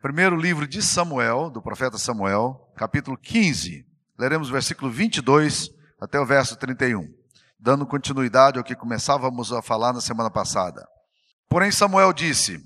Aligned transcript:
Primeiro 0.00 0.36
livro 0.36 0.64
de 0.64 0.80
Samuel, 0.80 1.50
do 1.50 1.60
profeta 1.60 1.98
Samuel, 1.98 2.72
capítulo 2.76 3.18
15. 3.18 3.84
Leremos 4.16 4.48
o 4.48 4.52
versículo 4.52 4.92
22 4.92 5.70
até 6.00 6.20
o 6.20 6.24
verso 6.24 6.56
31, 6.56 7.12
dando 7.58 7.84
continuidade 7.84 8.58
ao 8.58 8.64
que 8.64 8.76
começávamos 8.76 9.52
a 9.52 9.60
falar 9.60 9.92
na 9.92 10.00
semana 10.00 10.30
passada. 10.30 10.86
Porém, 11.48 11.72
Samuel 11.72 12.12
disse: 12.12 12.64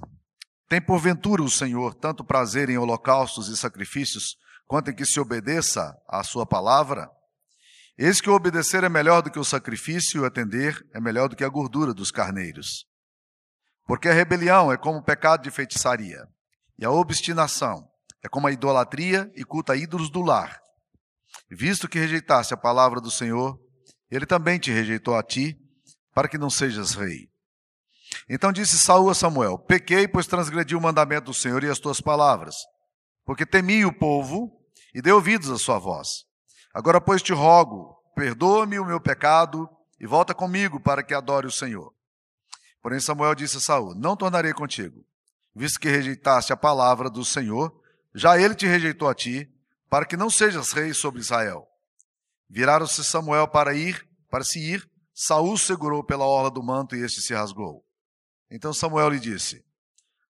Tem 0.69 0.79
porventura 0.79 1.43
o 1.43 1.49
Senhor 1.49 1.95
tanto 1.95 2.23
prazer 2.23 2.69
em 2.69 2.77
holocaustos 2.77 3.49
e 3.49 3.57
sacrifícios, 3.57 4.37
quanto 4.67 4.91
em 4.91 4.95
que 4.95 5.07
se 5.07 5.19
obedeça 5.19 5.97
à 6.07 6.23
sua 6.23 6.45
palavra? 6.45 7.09
Eis 7.97 8.21
que 8.21 8.29
o 8.29 8.35
obedecer 8.35 8.85
é 8.85 8.91
melhor 8.91 9.23
do 9.23 9.31
que 9.31 9.39
o 9.39 9.45
sacrifício, 9.45 10.19
e 10.19 10.21
o 10.21 10.27
atender 10.27 10.87
é 10.93 11.01
melhor 11.01 11.31
do 11.31 11.37
que 11.37 11.45
a 11.45 11.49
gordura 11.49 11.95
dos 11.95 12.11
carneiros. 12.11 12.85
Porque 13.87 14.11
a 14.11 14.13
rebelião 14.13 14.71
é 14.71 14.77
como 14.77 14.99
o 14.99 15.03
pecado 15.03 15.43
de 15.43 15.51
feitiçaria 15.51 16.29
e 16.79 16.85
a 16.85 16.91
obstinação 16.91 17.89
é 18.23 18.29
como 18.29 18.47
a 18.47 18.53
idolatria 18.53 19.31
e 19.35 19.45
culto 19.45 19.73
a 19.73 19.77
ídolos 19.77 20.11
do 20.11 20.23
lar. 20.23 20.61
Visto 21.51 21.89
que 21.89 21.99
rejeitaste 21.99 22.55
a 22.55 22.57
palavra 22.57 23.01
do 23.01 23.11
Senhor, 23.11 23.59
ele 24.11 24.27
também 24.27 24.59
te 24.59 24.71
rejeitou 24.71 25.17
a 25.17 25.23
ti, 25.23 25.57
para 26.15 26.29
que 26.29 26.39
não 26.39 26.51
sejas 26.51 26.95
rei. 26.95 27.29
Então 28.29 28.53
disse 28.53 28.79
Saul 28.79 29.11
a 29.11 29.15
Samuel: 29.15 29.59
Pequei, 29.59 30.07
pois 30.07 30.27
transgredi 30.27 30.77
o 30.77 30.81
mandamento 30.81 31.27
do 31.27 31.35
Senhor 31.35 31.65
e 31.65 31.69
as 31.69 31.79
tuas 31.79 32.01
palavras, 32.01 32.55
porque 33.25 33.47
temi 33.47 33.85
o 33.85 33.93
povo 33.93 34.51
e 34.95 35.01
dei 35.01 35.13
ouvidos 35.13 35.51
à 35.51 35.59
sua 35.59 35.79
voz. 35.79 36.25
Agora, 36.75 37.01
pois, 37.01 37.23
te 37.23 37.33
rogo, 37.33 37.97
perdoa-me 38.15 38.79
o 38.79 38.85
meu 38.85 39.01
pecado 39.01 39.69
e 39.99 40.07
volta 40.07 40.35
comigo 40.35 40.81
para 40.81 41.03
que 41.03 41.15
adore 41.15 41.47
o 41.47 41.53
Senhor. 41.53 41.93
Porém, 42.83 43.01
Samuel 43.01 43.35
disse 43.35 43.57
a 43.57 43.61
Saul: 43.61 43.95
Não 43.95 44.17
tornarei 44.17 44.53
contigo, 44.53 45.05
visto 45.55 45.79
que 45.79 45.89
rejeitaste 45.89 46.53
a 46.53 46.57
palavra 46.57 47.11
do 47.11 47.25
Senhor, 47.25 47.73
já 48.15 48.39
ele 48.39 48.55
te 48.55 48.67
rejeitou 48.67 49.09
a 49.09 49.15
ti, 49.15 49.51
para 49.89 50.07
que 50.07 50.17
não 50.17 50.31
sejas 50.31 50.73
rei 50.73 50.95
sobre 50.95 51.21
Israel. 51.21 51.67
Viraram-se 52.49 53.05
Samuel 53.05 53.49
para 53.49 53.75
ir, 53.75 54.07
para 54.31 54.45
se 54.45 54.59
ir, 54.59 54.91
Saul 55.15 55.59
segurou 55.59 56.03
pela 56.03 56.25
orla 56.25 56.51
do 56.51 56.63
manto 56.63 56.97
e 56.97 57.05
este 57.05 57.21
se 57.21 57.35
rasgou. 57.35 57.85
Então 58.51 58.73
Samuel 58.73 59.11
lhe 59.11 59.21
disse: 59.21 59.65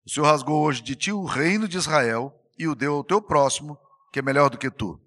O 0.06 0.10
Senhor 0.10 0.26
rasgou 0.26 0.64
hoje 0.64 0.82
de 0.82 0.96
ti 0.96 1.12
o 1.12 1.26
reino 1.26 1.68
de 1.68 1.78
Israel 1.78 2.34
e 2.58 2.68
o 2.68 2.76
deu 2.76 2.96
ao 2.96 3.04
teu 3.04 3.22
próximo, 3.22 3.78
que 4.12 4.20
é 4.20 4.22
melhor 4.22 4.50
do 4.50 4.58
que 4.58 4.70
tu. 4.70 5.00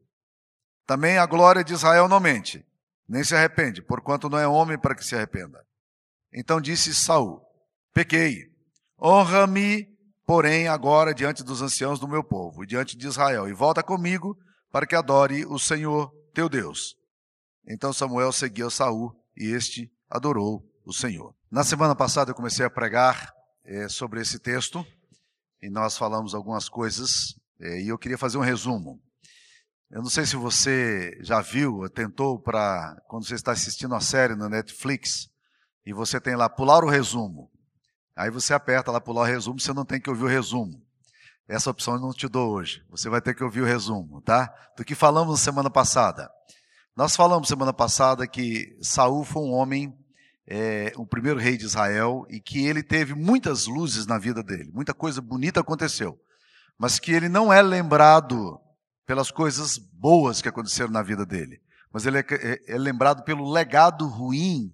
Também 0.87 1.19
a 1.19 1.27
glória 1.27 1.65
de 1.65 1.73
Israel 1.73 2.09
não 2.09 2.21
mente, 2.21 2.65
nem 3.09 3.25
se 3.25 3.35
arrepende, 3.35 3.83
porquanto 3.83 4.29
não 4.29 4.39
é 4.39 4.47
homem 4.47 4.79
para 4.79 4.95
que 4.95 5.05
se 5.05 5.15
arrependa. 5.15 5.65
Então 6.33 6.61
disse 6.61 6.95
Saul: 6.95 7.41
Pequei, 7.93 8.53
honra-me 9.01 9.94
porém 10.27 10.69
agora 10.69 11.15
diante 11.15 11.43
dos 11.43 11.63
anciãos 11.63 11.99
do 11.99 12.09
meu 12.09 12.25
povo 12.25 12.65
e 12.65 12.67
diante 12.67 12.97
de 12.97 13.07
Israel, 13.07 13.49
e 13.49 13.53
volta 13.53 13.83
comigo 13.83 14.37
para 14.71 14.87
que 14.87 14.95
adore 14.95 15.45
o 15.47 15.59
Senhor 15.59 16.13
teu 16.33 16.49
Deus. 16.49 16.97
Então 17.67 17.93
Samuel 17.93 18.33
seguiu 18.33 18.71
Saul 18.71 19.15
e 19.37 19.47
este 19.47 19.91
adorou 20.09 20.65
o 20.85 20.93
Senhor. 20.93 21.35
Na 21.51 21.65
semana 21.65 21.95
passada 21.95 22.31
eu 22.31 22.35
comecei 22.35 22.65
a 22.65 22.71
pregar 22.71 23.33
é, 23.65 23.89
sobre 23.89 24.21
esse 24.21 24.39
texto 24.39 24.85
e 25.63 25.71
nós 25.71 25.97
falamos 25.97 26.35
algumas 26.35 26.69
coisas 26.69 27.35
é, 27.61 27.81
e 27.83 27.89
eu 27.89 27.99
queria 27.99 28.19
fazer 28.19 28.37
um 28.37 28.43
resumo. 28.43 29.01
Eu 29.91 30.03
não 30.03 30.11
sei 30.11 30.27
se 30.27 30.35
você 30.37 31.17
já 31.23 31.41
viu, 31.41 31.89
tentou 31.89 32.41
para 32.41 32.97
quando 33.07 33.27
você 33.27 33.35
está 33.35 33.53
assistindo 33.53 33.95
a 33.95 34.01
série 34.01 34.35
no 34.35 34.49
Netflix 34.49 35.29
e 35.87 35.93
você 35.93 36.21
tem 36.21 36.35
lá 36.35 36.49
pular 36.49 36.83
o 36.83 36.89
resumo. 36.89 37.51
Aí 38.17 38.31
você 38.31 38.55
aperta 38.55 38.93
lá 38.93 39.01
pular 39.01 39.23
o 39.23 39.25
resumo, 39.25 39.59
você 39.59 39.73
não 39.73 39.85
tem 39.85 40.01
que 40.01 40.09
ouvir 40.09 40.25
o 40.25 40.29
resumo. 40.29 40.81
Essa 41.49 41.71
opção 41.71 41.95
eu 41.95 42.01
não 42.01 42.13
te 42.13 42.29
dou 42.29 42.53
hoje. 42.53 42.83
Você 42.89 43.09
vai 43.09 43.21
ter 43.21 43.35
que 43.35 43.45
ouvir 43.45 43.61
o 43.61 43.67
resumo, 43.67 44.21
tá? 44.23 44.53
Do 44.77 44.85
que 44.85 44.95
falamos 44.95 45.33
na 45.33 45.45
semana 45.45 45.69
passada. 45.69 46.31
Nós 46.97 47.17
falamos 47.17 47.49
semana 47.49 47.73
passada 47.73 48.27
que 48.27 48.79
Saul 48.81 49.25
foi 49.25 49.43
um 49.43 49.53
homem, 49.53 49.93
é, 50.47 50.93
o 50.97 51.05
primeiro 51.05 51.39
rei 51.39 51.57
de 51.57 51.65
Israel, 51.65 52.25
e 52.31 52.41
que 52.41 52.65
ele 52.65 52.83
teve 52.83 53.15
muitas 53.15 53.67
luzes 53.67 54.07
na 54.07 54.17
vida 54.17 54.43
dele. 54.43 54.71
Muita 54.73 54.95
coisa 54.95 55.21
bonita 55.21 55.61
aconteceu. 55.61 56.19
Mas 56.79 56.99
que 56.99 57.13
ele 57.13 57.29
não 57.29 57.53
é 57.53 57.61
lembrado 57.61 58.59
pelas 59.05 59.31
coisas 59.31 59.77
boas 59.77 60.41
que 60.41 60.49
aconteceram 60.49 60.91
na 60.91 61.03
vida 61.03 61.27
dele. 61.27 61.61
Mas 61.93 62.07
ele 62.07 62.19
é, 62.19 62.25
é, 62.31 62.75
é 62.75 62.79
lembrado 62.79 63.23
pelo 63.23 63.51
legado 63.51 64.07
ruim 64.07 64.73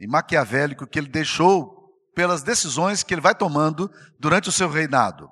e 0.00 0.06
maquiavélico 0.06 0.86
que 0.86 0.98
ele 0.98 1.08
deixou 1.08 1.75
pelas 2.16 2.42
decisões 2.42 3.02
que 3.02 3.12
ele 3.12 3.20
vai 3.20 3.34
tomando 3.34 3.92
durante 4.18 4.48
o 4.48 4.52
seu 4.52 4.70
reinado. 4.70 5.30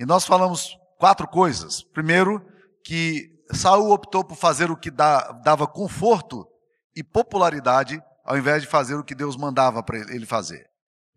E 0.00 0.06
nós 0.06 0.24
falamos 0.24 0.74
quatro 0.98 1.28
coisas. 1.28 1.82
Primeiro, 1.92 2.42
que 2.82 3.28
Saul 3.52 3.92
optou 3.92 4.24
por 4.24 4.34
fazer 4.34 4.70
o 4.70 4.76
que 4.76 4.90
dava 4.90 5.66
conforto 5.66 6.48
e 6.96 7.04
popularidade, 7.04 8.02
ao 8.24 8.38
invés 8.38 8.62
de 8.62 8.68
fazer 8.68 8.94
o 8.94 9.04
que 9.04 9.14
Deus 9.14 9.36
mandava 9.36 9.82
para 9.82 9.98
ele 9.98 10.24
fazer. 10.24 10.64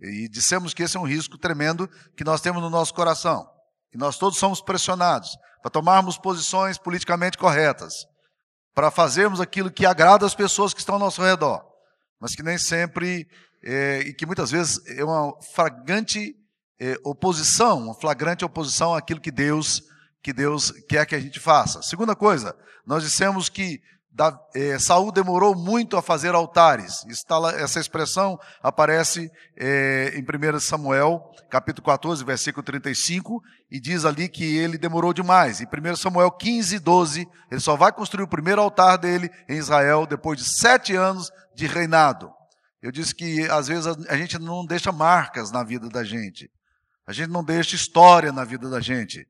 E 0.02 0.28
dissemos 0.28 0.74
que 0.74 0.84
esse 0.84 0.98
é 0.98 1.00
um 1.00 1.08
risco 1.08 1.38
tremendo 1.38 1.90
que 2.18 2.26
nós 2.26 2.42
temos 2.42 2.62
no 2.62 2.70
nosso 2.70 2.94
coração. 2.94 3.47
Que 3.90 3.97
nós 3.97 4.18
todos 4.18 4.38
somos 4.38 4.62
pressionados 4.62 5.38
para 5.62 5.72
tomarmos 5.72 6.18
posições 6.18 6.78
politicamente 6.78 7.38
corretas, 7.38 7.94
para 8.74 8.92
fazermos 8.92 9.40
aquilo 9.40 9.72
que 9.72 9.86
agrada 9.86 10.26
as 10.26 10.36
pessoas 10.36 10.74
que 10.74 10.82
estão 10.82 10.96
ao 10.96 11.00
nosso 11.00 11.22
redor, 11.22 11.64
mas 12.20 12.36
que 12.36 12.44
nem 12.44 12.58
sempre 12.58 13.26
é, 13.66 14.00
e 14.02 14.14
que 14.14 14.26
muitas 14.26 14.52
vezes 14.52 14.80
é 14.88 15.03
uma 15.03 15.34
flagrante 15.53 16.36
é, 16.80 16.96
oposição, 17.03 17.80
uma 17.80 17.96
flagrante 17.96 18.46
oposição 18.46 18.94
àquilo 18.94 19.20
que 19.20 19.31
Deus 19.31 19.81
que 20.22 20.34
Deus 20.34 20.72
quer 20.90 21.06
que 21.06 21.14
a 21.14 21.20
gente 21.20 21.40
faça. 21.40 21.84
Segunda 21.84 22.16
coisa, 22.16 22.56
nós 22.84 23.03
dissemos 23.03 23.48
que 23.48 23.80
da, 24.16 24.36
é, 24.56 24.80
Saul 24.80 25.12
demorou 25.12 25.53
muito 25.53 25.98
a 25.98 26.02
fazer 26.02 26.34
altares. 26.34 27.06
Está, 27.08 27.38
essa 27.58 27.80
expressão 27.80 28.40
aparece 28.64 29.30
é, 29.58 30.14
em 30.16 30.24
1 30.24 30.59
Samuel, 30.62 31.22
capítulo 31.50 31.86
14, 31.86 32.24
versículo 32.24 32.64
35, 32.64 33.44
e 33.70 33.80
diz 33.80 34.06
ali 34.06 34.30
que 34.30 34.58
ele 34.58 34.78
demorou 34.78 35.14
demais. 35.14 35.59
Em 35.59 35.66
1 35.66 35.96
Samuel 35.97 36.32
15, 36.32 36.80
12, 36.80 37.28
ele 37.52 37.62
só 37.62 37.76
vai 37.76 37.92
construir 37.92 38.24
o 38.24 38.28
primeiro 38.28 38.62
altar 38.62 38.97
dele 38.97 39.30
em 39.50 39.58
Israel 39.58 40.08
depois 40.08 40.40
de 40.40 40.46
sete 40.59 40.96
anos 40.96 41.30
de 41.53 41.68
reinado. 41.68 42.32
Eu 42.85 42.91
disse 42.91 43.16
que 43.16 43.41
às 43.50 43.68
vezes 43.68 43.88
a 44.07 44.16
gente 44.16 44.38
não 44.38 44.63
deixa 44.63 44.91
marcas 44.91 45.50
na 45.50 45.63
vida 45.63 45.90
da 45.90 46.03
gente. 46.03 46.51
A 47.07 47.12
gente 47.12 47.31
não 47.31 47.44
deixa 47.44 47.75
história 47.75 48.31
na 48.31 48.44
vida 48.44 48.69
da 48.69 48.79
gente. 48.79 49.28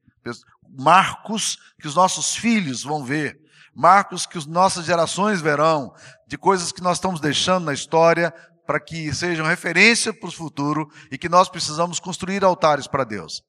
Marcos 0.78 1.58
que 1.80 1.88
os 1.88 1.96
nossos 1.96 2.36
filhos 2.36 2.84
vão 2.84 3.06
ver. 3.06 3.40
Marcos 3.74 4.26
que 4.26 4.38
as 4.38 4.46
nossas 4.46 4.84
gerações 4.84 5.40
verão. 5.40 5.94
De 6.28 6.38
coisas 6.38 6.74
que 6.74 6.82
nós 6.82 6.98
estamos 6.98 7.22
deixando 7.22 7.64
na 7.64 7.74
história 7.74 8.34
para 8.68 8.78
que 8.78 9.14
sejam 9.14 9.46
referência 9.46 10.14
para 10.14 10.28
o 10.28 10.34
futuro 10.34 10.92
e 11.10 11.18
que 11.18 11.30
nós 11.30 11.48
precisamos 11.48 11.98
construir 11.98 12.44
altares 12.44 12.88
para 12.88 13.06
Deus. 13.06 13.42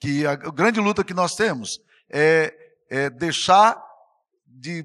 Que 0.00 0.26
a 0.26 0.34
grande 0.34 0.80
luta 0.80 1.04
que 1.04 1.14
nós 1.14 1.36
temos 1.36 1.78
é, 2.10 2.52
é 2.90 3.08
deixar 3.08 3.80
de 4.48 4.84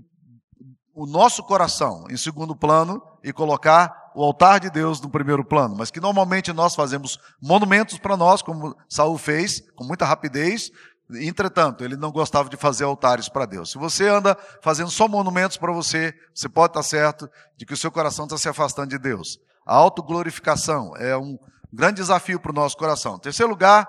o 0.93 1.07
nosso 1.07 1.41
coração 1.41 2.05
em 2.07 2.17
segundo 2.17 2.55
plano 2.55 3.01
e 3.23 3.33
colocar 3.33 3.98
o 4.15 4.23
altar 4.23 4.59
de 4.59 4.69
Deus 4.69 4.99
no 5.01 5.09
primeiro 5.09 5.43
plano, 5.43 5.75
mas 5.77 5.91
que 5.91 5.99
normalmente 5.99 6.51
nós 6.53 6.75
fazemos 6.75 7.19
monumentos 7.41 7.97
para 7.97 8.17
nós, 8.17 8.41
como 8.41 8.75
Saul 8.87 9.17
fez, 9.17 9.61
com 9.75 9.83
muita 9.83 10.05
rapidez. 10.05 10.71
Entretanto, 11.11 11.83
ele 11.83 11.95
não 11.95 12.11
gostava 12.11 12.49
de 12.49 12.57
fazer 12.57 12.83
altares 12.83 13.29
para 13.29 13.45
Deus. 13.45 13.71
Se 13.71 13.77
você 13.77 14.07
anda 14.07 14.37
fazendo 14.61 14.91
só 14.91 15.07
monumentos 15.07 15.57
para 15.57 15.71
você, 15.71 16.13
você 16.33 16.47
pode 16.47 16.71
estar 16.71 16.83
certo 16.83 17.29
de 17.57 17.65
que 17.65 17.73
o 17.73 17.77
seu 17.77 17.91
coração 17.91 18.25
está 18.25 18.37
se 18.37 18.47
afastando 18.47 18.89
de 18.89 18.99
Deus. 18.99 19.39
A 19.65 19.75
autoglorificação 19.75 20.95
é 20.97 21.17
um 21.17 21.37
grande 21.71 21.95
desafio 21.95 22.39
para 22.39 22.51
o 22.51 22.55
nosso 22.55 22.77
coração. 22.77 23.15
Em 23.15 23.19
terceiro 23.19 23.49
lugar, 23.49 23.87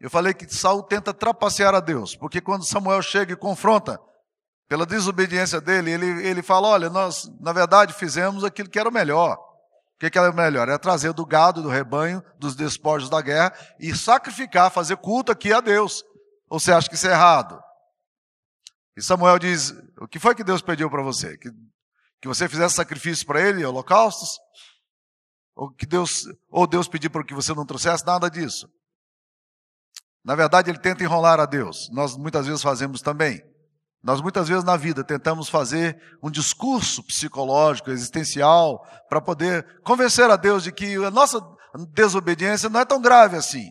eu 0.00 0.10
falei 0.10 0.34
que 0.34 0.52
Saul 0.52 0.82
tenta 0.82 1.14
trapacear 1.14 1.74
a 1.74 1.80
Deus, 1.80 2.16
porque 2.16 2.40
quando 2.40 2.64
Samuel 2.64 3.02
chega 3.02 3.32
e 3.32 3.36
confronta, 3.36 4.00
pela 4.68 4.84
desobediência 4.84 5.60
dele, 5.60 5.92
ele, 5.92 6.26
ele 6.26 6.42
fala: 6.42 6.68
Olha, 6.68 6.90
nós 6.90 7.30
na 7.40 7.52
verdade 7.52 7.92
fizemos 7.92 8.44
aquilo 8.44 8.68
que 8.68 8.78
era 8.78 8.88
o 8.88 8.92
melhor. 8.92 9.38
O 9.96 9.98
que, 9.98 10.10
que 10.10 10.18
era 10.18 10.30
melhor? 10.30 10.68
Era 10.68 10.78
trazer 10.78 11.14
do 11.14 11.24
gado, 11.24 11.62
do 11.62 11.70
rebanho, 11.70 12.22
dos 12.38 12.54
despojos 12.54 13.08
da 13.08 13.22
guerra 13.22 13.56
e 13.80 13.96
sacrificar, 13.96 14.70
fazer 14.70 14.98
culto 14.98 15.32
aqui 15.32 15.54
a 15.54 15.60
Deus. 15.60 16.04
Ou 16.50 16.60
você 16.60 16.70
acha 16.70 16.86
que 16.86 16.96
isso 16.96 17.08
é 17.08 17.12
errado? 17.12 17.58
E 18.94 19.02
Samuel 19.02 19.38
diz: 19.38 19.72
O 19.98 20.06
que 20.06 20.18
foi 20.18 20.34
que 20.34 20.44
Deus 20.44 20.60
pediu 20.60 20.90
para 20.90 21.02
você? 21.02 21.38
Que, 21.38 21.50
que 22.20 22.28
você 22.28 22.46
fizesse 22.46 22.74
sacrifício 22.74 23.26
para 23.26 23.40
ele, 23.40 23.64
holocaustos? 23.64 24.38
Ou 25.54 25.72
que 25.72 25.86
Deus, 25.86 26.26
ou 26.50 26.66
Deus 26.66 26.86
pediu 26.86 27.10
para 27.10 27.24
que 27.24 27.32
você 27.32 27.54
não 27.54 27.64
trouxesse 27.64 28.04
nada 28.04 28.28
disso? 28.28 28.68
Na 30.22 30.34
verdade, 30.34 30.70
ele 30.70 30.78
tenta 30.78 31.02
enrolar 31.02 31.40
a 31.40 31.46
Deus. 31.46 31.88
Nós 31.90 32.18
muitas 32.18 32.46
vezes 32.46 32.60
fazemos 32.60 33.00
também. 33.00 33.42
Nós 34.02 34.20
muitas 34.20 34.48
vezes 34.48 34.62
na 34.62 34.76
vida 34.76 35.02
tentamos 35.02 35.48
fazer 35.48 36.00
um 36.22 36.30
discurso 36.30 37.02
psicológico, 37.02 37.90
existencial, 37.90 38.86
para 39.08 39.20
poder 39.20 39.80
convencer 39.82 40.30
a 40.30 40.36
Deus 40.36 40.62
de 40.62 40.72
que 40.72 40.94
a 41.04 41.10
nossa 41.10 41.40
desobediência 41.92 42.68
não 42.68 42.80
é 42.80 42.84
tão 42.84 43.00
grave 43.00 43.36
assim. 43.36 43.70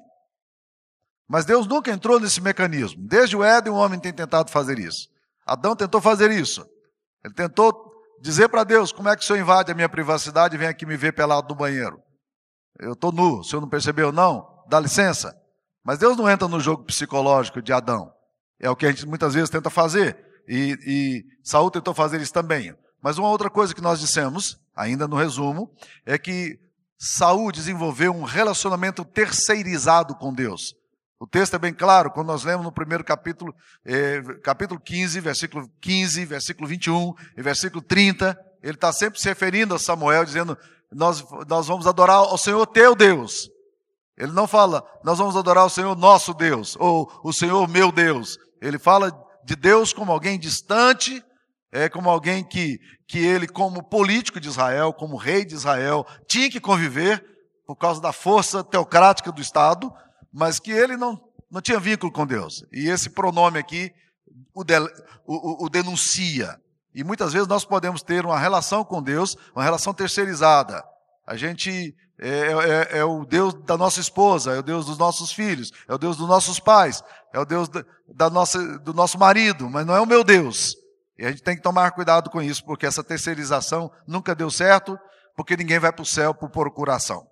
Mas 1.28 1.46
Deus 1.46 1.66
nunca 1.66 1.92
entrou 1.92 2.20
nesse 2.20 2.42
mecanismo. 2.42 3.08
Desde 3.08 3.36
o 3.36 3.44
Éden, 3.44 3.74
o 3.74 3.78
homem 3.78 4.00
tem 4.00 4.14
tentado 4.14 4.52
fazer 4.52 4.78
isso. 4.78 5.08
Adão 5.46 5.76
tentou 5.76 6.02
fazer 6.02 6.32
isso. 6.32 6.66
Ele 7.24 7.34
tentou 7.34 7.74
dizer 8.22 8.50
para 8.50 8.64
Deus: 8.64 8.92
como 8.92 9.10
é 9.10 9.16
que 9.16 9.24
o 9.24 9.26
senhor 9.26 9.40
invade 9.40 9.72
a 9.72 9.76
minha 9.76 9.90
privacidade 9.90 10.56
e 10.56 10.58
vem 10.58 10.68
aqui 10.68 10.86
me 10.86 10.98
ver 10.98 11.14
pelado 11.14 11.48
no 11.50 11.56
banheiro? 11.56 12.00
Eu 12.80 12.94
estou 12.94 13.12
nu, 13.12 13.40
o 13.40 13.44
senhor 13.44 13.62
não 13.62 13.70
percebeu? 13.70 14.12
Não, 14.12 14.46
dá 14.68 14.80
licença. 14.80 15.34
Mas 15.84 15.98
Deus 15.98 16.18
não 16.18 16.30
entra 16.30 16.48
no 16.48 16.60
jogo 16.60 16.84
psicológico 16.84 17.62
de 17.62 17.72
Adão. 17.72 18.12
É 18.60 18.70
o 18.70 18.76
que 18.76 18.86
a 18.86 18.92
gente 18.92 19.06
muitas 19.06 19.34
vezes 19.34 19.50
tenta 19.50 19.70
fazer. 19.70 20.18
E, 20.48 20.78
e 20.86 21.26
Saul 21.44 21.72
tentou 21.72 21.94
fazer 21.94 22.22
isso 22.22 22.34
também. 22.34 22.74
Mas 23.02 23.18
uma 23.18 23.30
outra 23.30 23.50
coisa 23.50 23.74
que 23.74 23.82
nós 23.82 24.00
dissemos, 24.00 24.60
ainda 24.76 25.08
no 25.08 25.16
resumo, 25.16 25.72
é 26.06 26.18
que 26.18 26.60
Saul 26.98 27.52
desenvolveu 27.52 28.14
um 28.14 28.24
relacionamento 28.24 29.04
terceirizado 29.04 30.16
com 30.16 30.34
Deus. 30.34 30.76
O 31.20 31.28
texto 31.28 31.56
é 31.56 31.60
bem 31.60 31.74
claro, 31.74 32.12
quando 32.12 32.28
nós 32.28 32.44
lemos 32.44 32.66
no 32.66 32.72
primeiro 32.72 33.04
capítulo, 33.04 33.54
eh, 33.86 34.22
capítulo 34.44 34.80
15, 34.80 35.20
versículo 35.20 35.70
15, 35.80 36.26
versículo 36.26 36.68
21 36.68 37.14
e 37.38 37.42
versículo 37.42 37.82
30, 37.82 38.38
ele 38.62 38.74
está 38.74 38.92
sempre 38.92 39.20
se 39.20 39.28
referindo 39.28 39.74
a 39.74 39.80
Samuel, 39.80 40.26
dizendo: 40.26 40.58
nós, 40.92 41.24
nós 41.48 41.68
vamos 41.68 41.88
adorar 41.88 42.18
ao 42.18 42.38
Senhor 42.38 42.66
teu 42.68 42.96
Deus. 42.96 43.50
Ele 44.18 44.32
não 44.32 44.48
fala, 44.48 44.84
nós 45.04 45.18
vamos 45.18 45.36
adorar 45.36 45.66
o 45.66 45.70
Senhor 45.70 45.96
nosso 45.96 46.34
Deus, 46.34 46.76
ou 46.80 47.12
o 47.24 47.34
Senhor 47.34 47.68
meu 47.68 47.92
Deus. 47.92 48.38
Ele 48.62 48.80
fala 48.80 49.12
de 49.44 49.56
Deus 49.56 49.94
como 49.94 50.12
alguém 50.12 50.40
distante, 50.40 51.24
é 51.72 51.90
como 51.90 52.10
alguém 52.10 52.44
que, 52.44 52.80
que 53.08 53.20
ele, 53.20 53.48
como 53.48 53.84
político 53.84 54.40
de 54.40 54.48
Israel, 54.48 54.94
como 54.94 55.18
rei 55.18 55.46
de 55.46 55.56
Israel, 55.56 56.06
tinha 56.28 56.50
que 56.50 56.60
conviver 56.60 57.24
por 57.68 57.76
causa 57.76 58.00
da 58.00 58.14
força 58.14 58.64
teocrática 58.64 59.32
do 59.32 59.42
Estado, 59.42 59.92
mas 60.32 60.60
que 60.60 60.72
ele 60.72 60.96
não, 60.96 61.20
não 61.50 61.62
tinha 61.62 61.80
vínculo 61.80 62.12
com 62.12 62.26
Deus. 62.26 62.64
E 62.72 62.90
esse 62.90 63.10
pronome 63.10 63.60
aqui 63.60 63.92
o, 64.54 64.64
de, 64.64 64.80
o, 65.26 65.66
o, 65.66 65.70
denuncia. 65.70 66.60
E 66.94 67.04
muitas 67.04 67.34
vezes 67.34 67.48
nós 67.48 67.66
podemos 67.66 68.02
ter 68.02 68.26
uma 68.26 68.40
relação 68.40 68.84
com 68.86 69.02
Deus, 69.02 69.36
uma 69.54 69.64
relação 69.64 69.94
terceirizada. 69.94 70.84
A 71.28 71.36
gente 71.36 71.96
é, 72.20 72.30
é, 72.30 72.98
é, 73.00 73.04
o 73.04 73.26
Deus 73.26 73.54
da 73.54 73.78
nossa 73.78 74.00
esposa, 74.00 74.54
é 74.54 74.60
o 74.60 74.64
Deus 74.64 74.86
dos 74.86 74.98
nossos 74.98 75.32
filhos, 75.32 75.72
é 75.88 75.94
o 75.94 75.98
Deus 75.98 76.16
dos 76.16 76.28
nossos 76.28 76.60
pais, 76.60 77.04
é 77.34 77.40
o 77.40 77.46
Deus 77.46 77.68
da, 77.68 77.84
da 78.08 78.30
nossa, 78.30 78.80
do 78.80 78.94
nosso 78.94 79.20
marido, 79.20 79.70
mas 79.70 79.86
não 79.86 79.96
é 79.96 80.00
o 80.00 80.06
meu 80.06 80.24
Deus. 80.24 80.76
E 81.18 81.26
a 81.26 81.30
gente 81.30 81.44
tem 81.44 81.56
que 81.56 81.62
tomar 81.62 81.92
cuidado 81.92 82.30
com 82.30 82.42
isso, 82.42 82.64
porque 82.64 82.86
essa 82.86 83.04
terceirização 83.04 83.92
nunca 84.08 84.34
deu 84.34 84.50
certo, 84.50 84.98
porque 85.36 85.58
ninguém 85.58 85.80
vai 85.80 85.92
para 85.92 86.04
o 86.04 86.06
céu 86.06 86.34
por 86.34 86.50
procuração. 86.50 87.28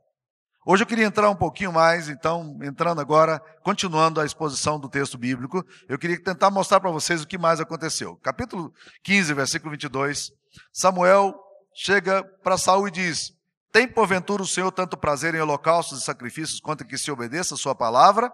Hoje 0.66 0.84
eu 0.84 0.88
queria 0.88 1.06
entrar 1.06 1.30
um 1.30 1.36
pouquinho 1.36 1.74
mais, 1.74 2.08
então, 2.08 2.58
entrando 2.62 3.02
agora, 3.02 3.42
continuando 3.64 4.22
a 4.22 4.26
exposição 4.26 4.80
do 4.80 4.88
texto 4.88 5.18
bíblico, 5.18 5.66
eu 5.90 6.00
queria 6.00 6.22
tentar 6.22 6.50
mostrar 6.50 6.80
para 6.80 6.92
vocês 6.92 7.22
o 7.22 7.28
que 7.28 7.38
mais 7.38 7.60
aconteceu. 7.60 8.16
Capítulo 8.24 8.74
15, 9.04 9.34
versículo 9.34 9.72
22, 9.72 10.32
Samuel 10.72 11.36
chega 11.76 12.24
para 12.42 12.58
Saul 12.58 12.88
e 12.88 12.92
diz: 12.92 13.34
Tem 13.74 13.88
porventura 13.88 14.44
o 14.44 14.48
Senhor 14.48 14.72
tanto 14.72 14.96
prazer 14.96 15.34
em 15.34 15.42
holocaustos 15.42 16.00
e 16.00 16.06
sacrifícios 16.06 16.60
quanto 16.62 16.86
que 16.86 16.96
se 16.96 17.10
obedeça 17.10 17.56
a 17.56 17.58
sua 17.58 17.74
palavra? 17.74 18.32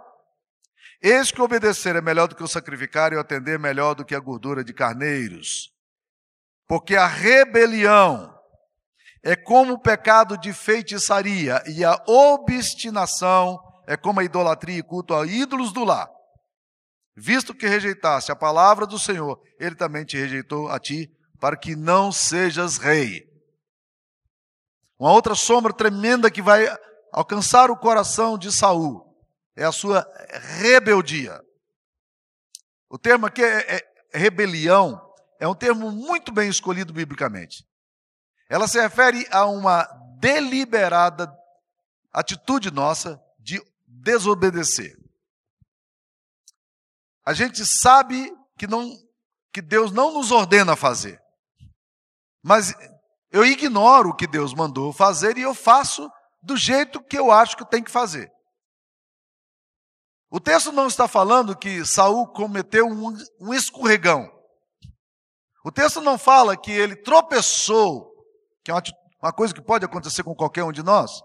Eis 1.01 1.31
que 1.31 1.41
obedecer 1.41 1.95
é 1.95 2.01
melhor 2.01 2.27
do 2.27 2.35
que 2.35 2.43
o 2.43 2.47
sacrificar 2.47 3.13
e 3.13 3.15
o 3.15 3.21
atender 3.21 3.55
é 3.55 3.57
melhor 3.57 3.95
do 3.95 4.03
que 4.03 4.13
a 4.13 4.19
gordura 4.19 4.65
de 4.65 4.73
carneiros. 4.73 5.71
Porque 6.67 6.93
a 6.97 7.07
rebelião 7.07 8.37
é 9.23 9.33
como 9.33 9.75
o 9.75 9.79
pecado 9.79 10.37
de 10.37 10.51
feitiçaria 10.51 11.63
e 11.67 11.85
a 11.85 11.95
obstinação 12.05 13.57
é 13.87 13.95
como 13.95 14.19
a 14.19 14.25
idolatria 14.25 14.79
e 14.79 14.83
culto 14.83 15.15
a 15.15 15.25
ídolos 15.25 15.71
do 15.71 15.85
lar. 15.85 16.09
Visto 17.15 17.53
que 17.53 17.65
rejeitaste 17.65 18.29
a 18.29 18.35
palavra 18.35 18.85
do 18.85 18.99
Senhor, 18.99 19.39
ele 19.57 19.75
também 19.75 20.03
te 20.03 20.17
rejeitou 20.17 20.67
a 20.67 20.77
ti, 20.79 21.09
para 21.39 21.55
que 21.55 21.77
não 21.77 22.11
sejas 22.11 22.77
rei. 22.77 23.28
Uma 24.99 25.13
outra 25.13 25.33
sombra 25.33 25.71
tremenda 25.71 26.29
que 26.29 26.41
vai 26.41 26.67
alcançar 27.13 27.71
o 27.71 27.77
coração 27.77 28.37
de 28.37 28.51
Saul 28.51 29.09
é 29.55 29.63
a 29.63 29.71
sua 29.71 30.05
rebeldia. 30.59 31.41
O 32.89 32.97
termo 32.97 33.25
aqui 33.25 33.41
é, 33.41 33.77
é 33.77 34.17
rebelião, 34.17 35.01
é 35.39 35.47
um 35.47 35.55
termo 35.55 35.89
muito 35.89 36.33
bem 36.33 36.49
escolhido 36.49 36.91
biblicamente. 36.91 37.65
Ela 38.49 38.67
se 38.67 38.79
refere 38.79 39.25
a 39.31 39.45
uma 39.45 39.83
deliberada 40.19 41.33
atitude 42.11 42.69
nossa 42.69 43.21
de 43.37 43.61
desobedecer. 43.87 44.97
A 47.25 47.33
gente 47.33 47.63
sabe 47.65 48.35
que 48.57 48.67
não 48.67 48.97
que 49.53 49.61
Deus 49.61 49.91
não 49.91 50.13
nos 50.13 50.31
ordena 50.31 50.75
fazer. 50.75 51.21
Mas 52.41 52.73
eu 53.31 53.45
ignoro 53.45 54.09
o 54.09 54.15
que 54.15 54.27
Deus 54.27 54.53
mandou 54.53 54.91
fazer 54.91 55.37
e 55.37 55.41
eu 55.41 55.53
faço 55.53 56.09
do 56.41 56.57
jeito 56.57 57.01
que 57.03 57.17
eu 57.17 57.31
acho 57.31 57.55
que 57.55 57.69
tem 57.69 57.83
que 57.83 57.91
fazer. 57.91 58.31
O 60.31 60.39
texto 60.39 60.71
não 60.71 60.87
está 60.87 61.07
falando 61.07 61.57
que 61.57 61.83
Saul 61.85 62.27
cometeu 62.27 62.85
um, 62.87 63.17
um 63.39 63.53
escorregão. 63.53 64.29
O 65.63 65.71
texto 65.71 66.01
não 66.01 66.17
fala 66.17 66.55
que 66.55 66.71
ele 66.71 66.95
tropeçou, 66.95 68.11
que 68.63 68.71
é 68.71 68.73
uma, 68.73 68.83
uma 69.21 69.33
coisa 69.33 69.53
que 69.53 69.61
pode 69.61 69.85
acontecer 69.85 70.23
com 70.23 70.35
qualquer 70.35 70.63
um 70.63 70.71
de 70.71 70.83
nós. 70.83 71.21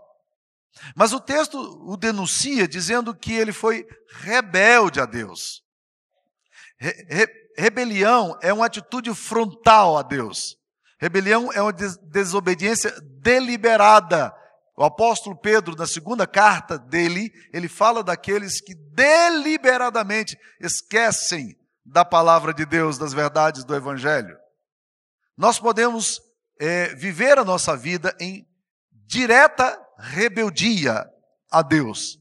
Mas 0.96 1.12
o 1.12 1.20
texto 1.20 1.58
o 1.86 1.96
denuncia 1.96 2.66
dizendo 2.66 3.14
que 3.14 3.32
ele 3.32 3.52
foi 3.52 3.86
rebelde 4.08 5.00
a 5.00 5.06
Deus. 5.06 5.62
Re, 6.78 7.06
re, 7.08 7.26
rebelião 7.56 8.36
é 8.42 8.52
uma 8.52 8.66
atitude 8.66 9.14
frontal 9.14 9.96
a 9.96 10.02
Deus. 10.02 10.56
Rebelião 10.98 11.52
é 11.52 11.60
uma 11.60 11.72
des, 11.72 11.96
desobediência 11.98 12.94
deliberada 13.20 14.34
o 14.76 14.82
apóstolo 14.82 15.36
Pedro, 15.36 15.76
na 15.76 15.86
segunda 15.86 16.26
carta 16.26 16.76
dele, 16.76 17.32
ele 17.52 17.68
fala 17.68 18.02
daqueles 18.02 18.60
que 18.60 18.74
deliberadamente 18.74 20.36
esquecem 20.60 21.56
da 21.84 22.04
palavra 22.04 22.52
de 22.52 22.66
Deus, 22.66 22.98
das 22.98 23.12
verdades 23.12 23.62
do 23.62 23.74
Evangelho. 23.74 24.36
Nós 25.36 25.60
podemos 25.60 26.20
é, 26.60 26.92
viver 26.94 27.38
a 27.38 27.44
nossa 27.44 27.76
vida 27.76 28.16
em 28.18 28.44
direta 28.90 29.80
rebeldia 29.96 31.08
a 31.50 31.62
Deus. 31.62 32.18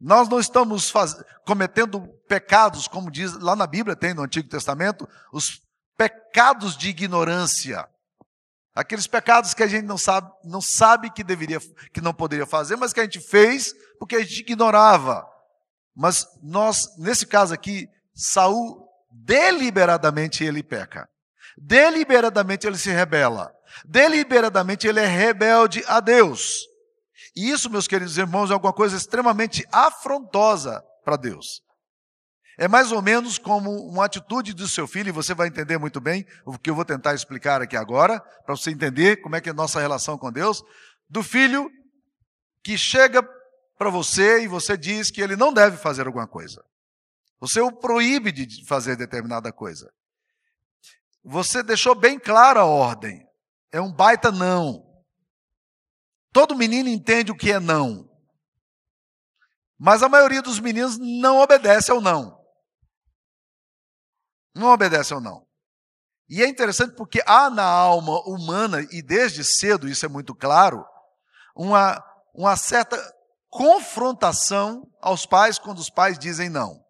Nós 0.00 0.28
não 0.28 0.40
estamos 0.40 0.88
faz... 0.88 1.14
cometendo 1.44 2.08
pecados, 2.26 2.88
como 2.88 3.10
diz 3.10 3.34
lá 3.34 3.54
na 3.54 3.66
Bíblia, 3.66 3.96
tem 3.96 4.14
no 4.14 4.22
Antigo 4.22 4.48
Testamento, 4.48 5.06
os 5.30 5.60
pecados 5.98 6.76
de 6.76 6.88
ignorância. 6.88 7.86
Aqueles 8.74 9.08
pecados 9.08 9.52
que 9.52 9.62
a 9.64 9.66
gente 9.66 9.84
não 9.84 9.98
sabe, 9.98 10.30
não 10.44 10.60
sabe 10.60 11.10
que 11.10 11.24
deveria, 11.24 11.58
que 11.92 12.00
não 12.00 12.14
poderia 12.14 12.46
fazer, 12.46 12.76
mas 12.76 12.92
que 12.92 13.00
a 13.00 13.02
gente 13.02 13.20
fez 13.20 13.74
porque 13.98 14.14
a 14.14 14.20
gente 14.20 14.38
ignorava. 14.40 15.28
Mas 15.96 16.24
nós, 16.40 16.96
nesse 16.96 17.26
caso 17.26 17.52
aqui, 17.52 17.88
Saul 18.14 18.88
deliberadamente 19.10 20.44
ele 20.44 20.62
peca. 20.62 21.08
Deliberadamente 21.56 22.68
ele 22.68 22.78
se 22.78 22.90
rebela. 22.90 23.52
Deliberadamente 23.84 24.86
ele 24.86 25.00
é 25.00 25.06
rebelde 25.06 25.82
a 25.88 25.98
Deus. 25.98 26.60
E 27.34 27.50
isso, 27.50 27.68
meus 27.68 27.88
queridos 27.88 28.16
irmãos, 28.16 28.50
é 28.50 28.54
alguma 28.54 28.72
coisa 28.72 28.96
extremamente 28.96 29.66
afrontosa 29.72 30.84
para 31.04 31.16
Deus. 31.16 31.62
É 32.60 32.66
mais 32.66 32.90
ou 32.90 33.00
menos 33.00 33.38
como 33.38 33.70
uma 33.70 34.04
atitude 34.04 34.52
do 34.52 34.66
seu 34.66 34.88
filho, 34.88 35.10
e 35.10 35.12
você 35.12 35.32
vai 35.32 35.46
entender 35.46 35.78
muito 35.78 36.00
bem 36.00 36.26
o 36.44 36.58
que 36.58 36.68
eu 36.68 36.74
vou 36.74 36.84
tentar 36.84 37.14
explicar 37.14 37.62
aqui 37.62 37.76
agora, 37.76 38.20
para 38.44 38.56
você 38.56 38.72
entender 38.72 39.22
como 39.22 39.36
é 39.36 39.40
que 39.40 39.48
é 39.48 39.52
a 39.52 39.54
nossa 39.54 39.78
relação 39.78 40.18
com 40.18 40.32
Deus, 40.32 40.64
do 41.08 41.22
filho 41.22 41.70
que 42.64 42.76
chega 42.76 43.22
para 43.78 43.90
você 43.90 44.42
e 44.42 44.48
você 44.48 44.76
diz 44.76 45.08
que 45.08 45.20
ele 45.20 45.36
não 45.36 45.52
deve 45.52 45.76
fazer 45.76 46.08
alguma 46.08 46.26
coisa. 46.26 46.60
Você 47.38 47.60
o 47.60 47.70
proíbe 47.70 48.32
de 48.32 48.66
fazer 48.66 48.96
determinada 48.96 49.52
coisa. 49.52 49.88
Você 51.22 51.62
deixou 51.62 51.94
bem 51.94 52.18
clara 52.18 52.60
a 52.60 52.66
ordem. 52.66 53.24
É 53.70 53.80
um 53.80 53.92
baita 53.92 54.32
não. 54.32 54.84
Todo 56.32 56.56
menino 56.56 56.88
entende 56.88 57.30
o 57.30 57.36
que 57.36 57.52
é 57.52 57.60
não. 57.60 58.10
Mas 59.78 60.02
a 60.02 60.08
maioria 60.08 60.42
dos 60.42 60.58
meninos 60.58 60.98
não 60.98 61.38
obedece 61.38 61.92
ao 61.92 62.00
não. 62.00 62.37
Não 64.58 64.72
obedece 64.72 65.14
ou 65.14 65.20
não. 65.20 65.46
E 66.28 66.42
é 66.42 66.48
interessante 66.48 66.94
porque 66.96 67.22
há 67.24 67.48
na 67.48 67.64
alma 67.64 68.20
humana, 68.26 68.86
e 68.90 69.00
desde 69.00 69.44
cedo 69.44 69.88
isso 69.88 70.04
é 70.04 70.08
muito 70.08 70.34
claro, 70.34 70.84
uma, 71.56 72.04
uma 72.34 72.56
certa 72.56 72.96
confrontação 73.48 74.86
aos 75.00 75.24
pais 75.24 75.58
quando 75.58 75.78
os 75.78 75.88
pais 75.88 76.18
dizem 76.18 76.50
não. 76.50 76.84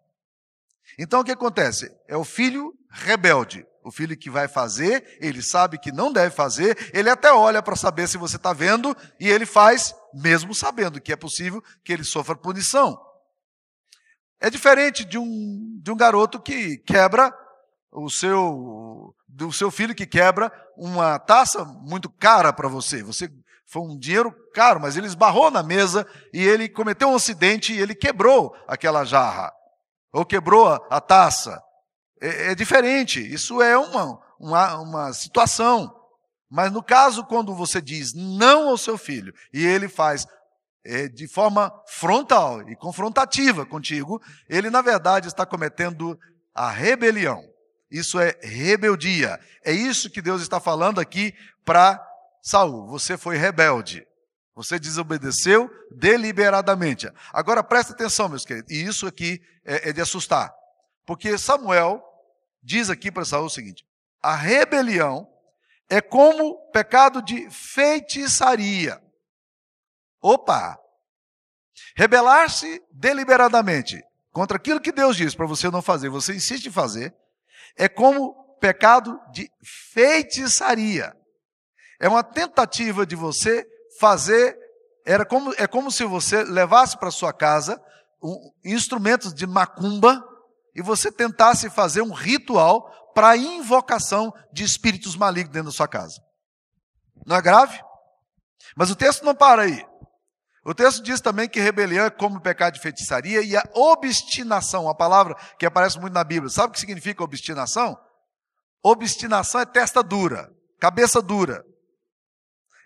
Então 0.97 1.21
o 1.21 1.23
que 1.23 1.31
acontece? 1.31 1.95
É 2.07 2.17
o 2.17 2.25
filho 2.25 2.73
rebelde. 2.91 3.65
O 3.81 3.91
filho 3.91 4.17
que 4.17 4.29
vai 4.29 4.47
fazer, 4.47 5.17
ele 5.21 5.41
sabe 5.41 5.79
que 5.79 5.91
não 5.91 6.11
deve 6.11 6.35
fazer, 6.35 6.91
ele 6.93 7.09
até 7.09 7.31
olha 7.31 7.61
para 7.63 7.77
saber 7.77 8.07
se 8.07 8.17
você 8.17 8.35
está 8.35 8.51
vendo, 8.51 8.95
e 9.19 9.29
ele 9.29 9.45
faz, 9.45 9.95
mesmo 10.13 10.53
sabendo 10.53 10.99
que 10.99 11.13
é 11.13 11.15
possível 11.15 11.63
que 11.83 11.93
ele 11.93 12.03
sofra 12.03 12.35
punição. 12.35 12.99
É 14.39 14.49
diferente 14.49 15.05
de 15.05 15.17
um, 15.17 15.79
de 15.81 15.91
um 15.91 15.95
garoto 15.95 16.41
que 16.41 16.77
quebra 16.79 17.33
o 17.91 18.09
seu 18.09 19.15
do 19.27 19.51
seu 19.51 19.71
filho 19.71 19.95
que 19.95 20.05
quebra 20.05 20.51
uma 20.77 21.17
taça 21.17 21.63
muito 21.63 22.09
cara 22.09 22.51
para 22.51 22.67
você. 22.67 23.03
Você 23.03 23.29
foi 23.65 23.83
um 23.83 23.97
dinheiro 23.97 24.35
caro, 24.53 24.79
mas 24.79 24.97
ele 24.97 25.07
esbarrou 25.07 25.51
na 25.51 25.61
mesa 25.61 26.05
e 26.33 26.43
ele 26.43 26.67
cometeu 26.67 27.09
um 27.09 27.15
acidente 27.15 27.71
e 27.73 27.79
ele 27.79 27.93
quebrou 27.93 28.55
aquela 28.67 29.05
jarra 29.05 29.53
ou 30.11 30.25
quebrou 30.25 30.67
a, 30.67 30.99
taça. 30.99 31.61
É, 32.21 32.51
é, 32.51 32.55
diferente. 32.55 33.21
Isso 33.21 33.61
é 33.61 33.77
uma, 33.77 34.19
uma, 34.39 34.77
uma 34.79 35.13
situação. 35.13 35.95
Mas 36.49 36.71
no 36.71 36.83
caso, 36.83 37.23
quando 37.23 37.55
você 37.55 37.79
diz 37.79 38.13
não 38.13 38.69
ao 38.69 38.77
seu 38.77 38.97
filho 38.97 39.33
e 39.53 39.65
ele 39.65 39.87
faz 39.87 40.27
é, 40.83 41.07
de 41.07 41.27
forma 41.27 41.71
frontal 41.87 42.67
e 42.67 42.75
confrontativa 42.75 43.65
contigo, 43.65 44.21
ele 44.49 44.69
na 44.69 44.81
verdade 44.81 45.27
está 45.27 45.45
cometendo 45.45 46.19
a 46.53 46.69
rebelião. 46.69 47.41
Isso 47.89 48.19
é 48.19 48.37
rebeldia. 48.41 49.39
É 49.63 49.71
isso 49.71 50.09
que 50.09 50.21
Deus 50.21 50.41
está 50.41 50.59
falando 50.59 50.99
aqui 50.99 51.33
para 51.65 51.99
Saul. 52.41 52.87
Você 52.87 53.17
foi 53.17 53.37
rebelde. 53.37 54.05
Você 54.55 54.77
desobedeceu 54.77 55.69
deliberadamente. 55.89 57.09
Agora 57.31 57.63
presta 57.63 57.93
atenção, 57.93 58.29
meus 58.29 58.45
queridos. 58.45 58.71
E 58.71 58.83
isso 58.83 59.07
aqui 59.07 59.41
é, 59.65 59.89
é 59.89 59.93
de 59.93 60.01
assustar. 60.01 60.53
Porque 61.05 61.37
Samuel 61.37 62.03
diz 62.61 62.89
aqui 62.89 63.11
para 63.11 63.25
Saul 63.25 63.45
o 63.45 63.49
seguinte: 63.49 63.83
a 64.21 64.35
rebelião 64.35 65.27
é 65.89 66.01
como 66.01 66.69
pecado 66.71 67.21
de 67.21 67.49
feitiçaria. 67.49 69.01
Opa! 70.21 70.77
Rebelar-se 71.95 72.81
deliberadamente 72.91 74.03
contra 74.31 74.57
aquilo 74.57 74.81
que 74.81 74.91
Deus 74.91 75.15
diz 75.17 75.33
para 75.33 75.47
você 75.47 75.69
não 75.71 75.81
fazer, 75.81 76.09
você 76.09 76.35
insiste 76.35 76.67
em 76.67 76.71
fazer, 76.71 77.15
é 77.79 77.87
como 77.87 78.57
pecado 78.59 79.17
de 79.31 79.49
feitiçaria. 79.93 81.15
É 81.99 82.09
uma 82.09 82.23
tentativa 82.23 83.05
de 83.05 83.15
você 83.15 83.65
fazer, 83.99 84.57
era 85.05 85.25
como, 85.25 85.53
é 85.57 85.65
como 85.65 85.89
se 85.89 86.03
você 86.03 86.43
levasse 86.43 86.97
para 86.97 87.09
sua 87.09 87.31
casa 87.31 87.81
um, 88.21 88.51
instrumentos 88.65 89.33
de 89.33 89.47
macumba 89.47 90.21
e 90.75 90.81
você 90.81 91.09
tentasse 91.09 91.69
fazer 91.69 92.01
um 92.01 92.11
ritual 92.11 92.91
para 93.15 93.37
invocação 93.37 94.33
de 94.51 94.65
espíritos 94.65 95.15
malignos 95.15 95.53
dentro 95.53 95.69
da 95.69 95.75
sua 95.75 95.87
casa. 95.87 96.21
Não 97.25 97.37
é 97.37 97.41
grave? 97.41 97.81
Mas 98.75 98.91
o 98.91 98.95
texto 98.95 99.23
não 99.23 99.33
para 99.33 99.61
aí. 99.61 99.85
O 100.65 100.73
texto 100.73 101.01
diz 101.01 101.21
também 101.21 101.47
que 101.47 101.59
rebelião 101.59 102.05
é 102.05 102.09
como 102.09 102.41
pecado 102.41 102.73
de 102.73 102.81
feitiçaria 102.81 103.41
e 103.41 103.55
a 103.55 103.63
obstinação, 103.73 104.83
uma 104.83 104.95
palavra 104.95 105.35
que 105.57 105.65
aparece 105.65 105.99
muito 105.99 106.13
na 106.13 106.23
Bíblia. 106.23 106.49
Sabe 106.49 106.69
o 106.69 106.71
que 106.73 106.79
significa 106.79 107.23
obstinação? 107.23 107.97
Obstinação 108.83 109.61
é 109.61 109.65
testa 109.65 110.03
dura, 110.03 110.51
cabeça 110.79 111.21
dura. 111.21 111.65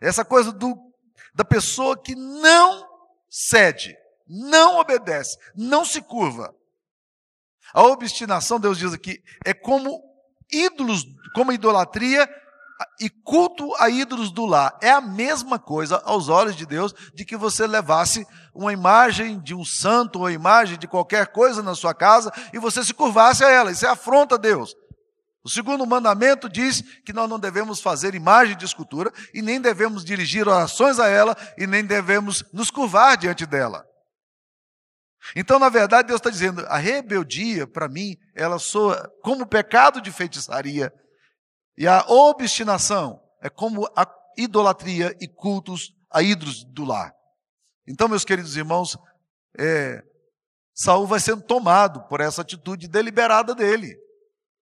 Essa 0.01 0.23
coisa 0.23 0.51
do, 0.51 0.75
da 1.33 1.43
pessoa 1.43 2.01
que 2.01 2.15
não 2.15 2.87
cede, 3.29 3.95
não 4.27 4.79
obedece, 4.79 5.37
não 5.55 5.83
se 5.83 6.01
curva. 6.01 6.53
A 7.73 7.83
obstinação, 7.83 8.59
Deus 8.59 8.77
diz 8.77 8.93
aqui, 8.93 9.23
é 9.43 9.53
como 9.53 9.99
ídolos, 10.51 11.03
como 11.33 11.51
idolatria 11.51 12.29
e 12.99 13.09
culto 13.09 13.73
a 13.79 13.89
ídolos 13.89 14.31
do 14.31 14.45
lar. 14.45 14.77
É 14.81 14.91
a 14.91 15.01
mesma 15.01 15.59
coisa 15.59 16.01
aos 16.05 16.29
olhos 16.29 16.55
de 16.55 16.65
Deus 16.65 16.93
de 17.13 17.25
que 17.25 17.35
você 17.35 17.65
levasse 17.67 18.25
uma 18.53 18.71
imagem 18.71 19.39
de 19.39 19.53
um 19.53 19.65
santo 19.65 20.19
ou 20.19 20.29
imagem 20.29 20.77
de 20.77 20.87
qualquer 20.87 21.27
coisa 21.27 21.61
na 21.61 21.75
sua 21.75 21.93
casa 21.93 22.31
e 22.53 22.59
você 22.59 22.83
se 22.83 22.93
curvasse 22.93 23.43
a 23.43 23.49
ela. 23.49 23.71
Isso 23.71 23.85
é 23.85 23.89
afronta 23.89 24.35
a 24.35 24.37
Deus. 24.37 24.75
O 25.43 25.49
segundo 25.49 25.85
mandamento 25.85 26.47
diz 26.47 26.81
que 27.05 27.11
nós 27.11 27.29
não 27.29 27.37
devemos 27.37 27.81
fazer 27.81 28.15
imagem 28.15 28.55
de 28.55 28.63
escultura 28.63 29.11
e 29.33 29.41
nem 29.41 29.59
devemos 29.59 30.05
dirigir 30.05 30.47
orações 30.47 30.99
a 30.99 31.09
ela 31.09 31.35
e 31.57 31.67
nem 31.67 31.83
devemos 31.83 32.45
nos 32.53 32.71
curvar 32.71 33.17
diante 33.17 33.45
dela. 33.45 33.85
Então, 35.35 35.59
na 35.59 35.69
verdade, 35.69 36.07
Deus 36.07 36.19
está 36.19 36.29
dizendo: 36.29 36.65
a 36.67 36.77
rebeldia, 36.77 37.67
para 37.67 37.89
mim, 37.89 38.15
ela 38.35 38.59
soa 38.59 39.11
como 39.21 39.45
pecado 39.45 40.01
de 40.01 40.11
feitiçaria 40.11 40.93
e 41.77 41.87
a 41.87 42.05
obstinação 42.07 43.21
é 43.41 43.49
como 43.49 43.85
a 43.95 44.07
idolatria 44.37 45.15
e 45.19 45.27
cultos 45.27 45.95
a 46.09 46.21
ídolos 46.21 46.63
do 46.65 46.85
lar. 46.85 47.13
Então, 47.87 48.07
meus 48.07 48.23
queridos 48.23 48.55
irmãos, 48.55 48.97
é, 49.57 50.03
Saul 50.73 51.05
vai 51.05 51.19
sendo 51.19 51.41
tomado 51.41 52.03
por 52.07 52.21
essa 52.21 52.41
atitude 52.41 52.87
deliberada 52.87 53.53
dele, 53.53 53.97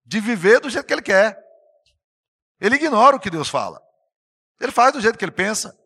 de 0.05 0.19
viver 0.19 0.59
do 0.59 0.69
jeito 0.69 0.85
que 0.85 0.93
ele 0.93 1.01
quer. 1.01 1.37
Ele 2.59 2.75
ignora 2.75 3.15
o 3.15 3.19
que 3.19 3.29
Deus 3.29 3.49
fala. 3.49 3.81
Ele 4.59 4.71
faz 4.71 4.93
do 4.93 5.01
jeito 5.01 5.17
que 5.17 5.25
ele 5.25 5.31
pensa. 5.31 5.77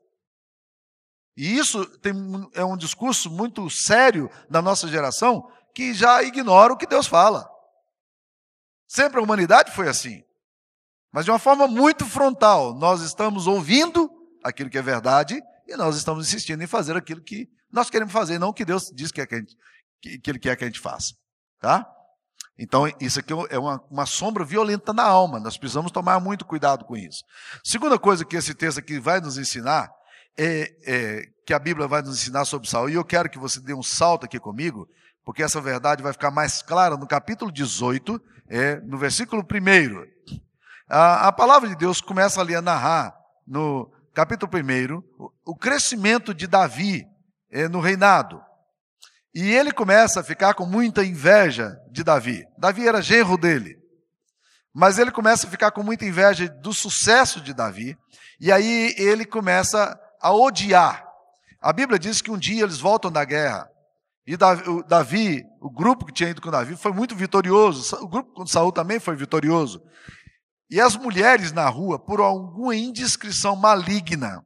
E 1.37 1.57
isso 1.57 1.85
tem, 1.99 2.13
é 2.53 2.63
um 2.63 2.77
discurso 2.77 3.29
muito 3.29 3.69
sério 3.69 4.29
da 4.49 4.61
nossa 4.61 4.87
geração 4.87 5.51
que 5.73 5.93
já 5.93 6.23
ignora 6.23 6.73
o 6.73 6.77
que 6.77 6.87
Deus 6.87 7.07
fala. 7.07 7.49
Sempre 8.87 9.19
a 9.19 9.23
humanidade 9.23 9.71
foi 9.71 9.89
assim. 9.89 10.24
Mas 11.15 11.23
de 11.23 11.31
uma 11.31 11.39
forma 11.39 11.65
muito 11.65 12.05
frontal, 12.05 12.75
nós 12.75 12.99
estamos 12.99 13.47
ouvindo 13.47 14.11
aquilo 14.43 14.69
que 14.69 14.77
é 14.77 14.81
verdade 14.81 15.41
e 15.65 15.77
nós 15.77 15.95
estamos 15.95 16.27
insistindo 16.27 16.61
em 16.61 16.67
fazer 16.67 16.97
aquilo 16.97 17.21
que 17.21 17.47
nós 17.71 17.89
queremos 17.89 18.11
fazer, 18.11 18.37
não 18.37 18.49
o 18.49 18.53
que 18.53 18.65
Deus 18.65 18.91
diz 18.93 19.13
que, 19.13 19.21
é 19.21 19.25
que, 19.25 19.37
gente, 19.37 19.55
que, 20.01 20.19
que 20.19 20.29
Ele 20.29 20.39
quer 20.39 20.57
que 20.57 20.65
a 20.65 20.67
gente 20.67 20.81
faça. 20.81 21.13
Tá? 21.61 21.89
Então, 22.59 22.85
isso 22.99 23.21
aqui 23.21 23.31
é 23.49 23.57
uma, 23.57 23.81
uma, 23.89 24.05
sombra 24.05 24.43
violenta 24.43 24.91
na 24.91 25.03
alma, 25.03 25.39
nós 25.39 25.57
precisamos 25.57 25.89
tomar 25.89 26.19
muito 26.19 26.43
cuidado 26.43 26.83
com 26.83 26.97
isso. 26.97 27.23
Segunda 27.63 27.97
coisa 27.97 28.25
que 28.25 28.35
esse 28.35 28.53
texto 28.53 28.79
aqui 28.79 28.99
vai 28.99 29.21
nos 29.21 29.37
ensinar, 29.37 29.89
é, 30.37 30.75
é, 30.85 31.21
que 31.45 31.53
a 31.53 31.59
Bíblia 31.59 31.87
vai 31.87 32.01
nos 32.01 32.17
ensinar 32.17 32.43
sobre 32.43 32.67
Saul, 32.67 32.89
e 32.89 32.95
eu 32.95 33.05
quero 33.05 33.29
que 33.29 33.39
você 33.39 33.61
dê 33.61 33.73
um 33.73 33.81
salto 33.81 34.25
aqui 34.25 34.37
comigo, 34.37 34.85
porque 35.23 35.41
essa 35.41 35.61
verdade 35.61 36.03
vai 36.03 36.11
ficar 36.11 36.29
mais 36.29 36.61
clara 36.61 36.97
no 36.97 37.07
capítulo 37.07 37.49
18, 37.53 38.21
é, 38.49 38.81
no 38.81 38.97
versículo 38.97 39.41
1. 39.41 40.15
A, 40.87 41.27
a 41.27 41.31
palavra 41.31 41.67
de 41.67 41.75
Deus 41.75 42.01
começa 42.01 42.39
ali 42.39 42.55
a 42.55 42.61
narrar, 42.61 43.15
no 43.45 43.91
capítulo 44.13 44.51
1, 44.53 44.97
o, 45.17 45.31
o 45.45 45.55
crescimento 45.55 46.33
de 46.33 46.47
Davi 46.47 47.05
é, 47.51 47.67
no 47.67 47.79
reinado. 47.79 48.41
E 49.33 49.51
ele 49.51 49.71
começa 49.71 50.21
a 50.21 50.23
ficar 50.23 50.53
com 50.53 50.65
muita 50.65 51.03
inveja 51.03 51.75
de 51.91 52.03
Davi. 52.03 52.45
Davi 52.57 52.87
era 52.87 53.01
genro 53.01 53.37
dele. 53.37 53.75
Mas 54.73 54.97
ele 54.97 55.11
começa 55.11 55.47
a 55.47 55.49
ficar 55.49 55.71
com 55.71 55.83
muita 55.83 56.05
inveja 56.05 56.47
do 56.47 56.73
sucesso 56.73 57.41
de 57.41 57.53
Davi. 57.53 57.97
E 58.39 58.51
aí 58.51 58.93
ele 58.97 59.25
começa 59.25 59.99
a 60.21 60.33
odiar. 60.33 61.05
A 61.61 61.73
Bíblia 61.73 61.99
diz 61.99 62.21
que 62.21 62.31
um 62.31 62.37
dia 62.37 62.63
eles 62.63 62.79
voltam 62.79 63.11
da 63.11 63.25
guerra. 63.25 63.69
E 64.25 64.37
Davi, 64.37 64.69
o, 64.69 64.83
Davi, 64.83 65.43
o 65.59 65.69
grupo 65.69 66.05
que 66.05 66.13
tinha 66.13 66.29
ido 66.29 66.41
com 66.41 66.49
Davi, 66.49 66.75
foi 66.77 66.91
muito 66.93 67.15
vitorioso. 67.15 67.95
O 68.01 68.07
grupo 68.07 68.33
com 68.33 68.47
Saul 68.47 68.71
também 68.71 68.99
foi 68.99 69.15
vitorioso. 69.15 69.81
E 70.69 70.81
as 70.81 70.95
mulheres 70.95 71.51
na 71.51 71.67
rua, 71.69 71.99
por 71.99 72.19
alguma 72.19 72.75
indiscrição 72.75 73.55
maligna, 73.55 74.45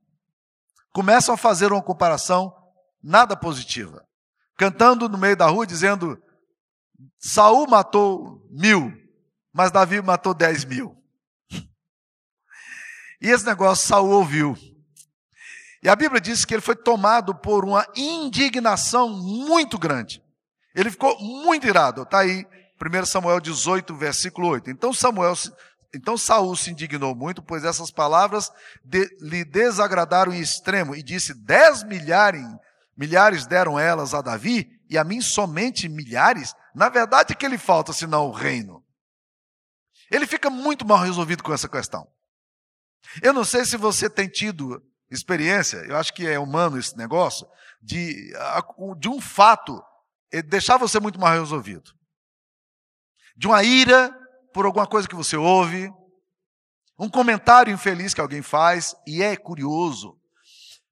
começam 0.91 1.33
a 1.33 1.37
fazer 1.37 1.71
uma 1.71 1.81
comparação 1.81 2.53
nada 3.01 3.35
positiva. 3.35 4.05
Cantando 4.57 5.07
no 5.07 5.17
meio 5.17 5.37
da 5.37 5.47
rua, 5.47 5.65
dizendo: 5.65 6.21
Saul 7.17 7.67
matou 7.67 8.45
mil, 8.49 8.91
mas 9.53 9.71
Davi 9.71 10.01
matou 10.01 10.33
dez 10.33 10.65
mil. 10.65 10.95
E 13.21 13.29
esse 13.29 13.45
negócio 13.45 13.87
Saul 13.87 14.09
ouviu. 14.09 14.57
E 15.81 15.87
a 15.87 15.95
Bíblia 15.95 16.19
diz 16.19 16.43
que 16.43 16.53
ele 16.53 16.61
foi 16.61 16.75
tomado 16.75 17.33
por 17.33 17.63
uma 17.63 17.85
indignação 17.95 19.09
muito 19.09 19.77
grande. 19.77 20.21
Ele 20.75 20.91
ficou 20.91 21.17
muito 21.19 21.65
irado. 21.65 22.03
Está 22.03 22.19
aí, 22.19 22.45
1 22.81 23.05
Samuel 23.05 23.39
18, 23.39 23.95
versículo 23.95 24.49
8. 24.49 24.69
Então 24.69 24.93
Samuel 24.93 25.35
então 25.93 26.17
Saul 26.17 26.55
se 26.55 26.71
indignou 26.71 27.15
muito, 27.15 27.41
pois 27.41 27.63
essas 27.63 27.89
palavras 27.89 28.51
de, 28.83 29.07
lhe 29.19 29.43
desagradaram 29.43 30.33
em 30.33 30.39
extremo, 30.39 30.95
e 30.95 31.01
disse: 31.01 31.33
Dez 31.33 31.83
milhares, 31.83 32.45
milhares 32.95 33.47
deram 33.47 33.79
elas 33.79 34.13
a 34.13 34.21
Davi, 34.21 34.69
e 34.89 34.97
a 34.97 35.03
mim 35.03 35.21
somente 35.21 35.89
milhares? 35.89 36.53
Na 36.75 36.89
verdade, 36.89 37.35
que 37.35 37.47
lhe 37.47 37.57
falta 37.57 37.91
senão 37.91 38.27
o 38.27 38.31
reino? 38.31 38.83
Ele 40.11 40.27
fica 40.27 40.49
muito 40.49 40.85
mal 40.85 40.99
resolvido 40.99 41.43
com 41.43 41.53
essa 41.53 41.67
questão. 41.67 42.07
Eu 43.21 43.33
não 43.33 43.43
sei 43.43 43.65
se 43.65 43.77
você 43.77 44.09
tem 44.09 44.27
tido 44.27 44.81
experiência, 45.09 45.77
eu 45.77 45.97
acho 45.97 46.13
que 46.13 46.27
é 46.27 46.37
humano 46.37 46.77
esse 46.77 46.95
negócio, 46.95 47.47
de, 47.81 48.31
de 48.99 49.09
um 49.09 49.19
fato 49.19 49.81
eh, 50.31 50.41
deixar 50.41 50.77
você 50.77 50.99
muito 50.99 51.19
mal 51.19 51.33
resolvido. 51.33 51.91
De 53.35 53.47
uma 53.47 53.63
ira 53.63 54.15
por 54.53 54.65
alguma 54.65 54.87
coisa 54.87 55.07
que 55.07 55.15
você 55.15 55.37
ouve, 55.37 55.91
um 56.97 57.09
comentário 57.09 57.73
infeliz 57.73 58.13
que 58.13 58.21
alguém 58.21 58.41
faz, 58.41 58.95
e 59.07 59.23
é 59.23 59.35
curioso, 59.35 60.19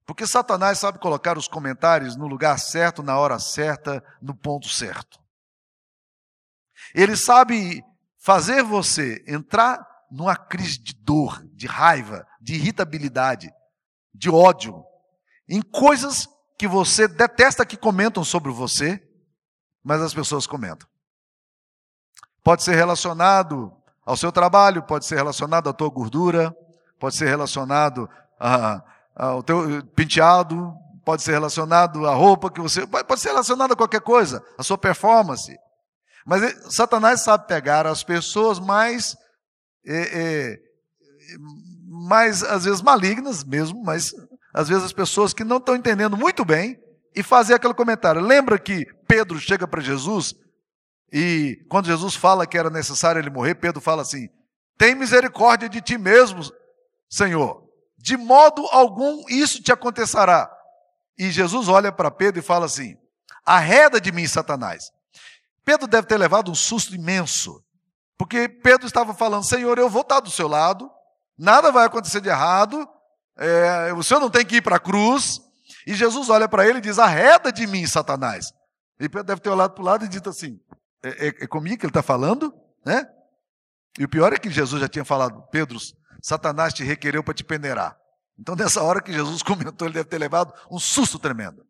porque 0.05 0.25
Satanás 0.25 0.79
sabe 0.79 0.99
colocar 0.99 1.37
os 1.37 1.49
comentários 1.49 2.15
no 2.15 2.27
lugar 2.27 2.57
certo, 2.57 3.03
na 3.03 3.17
hora 3.17 3.37
certa, 3.39 4.01
no 4.21 4.33
ponto 4.33 4.69
certo. 4.69 5.19
Ele 6.95 7.17
sabe 7.17 7.83
fazer 8.17 8.63
você 8.63 9.21
entrar 9.27 9.85
numa 10.09 10.35
crise 10.35 10.79
de 10.79 10.93
dor, 10.93 11.43
de 11.53 11.67
raiva, 11.67 12.25
de 12.39 12.55
irritabilidade, 12.55 13.51
de 14.13 14.29
ódio, 14.29 14.81
em 15.49 15.61
coisas 15.61 16.27
que 16.57 16.67
você 16.67 17.07
detesta 17.07 17.65
que 17.65 17.75
comentam 17.75 18.23
sobre 18.23 18.51
você, 18.51 19.01
mas 19.83 20.01
as 20.01 20.13
pessoas 20.13 20.47
comentam. 20.47 20.87
Pode 22.47 22.63
ser 22.63 22.75
relacionado 22.75 23.73
ao 24.05 24.15
seu 24.15 24.31
trabalho, 24.31 24.81
pode 24.81 25.05
ser 25.05 25.15
relacionado 25.15 25.67
à 25.67 25.73
tua 25.73 25.89
gordura, 25.89 26.55
pode 26.97 27.13
ser 27.13 27.25
relacionado 27.25 28.09
a, 28.39 28.81
ao 29.13 29.43
teu 29.43 29.83
penteado, 29.87 30.73
pode 31.03 31.23
ser 31.23 31.33
relacionado 31.33 32.07
à 32.07 32.13
roupa 32.13 32.49
que 32.49 32.61
você. 32.61 32.87
Pode 32.87 33.19
ser 33.19 33.31
relacionado 33.31 33.73
a 33.73 33.75
qualquer 33.75 33.99
coisa, 33.99 34.41
a 34.57 34.63
sua 34.63 34.77
performance. 34.77 35.53
Mas 36.25 36.73
Satanás 36.73 37.19
sabe 37.19 37.49
pegar 37.49 37.85
as 37.85 38.01
pessoas 38.01 38.59
mais. 38.61 39.17
É, 39.85 39.97
é, 39.97 40.57
mais, 41.85 42.43
às 42.43 42.63
vezes, 42.63 42.81
malignas 42.81 43.43
mesmo, 43.43 43.83
mas 43.83 44.13
às 44.53 44.69
vezes 44.69 44.85
as 44.85 44.93
pessoas 44.93 45.33
que 45.33 45.43
não 45.43 45.57
estão 45.57 45.75
entendendo 45.75 46.15
muito 46.15 46.45
bem 46.45 46.79
e 47.13 47.21
fazer 47.21 47.55
aquele 47.55 47.73
comentário. 47.73 48.21
Lembra 48.21 48.57
que 48.57 48.85
Pedro 49.05 49.37
chega 49.37 49.67
para 49.67 49.81
Jesus 49.81 50.33
e 51.11 51.65
quando 51.69 51.85
Jesus 51.87 52.15
fala 52.15 52.45
que 52.45 52.57
era 52.57 52.69
necessário 52.69 53.19
ele 53.19 53.29
morrer, 53.29 53.55
Pedro 53.55 53.81
fala 53.81 54.01
assim: 54.01 54.29
Tem 54.77 54.95
misericórdia 54.95 55.69
de 55.69 55.81
ti 55.81 55.97
mesmo, 55.97 56.41
Senhor. 57.09 57.63
De 57.97 58.17
modo 58.17 58.65
algum 58.71 59.23
isso 59.29 59.61
te 59.61 59.71
acontecerá. 59.71 60.49
E 61.17 61.31
Jesus 61.31 61.67
olha 61.67 61.91
para 61.91 62.11
Pedro 62.11 62.39
e 62.39 62.43
fala 62.43 62.65
assim: 62.65 62.97
Arreda 63.45 63.99
de 63.99 64.11
mim, 64.11 64.27
Satanás. 64.27 64.91
Pedro 65.63 65.87
deve 65.87 66.07
ter 66.07 66.17
levado 66.17 66.51
um 66.51 66.55
susto 66.55 66.95
imenso, 66.95 67.63
porque 68.17 68.49
Pedro 68.49 68.85
estava 68.85 69.13
falando: 69.13 69.45
Senhor, 69.45 69.77
eu 69.77 69.89
vou 69.89 70.01
estar 70.01 70.19
do 70.19 70.29
seu 70.29 70.47
lado, 70.47 70.89
nada 71.37 71.71
vai 71.71 71.85
acontecer 71.85 72.21
de 72.21 72.29
errado, 72.29 72.87
é, 73.37 73.93
o 73.93 74.03
senhor 74.03 74.19
não 74.19 74.29
tem 74.29 74.45
que 74.45 74.57
ir 74.57 74.61
para 74.61 74.75
a 74.75 74.79
cruz. 74.79 75.41
E 75.85 75.93
Jesus 75.93 76.29
olha 76.29 76.49
para 76.49 76.67
ele 76.67 76.79
e 76.79 76.81
diz: 76.81 76.99
Arreda 76.99 77.51
de 77.51 77.65
mim, 77.65 77.87
Satanás. 77.87 78.51
E 78.99 79.07
Pedro 79.07 79.23
deve 79.23 79.41
ter 79.41 79.49
olhado 79.49 79.73
para 79.73 79.81
o 79.81 79.85
lado 79.85 80.05
e 80.05 80.07
dito 80.07 80.29
assim: 80.29 80.59
é, 81.03 81.27
é, 81.27 81.27
é 81.27 81.47
comigo 81.47 81.77
que 81.77 81.85
ele 81.85 81.91
está 81.91 82.03
falando? 82.03 82.53
Né? 82.85 83.05
E 83.99 84.05
o 84.05 84.09
pior 84.09 84.33
é 84.33 84.37
que 84.37 84.49
Jesus 84.49 84.81
já 84.81 84.87
tinha 84.87 85.05
falado: 85.05 85.41
Pedro, 85.51 85.77
Satanás 86.21 86.73
te 86.73 86.83
requereu 86.83 87.23
para 87.23 87.33
te 87.33 87.43
peneirar. 87.43 87.97
Então, 88.39 88.55
nessa 88.55 88.81
hora 88.83 89.01
que 89.01 89.11
Jesus 89.11 89.41
comentou, 89.43 89.87
ele 89.87 89.95
deve 89.95 90.09
ter 90.09 90.17
levado 90.17 90.53
um 90.69 90.79
susto 90.79 91.17
tremendo. 91.17 91.65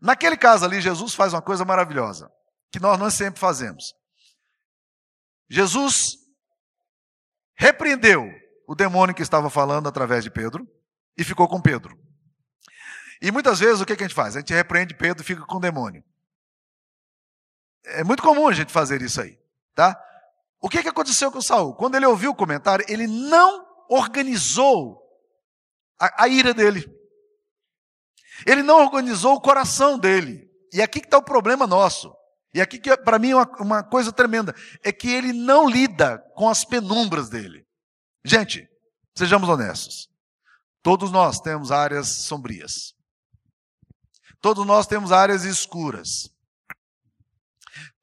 Naquele 0.00 0.36
caso 0.36 0.64
ali, 0.64 0.80
Jesus 0.80 1.14
faz 1.14 1.32
uma 1.32 1.42
coisa 1.42 1.64
maravilhosa, 1.64 2.30
que 2.70 2.80
nós 2.80 2.98
não 2.98 3.10
sempre 3.10 3.40
fazemos. 3.40 3.94
Jesus 5.50 6.16
repreendeu 7.56 8.30
o 8.66 8.74
demônio 8.74 9.14
que 9.14 9.22
estava 9.22 9.48
falando 9.48 9.88
através 9.88 10.22
de 10.22 10.30
Pedro 10.30 10.66
e 11.16 11.24
ficou 11.24 11.48
com 11.48 11.60
Pedro. 11.60 11.98
E 13.20 13.32
muitas 13.32 13.58
vezes 13.58 13.80
o 13.80 13.86
que 13.86 13.92
a 13.92 13.96
gente 13.96 14.14
faz? 14.14 14.36
A 14.36 14.40
gente 14.40 14.52
repreende 14.52 14.94
Pedro 14.94 15.22
e 15.22 15.26
fica 15.26 15.42
com 15.42 15.56
o 15.56 15.60
demônio. 15.60 16.04
É 17.88 18.04
muito 18.04 18.22
comum 18.22 18.48
a 18.48 18.52
gente 18.52 18.72
fazer 18.72 19.02
isso 19.02 19.20
aí, 19.20 19.38
tá? 19.74 19.98
O 20.60 20.68
que, 20.68 20.82
que 20.82 20.88
aconteceu 20.88 21.30
com 21.30 21.40
Saul? 21.40 21.74
Quando 21.74 21.94
ele 21.94 22.06
ouviu 22.06 22.32
o 22.32 22.36
comentário, 22.36 22.84
ele 22.88 23.06
não 23.06 23.66
organizou 23.88 25.00
a, 25.98 26.24
a 26.24 26.28
ira 26.28 26.52
dele. 26.52 26.84
Ele 28.46 28.62
não 28.62 28.80
organizou 28.80 29.34
o 29.34 29.40
coração 29.40 29.98
dele. 29.98 30.48
E 30.72 30.82
aqui 30.82 31.00
que 31.00 31.06
está 31.06 31.18
o 31.18 31.22
problema 31.22 31.66
nosso. 31.66 32.14
E 32.54 32.60
aqui 32.60 32.78
que 32.78 32.96
para 32.98 33.18
mim 33.18 33.30
é 33.30 33.36
uma, 33.36 33.50
uma 33.60 33.82
coisa 33.82 34.12
tremenda 34.12 34.54
é 34.82 34.90
que 34.92 35.10
ele 35.10 35.32
não 35.32 35.68
lida 35.68 36.18
com 36.34 36.48
as 36.48 36.64
penumbras 36.64 37.28
dele. 37.28 37.66
Gente, 38.24 38.68
sejamos 39.16 39.48
honestos. 39.48 40.08
Todos 40.82 41.10
nós 41.10 41.40
temos 41.40 41.70
áreas 41.70 42.24
sombrias. 42.26 42.94
Todos 44.40 44.66
nós 44.66 44.86
temos 44.86 45.12
áreas 45.12 45.44
escuras. 45.44 46.30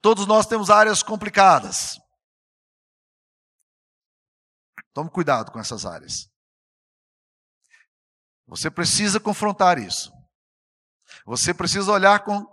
Todos 0.06 0.28
nós 0.28 0.46
temos 0.46 0.70
áreas 0.70 1.02
complicadas. 1.02 2.00
Tome 4.94 5.10
cuidado 5.10 5.52
com 5.52 5.60
essas 5.60 5.84
áreas. 5.84 6.30
Você 8.46 8.70
precisa 8.70 9.20
confrontar 9.20 9.80
isso. 9.80 10.14
Você 11.26 11.56
precisa 11.56 11.92
olhar 11.92 12.24
com, 12.24 12.46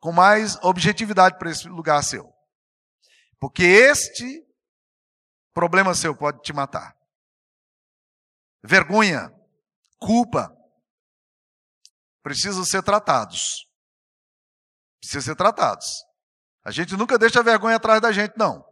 com 0.00 0.12
mais 0.12 0.56
objetividade 0.62 1.38
para 1.38 1.50
esse 1.50 1.68
lugar 1.68 2.02
seu. 2.02 2.32
Porque 3.38 3.64
este 3.64 4.42
problema 5.52 5.94
seu 5.94 6.16
pode 6.16 6.40
te 6.40 6.54
matar. 6.54 6.96
Vergonha, 8.64 9.30
culpa, 9.98 10.56
precisam 12.22 12.64
ser 12.64 12.82
tratados. 12.82 13.68
Precisam 15.02 15.20
ser 15.20 15.36
tratados. 15.36 16.10
A 16.64 16.70
gente 16.70 16.96
nunca 16.96 17.18
deixa 17.18 17.40
a 17.40 17.42
vergonha 17.42 17.76
atrás 17.76 18.00
da 18.00 18.12
gente, 18.12 18.34
não. 18.36 18.64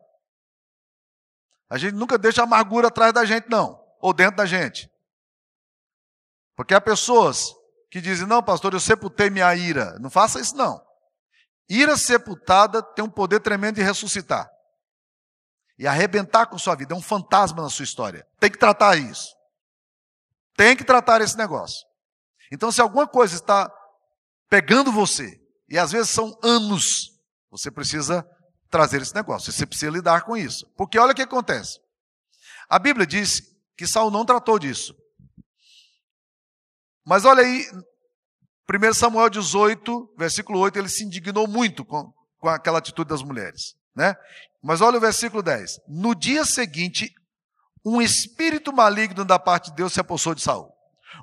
A 1.69 1.79
gente 1.79 1.95
nunca 1.95 2.19
deixa 2.19 2.43
a 2.43 2.45
amargura 2.45 2.89
atrás 2.89 3.13
da 3.13 3.25
gente, 3.25 3.49
não. 3.49 3.81
Ou 4.01 4.13
dentro 4.13 4.37
da 4.37 4.47
gente. 4.47 4.91
Porque 6.57 6.75
há 6.75 6.81
pessoas 6.81 7.55
que 7.91 8.01
dizem, 8.01 8.27
não, 8.27 8.43
pastor, 8.43 8.73
eu 8.73 8.81
sepultei 8.81 9.31
minha 9.31 9.55
ira. 9.55 9.99
Não 9.99 10.11
faça 10.11 10.41
isso, 10.41 10.57
não. 10.57 10.81
Ira 11.69 11.97
sepultada 11.97 12.83
tem 12.83 13.05
um 13.05 13.11
poder 13.11 13.41
tremendo 13.41 13.77
de 13.77 13.83
ressuscitar. 13.83 14.51
E 15.79 15.87
arrebentar 15.87 16.47
com 16.47 16.59
sua 16.59 16.75
vida. 16.75 16.95
É 16.95 16.97
um 16.97 17.03
fantasma 17.03 17.63
na 17.63 17.71
sua 17.71 17.85
história. 17.85 18.27
Tem 18.39 18.51
que 18.51 18.59
tratar 18.59 18.97
isso. 18.97 19.35
Tem 20.57 20.77
que 20.77 20.85
tratar 20.85 21.21
esse 21.21 21.37
negócio. 21.37 21.87
Então, 22.53 22.71
se 22.71 22.81
alguma 22.81 23.07
coisa 23.07 23.37
está 23.37 23.73
pegando 24.49 24.93
você, 24.93 25.41
e 25.69 25.79
às 25.79 25.93
vezes 25.93 26.11
são 26.11 26.37
anos 26.43 27.20
você 27.51 27.71
precisa 27.71 28.27
trazer 28.71 29.03
esse 29.03 29.15
negócio, 29.15 29.53
você 29.53 29.67
precisa 29.67 29.91
lidar 29.91 30.23
com 30.23 30.37
isso. 30.37 30.67
Porque 30.77 30.99
olha 30.99 31.13
o 31.13 31.15
que 31.15 31.23
acontece. 31.23 31.79
A 32.69 32.79
Bíblia 32.79 33.07
diz 33.07 33.43
que 33.77 33.87
Saul 33.87 34.11
não 34.11 34.25
tratou 34.25 34.59
disso. 34.59 34.95
Mas 37.05 37.25
olha 37.25 37.43
aí, 37.43 37.67
1 38.71 38.95
Samuel 38.95 39.29
18, 39.29 40.15
versículo 40.17 40.61
8, 40.61 40.79
ele 40.79 40.89
se 40.89 41.05
indignou 41.05 41.49
muito 41.49 41.85
com, 41.85 42.13
com 42.39 42.49
aquela 42.49 42.79
atitude 42.79 43.09
das 43.09 43.23
mulheres. 43.23 43.75
Né? 43.97 44.15
Mas 44.63 44.81
olha 44.81 44.99
o 44.99 45.01
versículo 45.01 45.43
10. 45.43 45.81
No 45.89 46.15
dia 46.15 46.45
seguinte, 46.45 47.13
um 47.85 48.01
espírito 48.01 48.73
maligno 48.73 49.25
da 49.25 49.39
parte 49.39 49.71
de 49.71 49.77
Deus 49.77 49.93
se 49.93 50.01
apossou 50.01 50.35
de 50.35 50.43
Saul. 50.43 50.71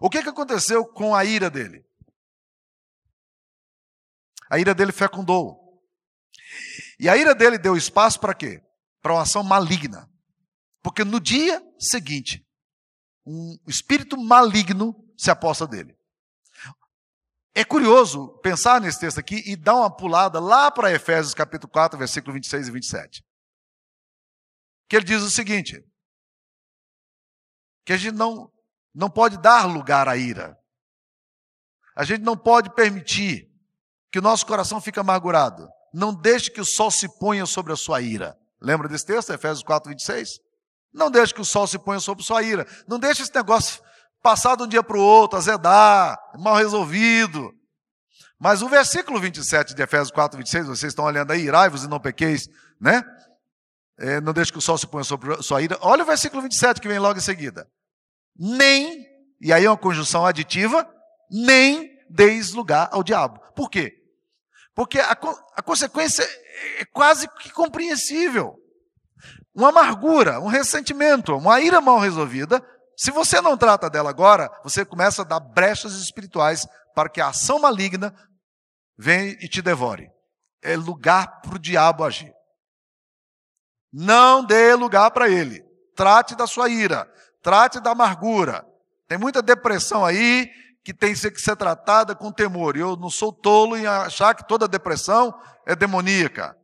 O 0.01 0.09
que, 0.09 0.21
que 0.21 0.29
aconteceu 0.29 0.85
com 0.85 1.15
a 1.15 1.23
ira 1.23 1.49
dele? 1.49 1.85
A 4.49 4.59
ira 4.59 4.73
dele 4.73 4.91
fecundou. 4.91 5.66
E 6.99 7.07
a 7.07 7.15
ira 7.15 7.35
dele 7.35 7.57
deu 7.57 7.75
espaço 7.75 8.19
para 8.19 8.33
quê? 8.33 8.61
Para 9.01 9.13
uma 9.13 9.21
ação 9.21 9.43
maligna. 9.43 10.09
Porque 10.81 11.03
no 11.03 11.19
dia 11.19 11.61
seguinte, 11.79 12.45
um 13.25 13.57
espírito 13.67 14.17
maligno 14.17 14.95
se 15.17 15.29
aposta 15.29 15.67
dele. 15.67 15.95
É 17.53 17.63
curioso 17.63 18.39
pensar 18.39 18.79
nesse 18.79 18.99
texto 18.99 19.19
aqui 19.19 19.41
e 19.45 19.55
dar 19.55 19.75
uma 19.75 19.95
pulada 19.95 20.39
lá 20.39 20.71
para 20.71 20.93
Efésios 20.93 21.33
capítulo 21.33 21.71
4, 21.71 21.97
versículo 21.97 22.33
26 22.33 22.67
e 22.67 22.71
27. 22.71 23.25
Que 24.87 24.95
ele 24.95 25.05
diz 25.05 25.21
o 25.21 25.29
seguinte: 25.29 25.83
que 27.85 27.93
a 27.93 27.97
gente 27.97 28.15
não, 28.15 28.51
não 28.93 29.09
pode 29.09 29.37
dar 29.39 29.65
lugar 29.65 30.07
à 30.07 30.15
ira. 30.15 30.57
A 31.95 32.03
gente 32.03 32.21
não 32.21 32.37
pode 32.37 32.73
permitir 32.75 33.51
que 34.11 34.19
o 34.19 34.21
nosso 34.21 34.45
coração 34.45 34.79
fique 34.79 34.99
amargurado 34.99 35.67
não 35.93 36.13
deixe 36.13 36.49
que 36.51 36.61
o 36.61 36.65
sol 36.65 36.91
se 36.91 37.07
ponha 37.19 37.45
sobre 37.45 37.73
a 37.73 37.75
sua 37.75 38.01
ira. 38.01 38.37
Lembra 38.61 38.87
desse 38.87 39.05
texto, 39.05 39.31
Efésios 39.31 39.63
4, 39.63 39.89
26? 39.89 40.39
Não 40.93 41.11
deixe 41.11 41.33
que 41.33 41.41
o 41.41 41.45
sol 41.45 41.67
se 41.67 41.77
ponha 41.77 41.99
sobre 41.99 42.23
a 42.23 42.25
sua 42.25 42.43
ira. 42.43 42.65
Não 42.87 42.99
deixe 42.99 43.21
esse 43.21 43.33
negócio 43.33 43.81
passar 44.21 44.55
de 44.57 44.63
um 44.63 44.67
dia 44.67 44.83
para 44.83 44.97
o 44.97 45.01
outro, 45.01 45.37
azedar, 45.37 46.17
mal 46.37 46.55
resolvido. 46.55 47.53
Mas 48.39 48.61
o 48.61 48.69
versículo 48.69 49.19
27 49.19 49.73
de 49.73 49.81
Efésios 49.81 50.11
4, 50.11 50.37
26, 50.37 50.67
vocês 50.67 50.91
estão 50.91 51.05
olhando 51.05 51.31
aí, 51.31 51.41
irai-vos 51.41 51.83
e 51.83 51.87
não 51.87 51.99
pequeis, 51.99 52.47
né? 52.79 53.03
É, 53.97 54.21
não 54.21 54.31
deixe 54.31 54.51
que 54.51 54.59
o 54.59 54.61
sol 54.61 54.77
se 54.77 54.85
ponha 54.85 55.03
sobre 55.03 55.33
a 55.33 55.41
sua 55.41 55.61
ira. 55.61 55.77
Olha 55.81 56.03
o 56.03 56.05
versículo 56.05 56.41
27 56.43 56.79
que 56.79 56.87
vem 56.87 56.99
logo 56.99 57.17
em 57.17 57.21
seguida. 57.21 57.67
Nem, 58.37 59.07
e 59.41 59.51
aí 59.51 59.65
é 59.65 59.69
uma 59.69 59.77
conjunção 59.77 60.25
aditiva, 60.25 60.87
nem 61.31 61.89
deis 62.09 62.53
lugar 62.53 62.89
ao 62.91 63.03
diabo. 63.03 63.39
Por 63.55 63.69
quê? 63.69 63.93
Porque 64.77 64.99
a, 64.99 65.17
a 65.55 65.63
consequência 65.63 66.21
é 66.77 66.85
quase 66.93 67.27
que 67.39 67.49
compreensível. 67.51 68.53
Uma 69.51 69.69
amargura, 69.69 70.39
um 70.39 70.45
ressentimento, 70.45 71.35
uma 71.35 71.59
ira 71.59 71.81
mal 71.81 71.97
resolvida. 71.97 72.63
Se 72.95 73.09
você 73.09 73.41
não 73.41 73.57
trata 73.57 73.89
dela 73.89 74.11
agora, 74.11 74.51
você 74.63 74.85
começa 74.85 75.23
a 75.23 75.25
dar 75.25 75.39
brechas 75.39 75.93
espirituais 75.93 76.67
para 76.93 77.09
que 77.09 77.19
a 77.19 77.29
ação 77.29 77.57
maligna 77.57 78.13
venha 78.95 79.31
e 79.41 79.49
te 79.49 79.63
devore. 79.63 80.11
É 80.61 80.77
lugar 80.77 81.41
para 81.41 81.55
o 81.55 81.59
diabo 81.59 82.03
agir. 82.03 82.31
Não 83.91 84.45
dê 84.45 84.75
lugar 84.75 85.09
para 85.09 85.27
ele. 85.27 85.63
Trate 85.95 86.35
da 86.35 86.45
sua 86.45 86.69
ira, 86.69 87.11
trate 87.41 87.79
da 87.79 87.93
amargura. 87.93 88.63
Tem 89.07 89.17
muita 89.17 89.41
depressão 89.41 90.05
aí 90.05 90.47
que 90.87 90.93
tem 90.93 91.13
que 91.13 91.41
ser 91.41 91.57
tratada 91.57 92.15
com 92.15 92.31
temor. 92.31 92.77
Eu 92.77 92.95
não 92.95 93.09
sou 93.09 93.33
tolo 93.33 93.75
em 93.75 93.85
achar 93.85 94.33
que 94.33 94.47
toda 94.47 94.69
depressão 94.69 95.37
é 95.65 95.75
demoníaca. 95.75 96.55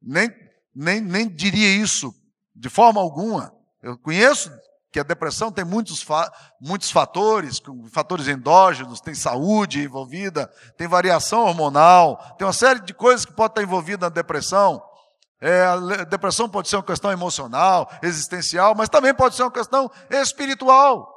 Nem, 0.00 0.30
nem, 0.74 0.98
nem 0.98 1.28
diria 1.28 1.68
isso 1.76 2.10
de 2.56 2.70
forma 2.70 3.02
alguma. 3.02 3.52
Eu 3.82 3.98
conheço 3.98 4.50
que 4.90 4.98
a 4.98 5.02
depressão 5.02 5.52
tem 5.52 5.62
muitos, 5.62 6.02
fa 6.02 6.32
muitos 6.58 6.90
fatores, 6.90 7.60
fatores 7.92 8.28
endógenos, 8.28 9.02
tem 9.02 9.14
saúde 9.14 9.82
envolvida, 9.82 10.50
tem 10.78 10.88
variação 10.88 11.40
hormonal, 11.40 12.16
tem 12.38 12.46
uma 12.46 12.52
série 12.54 12.80
de 12.80 12.94
coisas 12.94 13.26
que 13.26 13.34
pode 13.34 13.50
estar 13.50 13.62
envolvida 13.62 14.06
na 14.06 14.08
depressão. 14.08 14.82
É, 15.38 15.66
a 15.66 16.04
depressão 16.04 16.48
pode 16.48 16.70
ser 16.70 16.76
uma 16.76 16.82
questão 16.82 17.12
emocional, 17.12 17.90
existencial, 18.02 18.74
mas 18.74 18.88
também 18.88 19.12
pode 19.12 19.34
ser 19.34 19.42
uma 19.42 19.52
questão 19.52 19.90
espiritual. 20.10 21.13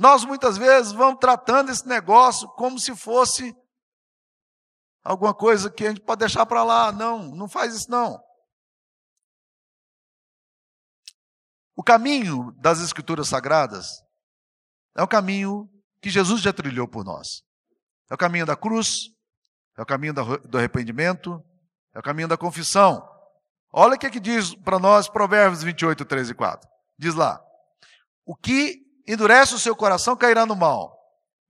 Nós 0.00 0.24
muitas 0.24 0.56
vezes 0.56 0.92
vamos 0.92 1.20
tratando 1.20 1.70
esse 1.70 1.86
negócio 1.86 2.48
como 2.54 2.78
se 2.78 2.96
fosse 2.96 3.54
alguma 5.04 5.34
coisa 5.34 5.70
que 5.70 5.84
a 5.84 5.90
gente 5.90 6.00
pode 6.00 6.20
deixar 6.20 6.46
para 6.46 6.64
lá. 6.64 6.90
Não, 6.90 7.34
não 7.34 7.46
faz 7.46 7.74
isso 7.74 7.90
não. 7.90 8.18
O 11.76 11.82
caminho 11.82 12.50
das 12.52 12.80
Escrituras 12.80 13.28
Sagradas 13.28 14.02
é 14.96 15.02
o 15.02 15.08
caminho 15.08 15.68
que 16.00 16.08
Jesus 16.08 16.40
já 16.40 16.50
trilhou 16.50 16.88
por 16.88 17.04
nós. 17.04 17.42
É 18.10 18.14
o 18.14 18.18
caminho 18.18 18.46
da 18.46 18.56
cruz, 18.56 19.10
é 19.76 19.82
o 19.82 19.86
caminho 19.86 20.14
do 20.14 20.56
arrependimento, 20.56 21.44
é 21.94 21.98
o 21.98 22.02
caminho 22.02 22.26
da 22.26 22.38
confissão. 22.38 23.06
Olha 23.70 23.96
o 23.96 23.98
que, 23.98 24.06
é 24.06 24.10
que 24.10 24.18
diz 24.18 24.54
para 24.54 24.78
nós 24.78 25.10
Provérbios 25.10 25.62
28, 25.62 26.06
13 26.06 26.32
e 26.32 26.34
4. 26.34 26.66
Diz 26.98 27.14
lá: 27.14 27.38
O 28.24 28.34
que 28.34 28.89
endurece 29.06 29.54
o 29.54 29.58
seu 29.58 29.74
coração 29.74 30.16
cairá 30.16 30.46
no 30.46 30.56
mal. 30.56 30.98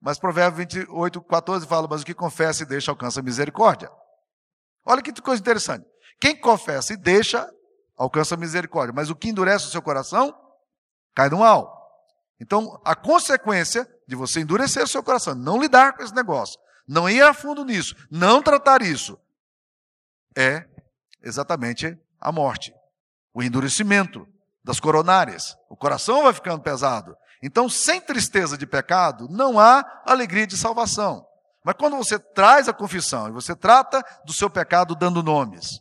Mas 0.01 0.19
Provérbios 0.19 0.75
28, 0.75 1.21
14 1.23 1.67
fala: 1.67 1.87
Mas 1.89 2.03
o 2.03 2.07
que 2.07 2.15
confessa 2.15 2.63
e 2.63 2.67
deixa 2.67 2.91
alcança 2.91 3.23
misericórdia. 3.23 3.91
Olha 4.85 5.03
que 5.03 5.13
coisa 5.21 5.41
interessante. 5.41 5.87
Quem 6.21 6.37
confessa 6.37 6.93
e 6.93 6.97
deixa 6.97 7.49
alcança 7.97 8.37
misericórdia. 8.37 8.95
Mas 8.95 9.11
o 9.11 9.17
que 9.17 9.29
endurece 9.29 9.67
o 9.67 9.71
seu 9.71 9.83
coração 9.83 10.35
cai 11.15 11.29
no 11.29 11.39
mal. 11.39 11.79
Então, 12.41 12.81
a 12.85 12.95
consequência 12.95 13.87
de 14.09 14.17
você 14.17 14.41
endurecer 14.41 14.83
o 14.83 14.89
seu 14.89 15.03
coração, 15.03 15.35
não 15.35 15.61
lidar 15.61 15.95
com 15.95 16.03
esse 16.03 16.15
negócio, 16.15 16.59
não 16.89 17.09
ir 17.09 17.23
a 17.23 17.35
fundo 17.35 17.65
nisso, 17.65 17.95
não 18.11 18.43
tratar 18.43 18.83
isso, 18.83 19.19
é 20.37 20.67
exatamente 21.23 21.99
a 22.19 22.33
morte, 22.33 22.75
o 23.35 23.43
endurecimento 23.43 24.27
das 24.65 24.81
coronárias. 24.81 25.57
O 25.69 25.77
coração 25.77 26.23
vai 26.25 26.33
ficando 26.33 26.63
pesado. 26.63 27.17
Então, 27.43 27.69
sem 27.69 28.01
tristeza 28.01 28.57
de 28.57 28.67
pecado, 28.67 29.29
não 29.31 29.59
há 29.59 30.03
alegria 30.05 30.47
de 30.47 30.57
salvação. 30.57 31.27
Mas 31.65 31.75
quando 31.79 31.97
você 31.97 32.19
traz 32.19 32.69
a 32.69 32.73
confissão 32.73 33.29
e 33.29 33.33
você 33.33 33.55
trata 33.55 34.05
do 34.25 34.33
seu 34.33 34.51
pecado 34.51 34.95
dando 34.95 35.23
nomes, 35.23 35.81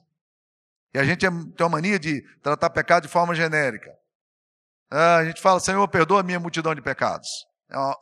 e 0.93 0.99
a 0.99 1.03
gente 1.03 1.19
tem 1.19 1.29
uma 1.59 1.69
mania 1.69 1.99
de 1.99 2.21
tratar 2.41 2.69
pecado 2.69 3.03
de 3.03 3.09
forma 3.09 3.35
genérica. 3.35 3.91
Ah, 4.89 5.17
a 5.17 5.25
gente 5.25 5.41
fala, 5.41 5.59
Senhor, 5.59 5.87
perdoa 5.87 6.21
a 6.21 6.23
minha 6.23 6.39
multidão 6.39 6.73
de 6.73 6.81
pecados. 6.81 7.27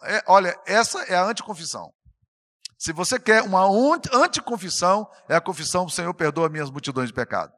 É, 0.03 0.23
olha, 0.25 0.57
essa 0.65 1.01
é 1.03 1.15
a 1.15 1.25
anticonfissão. 1.25 1.93
Se 2.77 2.93
você 2.93 3.19
quer 3.19 3.41
uma 3.41 3.65
anticonfissão, 4.13 5.09
é 5.27 5.35
a 5.35 5.41
confissão, 5.41 5.89
Senhor, 5.89 6.13
perdoa 6.13 6.47
minhas 6.47 6.69
multidões 6.69 7.09
de 7.09 7.13
pecado. 7.13 7.51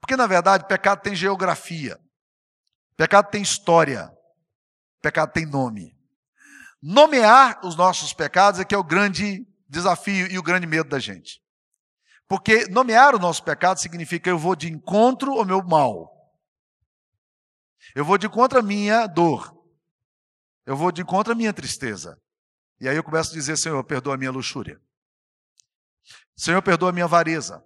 Porque, 0.00 0.16
na 0.16 0.26
verdade, 0.26 0.66
pecado 0.66 1.02
tem 1.02 1.14
geografia. 1.14 1.98
Pecado 2.96 3.30
tem 3.30 3.42
história. 3.42 4.10
Pecado 5.00 5.32
tem 5.32 5.46
nome. 5.46 5.96
Nomear 6.82 7.60
os 7.64 7.76
nossos 7.76 8.12
pecados 8.12 8.60
é 8.60 8.64
que 8.64 8.74
é 8.74 8.78
o 8.78 8.84
grande 8.84 9.46
desafio 9.68 10.30
e 10.30 10.38
o 10.38 10.42
grande 10.42 10.66
medo 10.66 10.88
da 10.88 10.98
gente. 10.98 11.42
Porque 12.28 12.66
nomear 12.68 13.14
o 13.14 13.18
nosso 13.18 13.42
pecado 13.42 13.80
significa 13.80 14.28
eu 14.28 14.38
vou 14.38 14.54
de 14.54 14.68
encontro 14.70 15.32
ao 15.32 15.44
meu 15.44 15.62
mal. 15.62 16.14
Eu 17.94 18.04
vou 18.04 18.18
de 18.18 18.26
encontro 18.26 18.58
à 18.58 18.62
minha 18.62 19.06
dor. 19.06 19.56
Eu 20.66 20.76
vou 20.76 20.92
de 20.92 21.00
encontro 21.00 21.32
à 21.32 21.36
minha 21.36 21.52
tristeza. 21.52 22.20
E 22.80 22.88
aí 22.88 22.96
eu 22.96 23.02
começo 23.02 23.30
a 23.30 23.34
dizer: 23.34 23.56
Senhor, 23.56 23.82
perdoa 23.84 24.14
a 24.14 24.18
minha 24.18 24.30
luxúria. 24.30 24.80
Senhor, 26.36 26.62
perdoa 26.62 26.90
a 26.90 26.92
minha 26.92 27.06
avareza. 27.06 27.64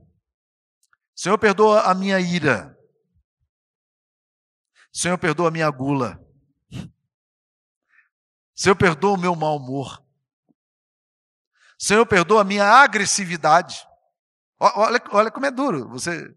Senhor, 1.15 1.37
perdoa 1.39 1.83
a 1.83 1.95
minha 1.95 2.19
ira. 2.21 2.77
Senhor, 4.93 5.19
perdoa 5.19 5.49
a 5.49 5.51
minha 5.51 5.69
gula. 5.71 6.22
Senhor, 8.63 8.77
perdoa 8.77 9.15
o 9.15 9.21
meu 9.21 9.35
mau 9.35 9.57
humor. 9.57 10.01
Senhor, 11.77 12.07
perdoa 12.07 12.43
a 12.43 12.45
minha 12.45 12.65
agressividade. 12.65 13.85
Olha, 14.57 15.03
olha 15.11 15.31
como 15.33 15.47
é 15.47 15.51
duro 15.51 15.89
você, 15.89 16.33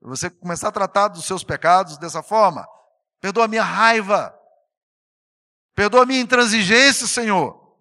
você 0.00 0.28
começar 0.28 0.70
a 0.70 0.72
tratar 0.72 1.06
dos 1.06 1.24
seus 1.24 1.44
pecados 1.44 1.96
dessa 1.96 2.20
forma. 2.20 2.66
Perdoa 3.20 3.44
a 3.44 3.48
minha 3.48 3.62
raiva. 3.62 4.36
Perdoa 5.72 6.02
a 6.02 6.06
minha 6.06 6.20
intransigência, 6.20 7.06
Senhor. 7.06 7.78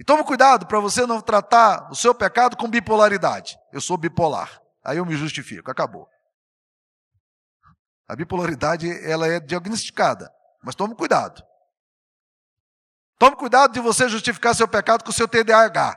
E 0.00 0.02
tome 0.02 0.24
cuidado 0.24 0.66
para 0.66 0.80
você 0.80 1.04
não 1.04 1.20
tratar 1.20 1.90
o 1.90 1.94
seu 1.94 2.14
pecado 2.14 2.56
com 2.56 2.70
bipolaridade. 2.70 3.58
Eu 3.70 3.82
sou 3.82 3.98
bipolar. 3.98 4.62
Aí 4.82 4.96
eu 4.96 5.04
me 5.04 5.14
justifico, 5.14 5.70
acabou. 5.70 6.08
A 8.08 8.16
bipolaridade 8.16 8.88
ela 9.06 9.26
é 9.26 9.38
diagnosticada, 9.38 10.32
mas 10.64 10.74
tome 10.74 10.94
cuidado. 10.94 11.51
Tome 13.22 13.36
cuidado 13.36 13.72
de 13.72 13.78
você 13.78 14.08
justificar 14.08 14.52
seu 14.52 14.66
pecado 14.66 15.04
com 15.04 15.10
o 15.10 15.12
seu 15.12 15.28
TDAH. 15.28 15.96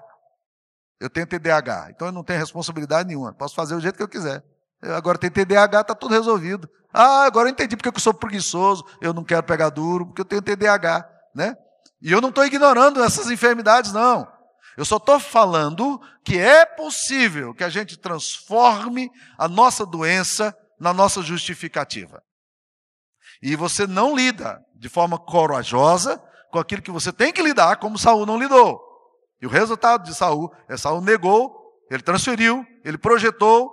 Eu 1.00 1.10
tenho 1.10 1.26
TDAH, 1.26 1.88
então 1.90 2.10
eu 2.10 2.12
não 2.12 2.24
tenho 2.24 2.38
responsabilidade 2.38 3.08
nenhuma. 3.08 3.34
Posso 3.34 3.56
fazer 3.56 3.74
o 3.74 3.80
jeito 3.80 3.96
que 3.96 4.04
eu 4.04 4.08
quiser. 4.08 4.44
Eu 4.80 4.96
agora 4.96 5.18
tem 5.18 5.32
TDAH, 5.32 5.82
está 5.82 5.96
tudo 5.96 6.14
resolvido. 6.14 6.70
Ah, 6.94 7.24
agora 7.24 7.50
eu 7.50 7.52
entendi 7.52 7.76
porque 7.76 7.90
eu 7.90 8.00
sou 8.00 8.14
preguiçoso, 8.14 8.86
eu 9.02 9.12
não 9.12 9.24
quero 9.24 9.42
pegar 9.42 9.70
duro, 9.70 10.06
porque 10.06 10.22
eu 10.22 10.26
tenho 10.26 10.40
TDAH, 10.44 11.10
né? 11.34 11.56
E 12.00 12.12
eu 12.12 12.22
não 12.22 12.30
estou 12.30 12.46
ignorando 12.46 13.04
essas 13.04 13.32
enfermidades, 13.32 13.92
não. 13.92 14.32
Eu 14.78 14.86
só 14.86 14.98
estou 14.98 15.20
falando 15.20 16.00
que 16.24 16.38
é 16.38 16.64
possível 16.64 17.56
que 17.56 17.64
a 17.64 17.70
gente 17.70 17.98
transforme 17.98 19.10
a 19.36 19.48
nossa 19.48 19.84
doença 19.84 20.56
na 20.80 20.94
nossa 20.94 21.24
justificativa. 21.24 22.22
E 23.42 23.56
você 23.56 23.88
não 23.88 24.16
lida 24.16 24.64
de 24.76 24.90
forma 24.90 25.18
corajosa 25.18 26.22
com 26.56 26.62
aquilo 26.62 26.82
que 26.82 26.91
você 26.91 27.12
tem 27.12 27.34
que 27.34 27.41
lidar, 27.41 27.78
como 27.78 28.00
Saul 28.00 28.26
não 28.26 28.39
lidou. 28.39 28.82
E 29.41 29.46
o 29.46 29.50
resultado 29.50 30.04
de 30.04 30.15
Saul 30.15 30.54
é 30.70 30.78
Saul 30.78 31.02
negou, 31.02 31.54
ele 31.91 32.02
transferiu, 32.02 32.65
ele 32.84 32.98
projetou 32.98 33.72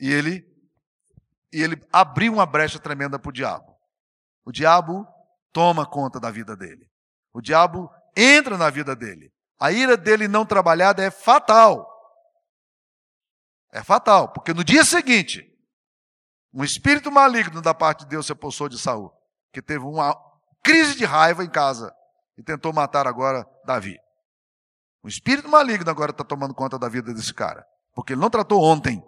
e 0.00 0.10
ele 0.10 0.48
e 1.52 1.62
ele 1.62 1.82
abriu 1.92 2.32
uma 2.32 2.44
brecha 2.44 2.78
tremenda 2.78 3.18
para 3.18 3.28
o 3.28 3.32
diabo. 3.32 3.74
O 4.44 4.52
diabo 4.52 5.06
toma 5.52 5.86
conta 5.86 6.20
da 6.20 6.30
vida 6.30 6.56
dele. 6.56 6.90
O 7.32 7.40
diabo 7.40 7.90
entra 8.16 8.56
na 8.58 8.68
vida 8.70 8.94
dele. 8.94 9.32
A 9.58 9.72
ira 9.72 9.96
dele 9.96 10.28
não 10.28 10.44
trabalhada 10.44 11.02
é 11.02 11.10
fatal. 11.10 11.86
É 13.72 13.82
fatal, 13.82 14.32
porque 14.32 14.54
no 14.54 14.64
dia 14.64 14.84
seguinte, 14.84 15.46
um 16.52 16.64
espírito 16.64 17.10
maligno 17.10 17.60
da 17.60 17.74
parte 17.74 18.00
de 18.00 18.10
Deus 18.10 18.26
se 18.26 18.32
apossou 18.32 18.68
de 18.68 18.78
Saul, 18.78 19.12
que 19.52 19.60
teve 19.60 19.84
uma 19.84 20.14
crise 20.68 20.94
de 20.96 21.06
raiva 21.06 21.42
em 21.42 21.48
casa 21.48 21.90
e 22.36 22.42
tentou 22.42 22.74
matar 22.74 23.06
agora 23.06 23.48
Davi. 23.64 23.96
O 25.02 25.08
espírito 25.08 25.48
maligno 25.48 25.90
agora 25.90 26.10
está 26.10 26.22
tomando 26.22 26.52
conta 26.52 26.78
da 26.78 26.90
vida 26.90 27.14
desse 27.14 27.32
cara, 27.32 27.64
porque 27.94 28.12
ele 28.12 28.20
não 28.20 28.28
tratou 28.28 28.62
ontem 28.62 29.02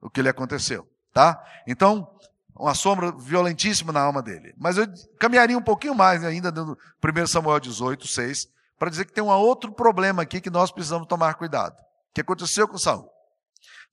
o 0.00 0.08
que 0.08 0.22
lhe 0.22 0.28
aconteceu, 0.30 0.88
tá? 1.12 1.38
Então, 1.66 2.08
uma 2.56 2.74
sombra 2.74 3.12
violentíssima 3.12 3.92
na 3.92 4.00
alma 4.00 4.22
dele. 4.22 4.54
Mas 4.56 4.78
eu 4.78 4.86
caminharia 5.18 5.58
um 5.58 5.62
pouquinho 5.62 5.94
mais 5.94 6.24
ainda 6.24 6.50
no 6.50 6.78
1 7.04 7.26
Samuel 7.26 7.60
18, 7.60 8.06
6, 8.06 8.48
para 8.78 8.88
dizer 8.88 9.04
que 9.04 9.12
tem 9.12 9.22
um 9.22 9.28
outro 9.28 9.70
problema 9.70 10.22
aqui 10.22 10.40
que 10.40 10.50
nós 10.50 10.72
precisamos 10.72 11.06
tomar 11.06 11.34
cuidado. 11.34 11.74
O 11.74 12.14
que 12.14 12.22
aconteceu 12.22 12.66
com 12.66 12.78
Saul? 12.78 13.06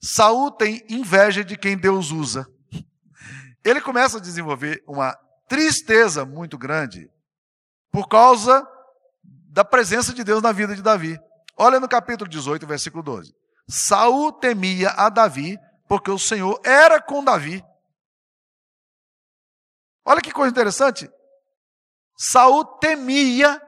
Saul 0.02 0.52
tem 0.52 0.86
inveja 0.90 1.44
de 1.44 1.58
quem 1.58 1.78
Deus 1.78 2.12
usa. 2.12 2.48
Ele 3.64 3.82
começa 3.82 4.18
a 4.18 4.22
desenvolver 4.22 4.82
uma 4.88 5.18
tristeza 5.50 6.24
muito 6.24 6.58
grande 6.58 7.12
por 7.92 8.08
causa 8.08 8.66
da 9.24 9.66
presença 9.66 10.14
de 10.14 10.24
Deus 10.24 10.42
na 10.42 10.52
vida 10.52 10.76
de 10.76 10.82
Davi. 10.82 11.20
Olha 11.58 11.80
no 11.80 11.90
capítulo 11.90 12.30
18, 12.30 12.66
versículo 12.66 13.04
12. 13.04 13.36
Saul 13.68 14.32
temia 14.32 14.92
a 14.92 15.10
Davi, 15.10 15.58
porque 15.88 16.10
o 16.10 16.20
Senhor 16.20 16.62
era 16.64 17.02
com 17.02 17.24
Davi. 17.24 17.66
Olha 20.06 20.22
que 20.22 20.32
coisa 20.32 20.52
interessante. 20.52 21.10
Saul 22.16 22.64
temia 22.64 23.62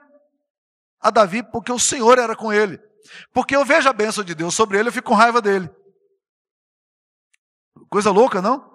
a 0.99 1.09
Davi 1.09 1.43
porque 1.43 1.71
o 1.71 1.79
Senhor 1.79 2.19
era 2.19 2.35
com 2.35 2.53
ele. 2.53 2.79
Porque 3.33 3.55
eu 3.55 3.65
vejo 3.65 3.89
a 3.89 3.93
bênção 3.93 4.23
de 4.23 4.35
Deus 4.35 4.53
sobre 4.53 4.77
ele, 4.77 4.89
eu 4.89 4.93
fico 4.93 5.09
com 5.09 5.15
raiva 5.15 5.41
dele. 5.41 5.69
Coisa 7.89 8.11
louca, 8.11 8.41
não? 8.41 8.70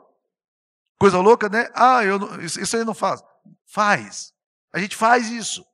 Coisa 0.99 1.19
louca, 1.19 1.49
né? 1.49 1.69
Ah, 1.75 2.05
eu 2.05 2.19
não, 2.19 2.41
isso, 2.41 2.61
isso 2.61 2.77
aí 2.77 2.85
não 2.85 2.95
faz. 2.95 3.23
Faz. 3.67 4.33
A 4.73 4.79
gente 4.79 4.97
faz 4.97 5.29
isso. 5.31 5.65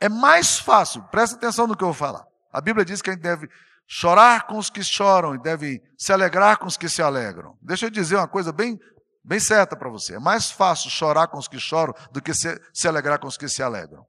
É 0.00 0.08
mais 0.08 0.58
fácil, 0.58 1.02
presta 1.04 1.36
atenção 1.36 1.66
no 1.66 1.76
que 1.76 1.84
eu 1.84 1.88
vou 1.88 1.94
falar. 1.94 2.26
A 2.52 2.60
Bíblia 2.60 2.84
diz 2.84 3.00
que 3.00 3.10
a 3.10 3.12
gente 3.12 3.22
deve 3.22 3.48
chorar 3.86 4.46
com 4.46 4.58
os 4.58 4.68
que 4.68 4.82
choram 4.82 5.34
e 5.34 5.38
deve 5.38 5.82
se 5.96 6.12
alegrar 6.12 6.58
com 6.58 6.66
os 6.66 6.76
que 6.76 6.88
se 6.88 7.02
alegram. 7.02 7.56
Deixa 7.62 7.86
eu 7.86 7.90
dizer 7.90 8.16
uma 8.16 8.28
coisa 8.28 8.52
bem, 8.52 8.78
bem 9.24 9.38
certa 9.38 9.76
para 9.76 9.88
você. 9.88 10.16
É 10.16 10.18
mais 10.18 10.50
fácil 10.50 10.90
chorar 10.90 11.28
com 11.28 11.38
os 11.38 11.46
que 11.46 11.58
choram 11.58 11.94
do 12.10 12.20
que 12.20 12.34
se, 12.34 12.60
se 12.72 12.88
alegrar 12.88 13.18
com 13.20 13.26
os 13.26 13.36
que 13.36 13.48
se 13.48 13.62
alegram. 13.62 14.04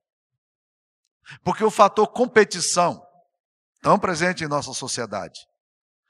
Porque 1.44 1.64
o 1.64 1.72
fator 1.72 2.08
competição, 2.08 3.02
tão 3.82 4.00
presente 4.00 4.44
em 4.44 4.48
nossa 4.48 4.74
sociedade, 4.74 5.40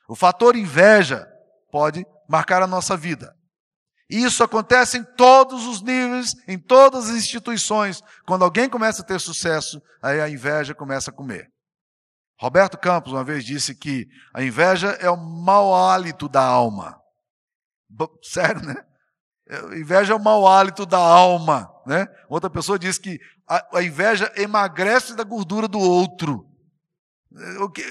o 0.07 0.15
fator 0.15 0.55
inveja 0.55 1.27
pode 1.71 2.05
marcar 2.27 2.61
a 2.61 2.67
nossa 2.67 2.95
vida. 2.95 3.35
E 4.09 4.23
isso 4.23 4.43
acontece 4.43 4.97
em 4.97 5.03
todos 5.03 5.65
os 5.65 5.81
níveis, 5.81 6.35
em 6.47 6.59
todas 6.59 7.09
as 7.09 7.15
instituições. 7.15 8.01
Quando 8.25 8.43
alguém 8.43 8.69
começa 8.69 9.01
a 9.01 9.05
ter 9.05 9.19
sucesso, 9.19 9.81
aí 10.01 10.19
a 10.19 10.29
inveja 10.29 10.75
começa 10.75 11.09
a 11.09 11.13
comer. 11.13 11.51
Roberto 12.39 12.77
Campos 12.77 13.13
uma 13.13 13.23
vez 13.23 13.45
disse 13.45 13.73
que 13.73 14.07
a 14.33 14.43
inveja 14.43 14.89
é 14.99 15.09
o 15.09 15.17
mau 15.17 15.73
hálito 15.73 16.27
da 16.27 16.43
alma. 16.43 16.99
Sério, 18.21 18.61
né? 18.61 18.75
É, 19.47 19.77
inveja 19.77 20.13
é 20.13 20.15
o 20.15 20.23
mau 20.23 20.47
hálito 20.47 20.85
da 20.85 20.97
alma, 20.97 21.71
né? 21.85 22.07
Outra 22.29 22.49
pessoa 22.49 22.79
disse 22.79 22.99
que 22.99 23.19
a, 23.47 23.81
inveja 23.81 24.31
emagrece 24.35 25.15
da 25.15 25.23
gordura 25.23 25.67
do 25.67 25.79
outro. 25.79 26.45
Que, 27.73 27.83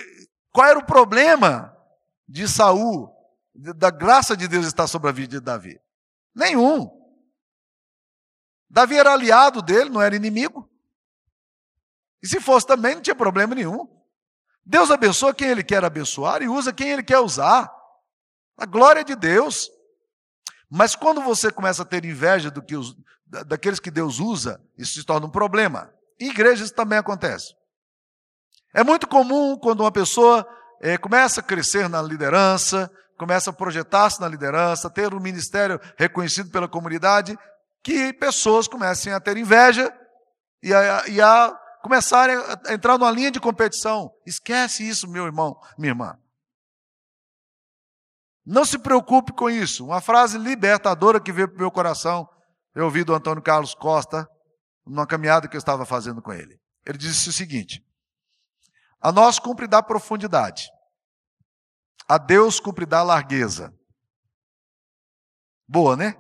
qual 0.50 0.66
era 0.66 0.78
o 0.78 0.86
problema 0.86 1.74
de 2.28 2.48
Saul, 2.48 3.10
da 3.54 3.90
graça 3.90 4.36
de 4.36 4.48
Deus 4.48 4.66
estar 4.66 4.86
sobre 4.86 5.08
a 5.08 5.12
vida 5.12 5.38
de 5.38 5.40
Davi? 5.40 5.80
Nenhum. 6.34 6.90
Davi 8.68 8.96
era 8.96 9.12
aliado 9.12 9.60
dele, 9.60 9.90
não 9.90 10.00
era 10.00 10.16
inimigo. 10.16 10.68
E 12.22 12.28
se 12.28 12.40
fosse 12.40 12.66
também, 12.66 12.94
não 12.94 13.02
tinha 13.02 13.14
problema 13.14 13.54
nenhum. 13.54 13.86
Deus 14.64 14.90
abençoa 14.90 15.34
quem 15.34 15.48
Ele 15.48 15.62
quer 15.62 15.84
abençoar 15.84 16.40
e 16.40 16.48
usa 16.48 16.72
quem 16.72 16.90
Ele 16.90 17.02
quer 17.02 17.18
usar. 17.18 17.70
A 18.56 18.64
glória 18.64 19.04
de 19.04 19.14
Deus. 19.14 19.70
Mas 20.70 20.94
quando 20.94 21.20
você 21.20 21.50
começa 21.50 21.82
a 21.82 21.84
ter 21.84 22.04
inveja 22.04 22.50
do 22.50 22.62
que 22.62 22.76
os, 22.76 22.96
daqueles 23.46 23.80
que 23.80 23.90
Deus 23.90 24.20
usa, 24.20 24.62
isso 24.78 24.94
se 24.94 25.04
torna 25.04 25.26
um 25.26 25.30
problema. 25.30 25.92
Em 26.18 26.30
igrejas 26.30 26.70
também 26.70 26.98
acontece. 26.98 27.54
É 28.74 28.82
muito 28.82 29.06
comum 29.06 29.58
quando 29.58 29.80
uma 29.80 29.92
pessoa 29.92 30.46
é, 30.80 30.96
começa 30.96 31.40
a 31.40 31.44
crescer 31.44 31.88
na 31.88 32.00
liderança, 32.00 32.90
começa 33.22 33.50
a 33.50 33.52
projetar-se 33.52 34.20
na 34.20 34.26
liderança, 34.26 34.90
ter 34.90 35.14
um 35.14 35.20
ministério 35.20 35.80
reconhecido 35.96 36.50
pela 36.50 36.66
comunidade, 36.66 37.38
que 37.80 38.12
pessoas 38.14 38.66
comecem 38.66 39.12
a 39.12 39.20
ter 39.20 39.36
inveja 39.36 39.96
e 40.60 40.74
a, 40.74 41.06
e 41.06 41.20
a 41.20 41.56
começarem 41.82 42.34
a 42.36 42.74
entrar 42.74 42.98
numa 42.98 43.12
linha 43.12 43.30
de 43.30 43.38
competição. 43.38 44.12
Esquece 44.26 44.88
isso, 44.88 45.08
meu 45.08 45.24
irmão, 45.24 45.56
minha 45.78 45.92
irmã. 45.92 46.18
Não 48.44 48.64
se 48.64 48.76
preocupe 48.76 49.32
com 49.32 49.48
isso. 49.48 49.86
Uma 49.86 50.00
frase 50.00 50.36
libertadora 50.36 51.20
que 51.20 51.30
veio 51.30 51.46
para 51.46 51.54
o 51.54 51.60
meu 51.60 51.70
coração, 51.70 52.28
eu 52.74 52.86
ouvi 52.86 53.04
do 53.04 53.14
Antônio 53.14 53.40
Carlos 53.40 53.72
Costa, 53.72 54.28
numa 54.84 55.06
caminhada 55.06 55.46
que 55.46 55.54
eu 55.54 55.60
estava 55.60 55.86
fazendo 55.86 56.20
com 56.20 56.32
ele. 56.32 56.58
Ele 56.84 56.98
disse 56.98 57.28
o 57.28 57.32
seguinte: 57.32 57.86
A 59.00 59.12
nós 59.12 59.38
cumpre 59.38 59.68
dar 59.68 59.84
profundidade, 59.84 60.71
a 62.12 62.18
Deus 62.18 62.60
cumpre 62.60 62.84
dar 62.84 63.02
largueza. 63.02 63.74
Boa, 65.66 65.96
né? 65.96 66.14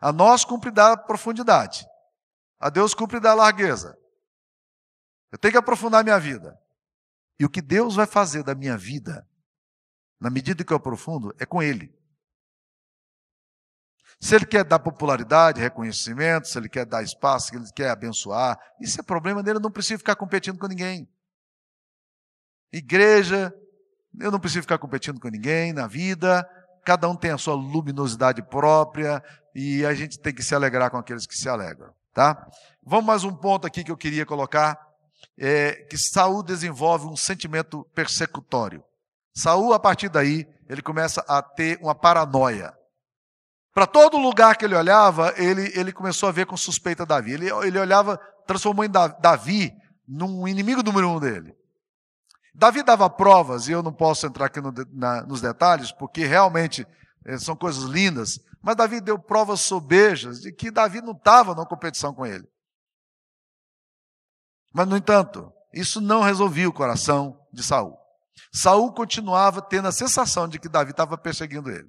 A 0.00 0.12
nós 0.12 0.44
cumpre 0.44 0.72
dar 0.72 0.96
profundidade. 1.04 1.86
A 2.58 2.68
Deus 2.68 2.94
cumpre 2.94 3.20
dar 3.20 3.34
largueza. 3.34 3.96
Eu 5.30 5.38
tenho 5.38 5.52
que 5.52 5.58
aprofundar 5.58 6.02
minha 6.02 6.18
vida. 6.18 6.60
E 7.38 7.44
o 7.44 7.48
que 7.48 7.62
Deus 7.62 7.94
vai 7.94 8.08
fazer 8.08 8.42
da 8.42 8.56
minha 8.56 8.76
vida, 8.76 9.24
na 10.18 10.30
medida 10.30 10.64
que 10.64 10.72
eu 10.72 10.78
aprofundo, 10.78 11.32
é 11.38 11.46
com 11.46 11.62
Ele. 11.62 11.96
Se 14.20 14.34
Ele 14.34 14.46
quer 14.46 14.64
dar 14.64 14.80
popularidade, 14.80 15.60
reconhecimento, 15.60 16.48
se 16.48 16.58
Ele 16.58 16.68
quer 16.68 16.86
dar 16.86 17.04
espaço, 17.04 17.50
se 17.50 17.56
Ele 17.56 17.70
quer 17.72 17.90
abençoar, 17.90 18.58
isso 18.80 18.98
é 18.98 19.04
problema 19.04 19.44
dele, 19.44 19.58
eu 19.58 19.62
não 19.62 19.70
preciso 19.70 19.98
ficar 19.98 20.16
competindo 20.16 20.58
com 20.58 20.66
ninguém. 20.66 21.08
Igreja, 22.72 23.54
eu 24.20 24.30
não 24.30 24.40
preciso 24.40 24.62
ficar 24.62 24.78
competindo 24.78 25.20
com 25.20 25.28
ninguém 25.28 25.72
na 25.72 25.86
vida, 25.86 26.48
cada 26.84 27.08
um 27.08 27.16
tem 27.16 27.30
a 27.30 27.38
sua 27.38 27.54
luminosidade 27.54 28.42
própria 28.42 29.22
e 29.54 29.84
a 29.84 29.94
gente 29.94 30.18
tem 30.18 30.34
que 30.34 30.42
se 30.42 30.54
alegrar 30.54 30.90
com 30.90 30.98
aqueles 30.98 31.26
que 31.26 31.36
se 31.36 31.48
alegram, 31.48 31.92
tá? 32.12 32.46
Vamos 32.84 33.06
mais 33.06 33.24
um 33.24 33.34
ponto 33.34 33.66
aqui 33.66 33.82
que 33.82 33.90
eu 33.90 33.96
queria 33.96 34.26
colocar, 34.26 34.78
é 35.38 35.86
que 35.88 35.96
Saul 35.96 36.42
desenvolve 36.42 37.06
um 37.06 37.16
sentimento 37.16 37.84
persecutório. 37.94 38.82
Saul, 39.34 39.72
a 39.72 39.80
partir 39.80 40.08
daí, 40.08 40.46
ele 40.68 40.82
começa 40.82 41.24
a 41.26 41.42
ter 41.42 41.78
uma 41.80 41.94
paranoia. 41.94 42.72
Para 43.72 43.86
todo 43.86 44.18
lugar 44.18 44.56
que 44.56 44.64
ele 44.64 44.76
olhava, 44.76 45.34
ele, 45.36 45.72
ele 45.74 45.92
começou 45.92 46.28
a 46.28 46.32
ver 46.32 46.46
com 46.46 46.56
suspeita 46.56 47.04
Davi. 47.04 47.32
Ele, 47.32 47.50
ele 47.66 47.78
olhava, 47.78 48.20
transformou 48.46 48.84
em 48.84 48.90
Davi 48.90 49.72
num 50.06 50.46
inimigo 50.46 50.82
número 50.82 51.08
um 51.08 51.18
dele. 51.18 51.52
Davi 52.54 52.84
dava 52.84 53.10
provas, 53.10 53.66
e 53.66 53.72
eu 53.72 53.82
não 53.82 53.92
posso 53.92 54.26
entrar 54.26 54.46
aqui 54.46 54.60
no, 54.60 54.72
na, 54.92 55.22
nos 55.22 55.40
detalhes, 55.40 55.90
porque 55.90 56.24
realmente 56.24 56.86
eh, 57.26 57.36
são 57.36 57.56
coisas 57.56 57.82
lindas, 57.84 58.38
mas 58.62 58.76
Davi 58.76 59.00
deu 59.00 59.18
provas 59.18 59.60
sobejas 59.60 60.40
de 60.40 60.52
que 60.52 60.70
Davi 60.70 61.00
não 61.00 61.12
estava 61.12 61.54
na 61.54 61.66
competição 61.66 62.14
com 62.14 62.24
ele. 62.24 62.46
Mas, 64.72 64.86
no 64.86 64.96
entanto, 64.96 65.52
isso 65.72 66.00
não 66.00 66.22
resolvia 66.22 66.68
o 66.68 66.72
coração 66.72 67.38
de 67.52 67.62
Saul. 67.62 67.96
Saul 68.52 68.92
continuava 68.92 69.60
tendo 69.60 69.88
a 69.88 69.92
sensação 69.92 70.48
de 70.48 70.58
que 70.58 70.68
Davi 70.68 70.92
estava 70.92 71.18
perseguindo 71.18 71.70
ele. 71.70 71.88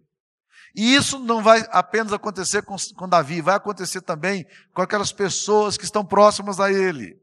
E 0.76 0.96
isso 0.96 1.20
não 1.20 1.42
vai 1.42 1.64
apenas 1.72 2.12
acontecer 2.12 2.64
com, 2.64 2.76
com 2.98 3.08
Davi, 3.08 3.40
vai 3.40 3.56
acontecer 3.56 4.02
também 4.02 4.46
com 4.74 4.82
aquelas 4.82 5.12
pessoas 5.12 5.78
que 5.78 5.86
estão 5.86 6.04
próximas 6.04 6.60
a 6.60 6.72
ele. 6.72 7.16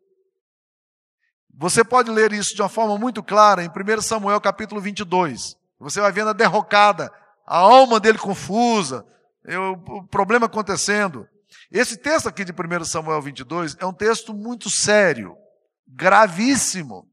Você 1.55 1.85
pode 1.85 2.11
ler 2.11 2.33
isso 2.33 2.55
de 2.55 2.63
uma 2.63 2.69
forma 2.69 2.97
muito 2.97 3.23
clara 3.23 3.63
em 3.63 3.69
1 3.69 4.01
Samuel 4.01 4.41
capítulo 4.41 4.81
22. 4.81 5.57
Você 5.79 6.01
vai 6.01 6.11
vendo 6.11 6.31
a 6.31 6.33
derrocada, 6.33 7.13
a 7.47 7.59
alma 7.59 8.01
dele 8.01 8.19
confusa, 8.19 9.05
o 9.45 10.03
problema 10.05 10.47
acontecendo. 10.47 11.29
Esse 11.71 11.97
texto 11.97 12.29
aqui 12.29 12.45
de 12.45 12.53
1 12.53 12.85
Samuel 12.85 13.21
22 13.21 13.77
é 13.79 13.85
um 13.85 13.93
texto 13.93 14.33
muito 14.33 14.71
sério, 14.71 15.37
gravíssimo, 15.87 17.07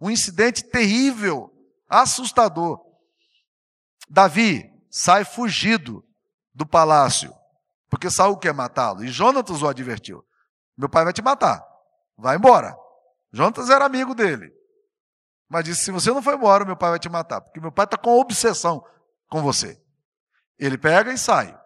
um 0.00 0.10
incidente 0.10 0.64
terrível, 0.64 1.52
assustador. 1.88 2.80
Davi 4.10 4.70
sai 4.90 5.24
fugido 5.24 6.04
do 6.52 6.66
palácio, 6.66 7.32
porque 7.88 8.10
Saul 8.10 8.36
quer 8.36 8.52
matá-lo, 8.52 9.04
e 9.04 9.08
Jonatas 9.08 9.62
o 9.62 9.68
advertiu: 9.68 10.24
Meu 10.76 10.88
pai 10.88 11.04
vai 11.04 11.12
te 11.12 11.22
matar, 11.22 11.62
vai 12.16 12.36
embora. 12.36 12.83
Jonatas 13.34 13.68
era 13.68 13.84
amigo 13.84 14.14
dele. 14.14 14.52
Mas 15.48 15.64
disse: 15.64 15.84
se 15.84 15.90
você 15.90 16.10
não 16.12 16.22
for 16.22 16.34
embora, 16.34 16.64
meu 16.64 16.76
pai 16.76 16.90
vai 16.90 16.98
te 17.00 17.08
matar. 17.08 17.40
Porque 17.40 17.60
meu 17.60 17.72
pai 17.72 17.84
está 17.84 17.96
com 17.96 18.18
obsessão 18.20 18.84
com 19.28 19.42
você. 19.42 19.80
Ele 20.56 20.78
pega 20.78 21.12
e 21.12 21.18
sai. 21.18 21.58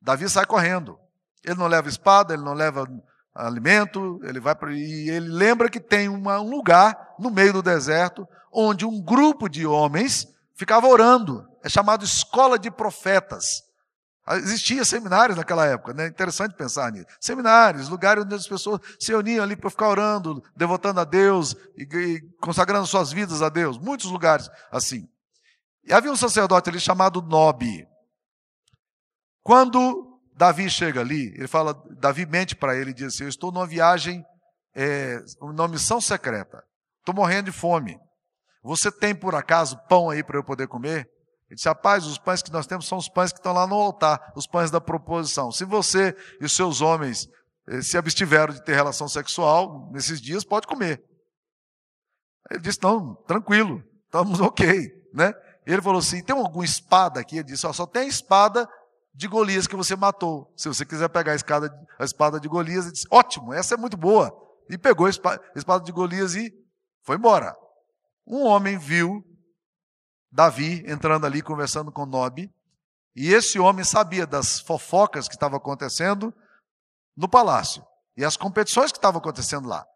Davi 0.00 0.26
sai 0.28 0.46
correndo. 0.46 0.98
Ele 1.44 1.56
não 1.56 1.66
leva 1.66 1.88
espada, 1.88 2.32
ele 2.32 2.42
não 2.42 2.54
leva 2.54 2.88
alimento, 3.34 4.18
ele 4.24 4.40
vai 4.40 4.54
para. 4.54 4.72
E 4.72 5.10
ele 5.10 5.28
lembra 5.28 5.68
que 5.68 5.78
tem 5.78 6.08
uma, 6.08 6.40
um 6.40 6.48
lugar 6.48 7.14
no 7.18 7.30
meio 7.30 7.52
do 7.52 7.62
deserto 7.62 8.26
onde 8.50 8.86
um 8.86 8.98
grupo 8.98 9.50
de 9.50 9.66
homens 9.66 10.26
ficava 10.54 10.86
orando. 10.86 11.46
É 11.62 11.68
chamado 11.68 12.06
escola 12.06 12.58
de 12.58 12.70
profetas. 12.70 13.62
Existia 14.34 14.84
seminários 14.84 15.36
naquela 15.36 15.64
época, 15.66 15.92
né? 15.92 16.08
Interessante 16.08 16.54
pensar 16.54 16.90
nisso. 16.90 17.06
Seminários, 17.20 17.88
lugares 17.88 18.24
onde 18.24 18.34
as 18.34 18.48
pessoas 18.48 18.80
se 18.98 19.14
uniam 19.14 19.44
ali 19.44 19.54
para 19.54 19.70
ficar 19.70 19.88
orando, 19.88 20.42
devotando 20.56 21.00
a 21.00 21.04
Deus 21.04 21.54
e, 21.76 21.82
e, 21.82 22.20
consagrando 22.40 22.86
suas 22.86 23.12
vidas 23.12 23.40
a 23.40 23.48
Deus. 23.48 23.78
Muitos 23.78 24.10
lugares 24.10 24.50
assim. 24.70 25.08
E 25.84 25.92
havia 25.92 26.10
um 26.10 26.16
sacerdote 26.16 26.68
ali 26.68 26.80
chamado 26.80 27.22
Nobi. 27.22 27.86
Quando 29.44 30.20
Davi 30.34 30.68
chega 30.68 31.00
ali, 31.00 31.32
ele 31.36 31.46
fala, 31.46 31.80
Davi 31.90 32.26
mente 32.26 32.56
para 32.56 32.76
ele 32.76 32.90
e 32.90 32.94
diz 32.94 33.14
assim: 33.14 33.22
Eu 33.22 33.28
estou 33.28 33.52
numa 33.52 33.66
viagem, 33.66 34.24
é, 34.74 35.22
numa 35.40 35.68
missão 35.68 36.00
secreta. 36.00 36.64
Estou 36.98 37.14
morrendo 37.14 37.52
de 37.52 37.56
fome. 37.56 37.96
Você 38.60 38.90
tem 38.90 39.14
por 39.14 39.36
acaso 39.36 39.78
pão 39.88 40.10
aí 40.10 40.24
para 40.24 40.36
eu 40.36 40.42
poder 40.42 40.66
comer? 40.66 41.08
Ele 41.48 41.56
disse: 41.56 41.68
Rapaz, 41.68 42.06
os 42.06 42.18
pães 42.18 42.42
que 42.42 42.52
nós 42.52 42.66
temos 42.66 42.86
são 42.86 42.98
os 42.98 43.08
pães 43.08 43.32
que 43.32 43.38
estão 43.38 43.52
lá 43.52 43.66
no 43.66 43.76
altar, 43.76 44.32
os 44.34 44.46
pães 44.46 44.70
da 44.70 44.80
proposição. 44.80 45.52
Se 45.52 45.64
você 45.64 46.16
e 46.40 46.44
os 46.44 46.52
seus 46.52 46.80
homens 46.80 47.28
eh, 47.68 47.82
se 47.82 47.96
abstiveram 47.96 48.52
de 48.52 48.64
ter 48.64 48.74
relação 48.74 49.08
sexual 49.08 49.90
nesses 49.92 50.20
dias, 50.20 50.44
pode 50.44 50.66
comer. 50.66 51.02
Ele 52.50 52.60
disse: 52.60 52.82
Não, 52.82 53.14
tranquilo, 53.26 53.82
estamos 54.06 54.40
ok. 54.40 54.90
Né? 55.14 55.32
Ele 55.66 55.82
falou 55.82 55.98
assim: 55.98 56.22
tem 56.22 56.36
alguma 56.36 56.64
espada 56.64 57.20
aqui? 57.20 57.36
Ele 57.36 57.44
disse: 57.44 57.66
ó, 57.66 57.72
só 57.72 57.86
tem 57.86 58.02
a 58.02 58.06
espada 58.06 58.68
de 59.12 59.26
Golias 59.26 59.66
que 59.66 59.74
você 59.74 59.96
matou. 59.96 60.52
Se 60.56 60.68
você 60.68 60.84
quiser 60.84 61.08
pegar 61.08 61.32
a, 61.32 62.02
a 62.02 62.04
espada 62.04 62.38
de 62.38 62.46
Golias, 62.46 62.84
ele 62.84 62.92
disse: 62.92 63.06
ótimo, 63.10 63.52
essa 63.52 63.74
é 63.74 63.76
muito 63.76 63.96
boa. 63.96 64.32
E 64.70 64.78
pegou 64.78 65.06
a 65.06 65.10
espada 65.10 65.84
de 65.84 65.92
Golias 65.92 66.34
e 66.34 66.52
foi 67.02 67.16
embora. 67.16 67.56
Um 68.26 68.44
homem 68.44 68.78
viu 68.78 69.24
Davi 70.36 70.84
entrando 70.86 71.24
ali 71.24 71.40
conversando 71.40 71.90
com 71.90 72.04
Nob, 72.04 72.52
e 73.16 73.32
esse 73.32 73.58
homem 73.58 73.82
sabia 73.82 74.26
das 74.26 74.60
fofocas 74.60 75.26
que 75.26 75.34
estavam 75.34 75.56
acontecendo 75.56 76.32
no 77.16 77.26
palácio 77.26 77.82
e 78.14 78.22
as 78.22 78.36
competições 78.36 78.92
que 78.92 78.98
estavam 78.98 79.18
acontecendo 79.18 79.66
lá. 79.66 79.86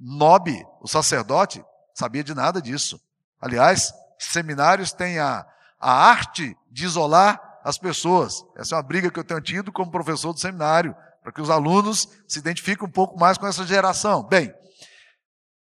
Nob, 0.00 0.66
o 0.80 0.88
sacerdote, 0.88 1.62
sabia 1.92 2.24
de 2.24 2.34
nada 2.34 2.62
disso. 2.62 2.98
Aliás, 3.38 3.92
seminários 4.18 4.90
têm 4.90 5.18
a, 5.18 5.46
a 5.78 5.92
arte 5.92 6.56
de 6.70 6.86
isolar 6.86 7.60
as 7.62 7.76
pessoas. 7.76 8.42
Essa 8.56 8.74
é 8.74 8.76
uma 8.76 8.82
briga 8.82 9.10
que 9.10 9.18
eu 9.18 9.24
tenho 9.24 9.40
tido 9.42 9.70
como 9.70 9.90
professor 9.90 10.32
do 10.32 10.40
seminário, 10.40 10.96
para 11.22 11.30
que 11.30 11.42
os 11.42 11.50
alunos 11.50 12.08
se 12.26 12.38
identifiquem 12.38 12.88
um 12.88 12.90
pouco 12.90 13.20
mais 13.20 13.36
com 13.36 13.46
essa 13.46 13.66
geração. 13.66 14.22
Bem, 14.22 14.54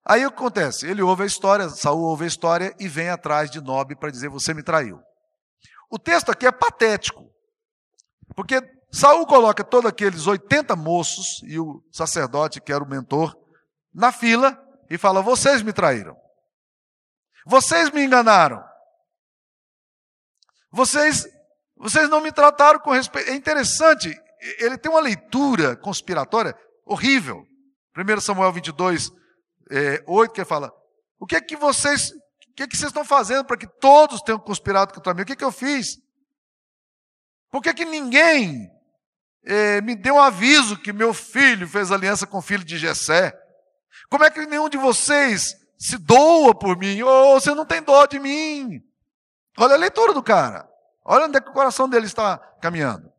aí 0.05 0.25
o 0.25 0.31
que 0.31 0.37
acontece? 0.37 0.87
Ele 0.87 1.01
ouve 1.01 1.23
a 1.23 1.25
história, 1.25 1.69
Saul 1.69 2.03
ouve 2.03 2.25
a 2.25 2.27
história 2.27 2.75
e 2.79 2.87
vem 2.87 3.09
atrás 3.09 3.49
de 3.49 3.59
Nob 3.61 3.95
para 3.95 4.11
dizer: 4.11 4.29
Você 4.29 4.53
me 4.53 4.63
traiu. 4.63 4.99
O 5.89 5.97
texto 5.97 6.31
aqui 6.31 6.45
é 6.45 6.51
patético, 6.51 7.29
porque 8.35 8.61
Saul 8.91 9.25
coloca 9.25 9.63
todos 9.63 9.89
aqueles 9.89 10.27
80 10.27 10.75
moços 10.75 11.41
e 11.43 11.59
o 11.59 11.83
sacerdote, 11.91 12.61
que 12.61 12.71
era 12.71 12.83
o 12.83 12.87
mentor, 12.87 13.35
na 13.93 14.11
fila 14.11 14.57
e 14.89 14.97
fala: 14.97 15.21
Vocês 15.21 15.61
me 15.61 15.73
traíram. 15.73 16.15
Vocês 17.45 17.91
me 17.91 18.03
enganaram. 18.03 18.63
Vocês, 20.71 21.25
vocês 21.77 22.09
não 22.09 22.19
me 22.19 22.31
trataram 22.31 22.79
com 22.79 22.91
respeito. 22.91 23.29
É 23.29 23.35
interessante, 23.35 24.13
ele 24.59 24.77
tem 24.77 24.91
uma 24.91 24.99
leitura 24.99 25.75
conspiratória 25.75 26.57
horrível. 26.85 27.45
1 27.97 28.19
Samuel 28.19 28.51
22, 28.51 29.09
é, 29.71 30.03
8, 30.07 30.33
que 30.33 30.41
ele 30.41 30.47
fala: 30.47 30.71
O 31.19 31.25
que 31.25 31.35
é 31.35 31.41
que 31.41 31.55
vocês, 31.55 32.11
o 32.11 32.53
que 32.55 32.63
é 32.63 32.67
que 32.67 32.77
vocês 32.77 32.89
estão 32.89 33.05
fazendo 33.05 33.45
para 33.45 33.57
que 33.57 33.67
todos 33.67 34.21
tenham 34.21 34.39
conspirado 34.39 34.93
contra 34.93 35.13
mim? 35.13 35.21
O 35.21 35.25
que 35.25 35.33
é 35.33 35.35
que 35.35 35.43
eu 35.43 35.51
fiz? 35.51 35.97
Por 37.51 37.61
que, 37.61 37.73
que 37.73 37.85
ninguém 37.85 38.69
é, 39.45 39.79
me 39.81 39.95
deu 39.95 40.15
um 40.15 40.21
aviso 40.21 40.77
que 40.77 40.91
meu 40.91 41.13
filho 41.13 41.67
fez 41.67 41.91
aliança 41.91 42.27
com 42.27 42.39
o 42.39 42.41
filho 42.41 42.63
de 42.63 42.77
Jessé? 42.77 43.33
Como 44.09 44.23
é 44.23 44.29
que 44.29 44.45
nenhum 44.45 44.67
de 44.67 44.77
vocês 44.77 45.55
se 45.77 45.97
doa 45.97 46.53
por 46.53 46.77
mim, 46.77 47.01
ou 47.01 47.35
oh, 47.35 47.39
você 47.39 47.53
não 47.53 47.65
tem 47.65 47.81
dó 47.81 48.05
de 48.05 48.19
mim. 48.19 48.81
Olha 49.57 49.75
a 49.75 49.77
leitura 49.77 50.13
do 50.13 50.23
cara. 50.23 50.69
Olha 51.03 51.25
onde 51.25 51.37
é 51.37 51.41
que 51.41 51.49
o 51.49 51.53
coração 51.53 51.87
dele 51.87 52.05
está 52.05 52.37
caminhando. 52.61 53.11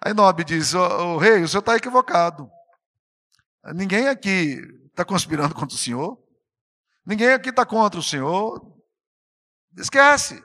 Aí 0.00 0.12
Nob 0.14 0.42
diz: 0.44 0.74
o, 0.74 1.16
rei, 1.16 1.42
o 1.42 1.48
senhor 1.48 1.60
está 1.60 1.76
equivocado. 1.76 2.50
Ninguém 3.74 4.08
aqui 4.08 4.60
está 4.94 5.04
conspirando 5.04 5.54
contra 5.54 5.74
o 5.74 5.78
senhor. 5.78 6.18
Ninguém 7.04 7.32
aqui 7.32 7.50
está 7.50 7.66
contra 7.66 7.98
o 7.98 8.02
senhor. 8.02 8.64
Esquece. 9.76 10.42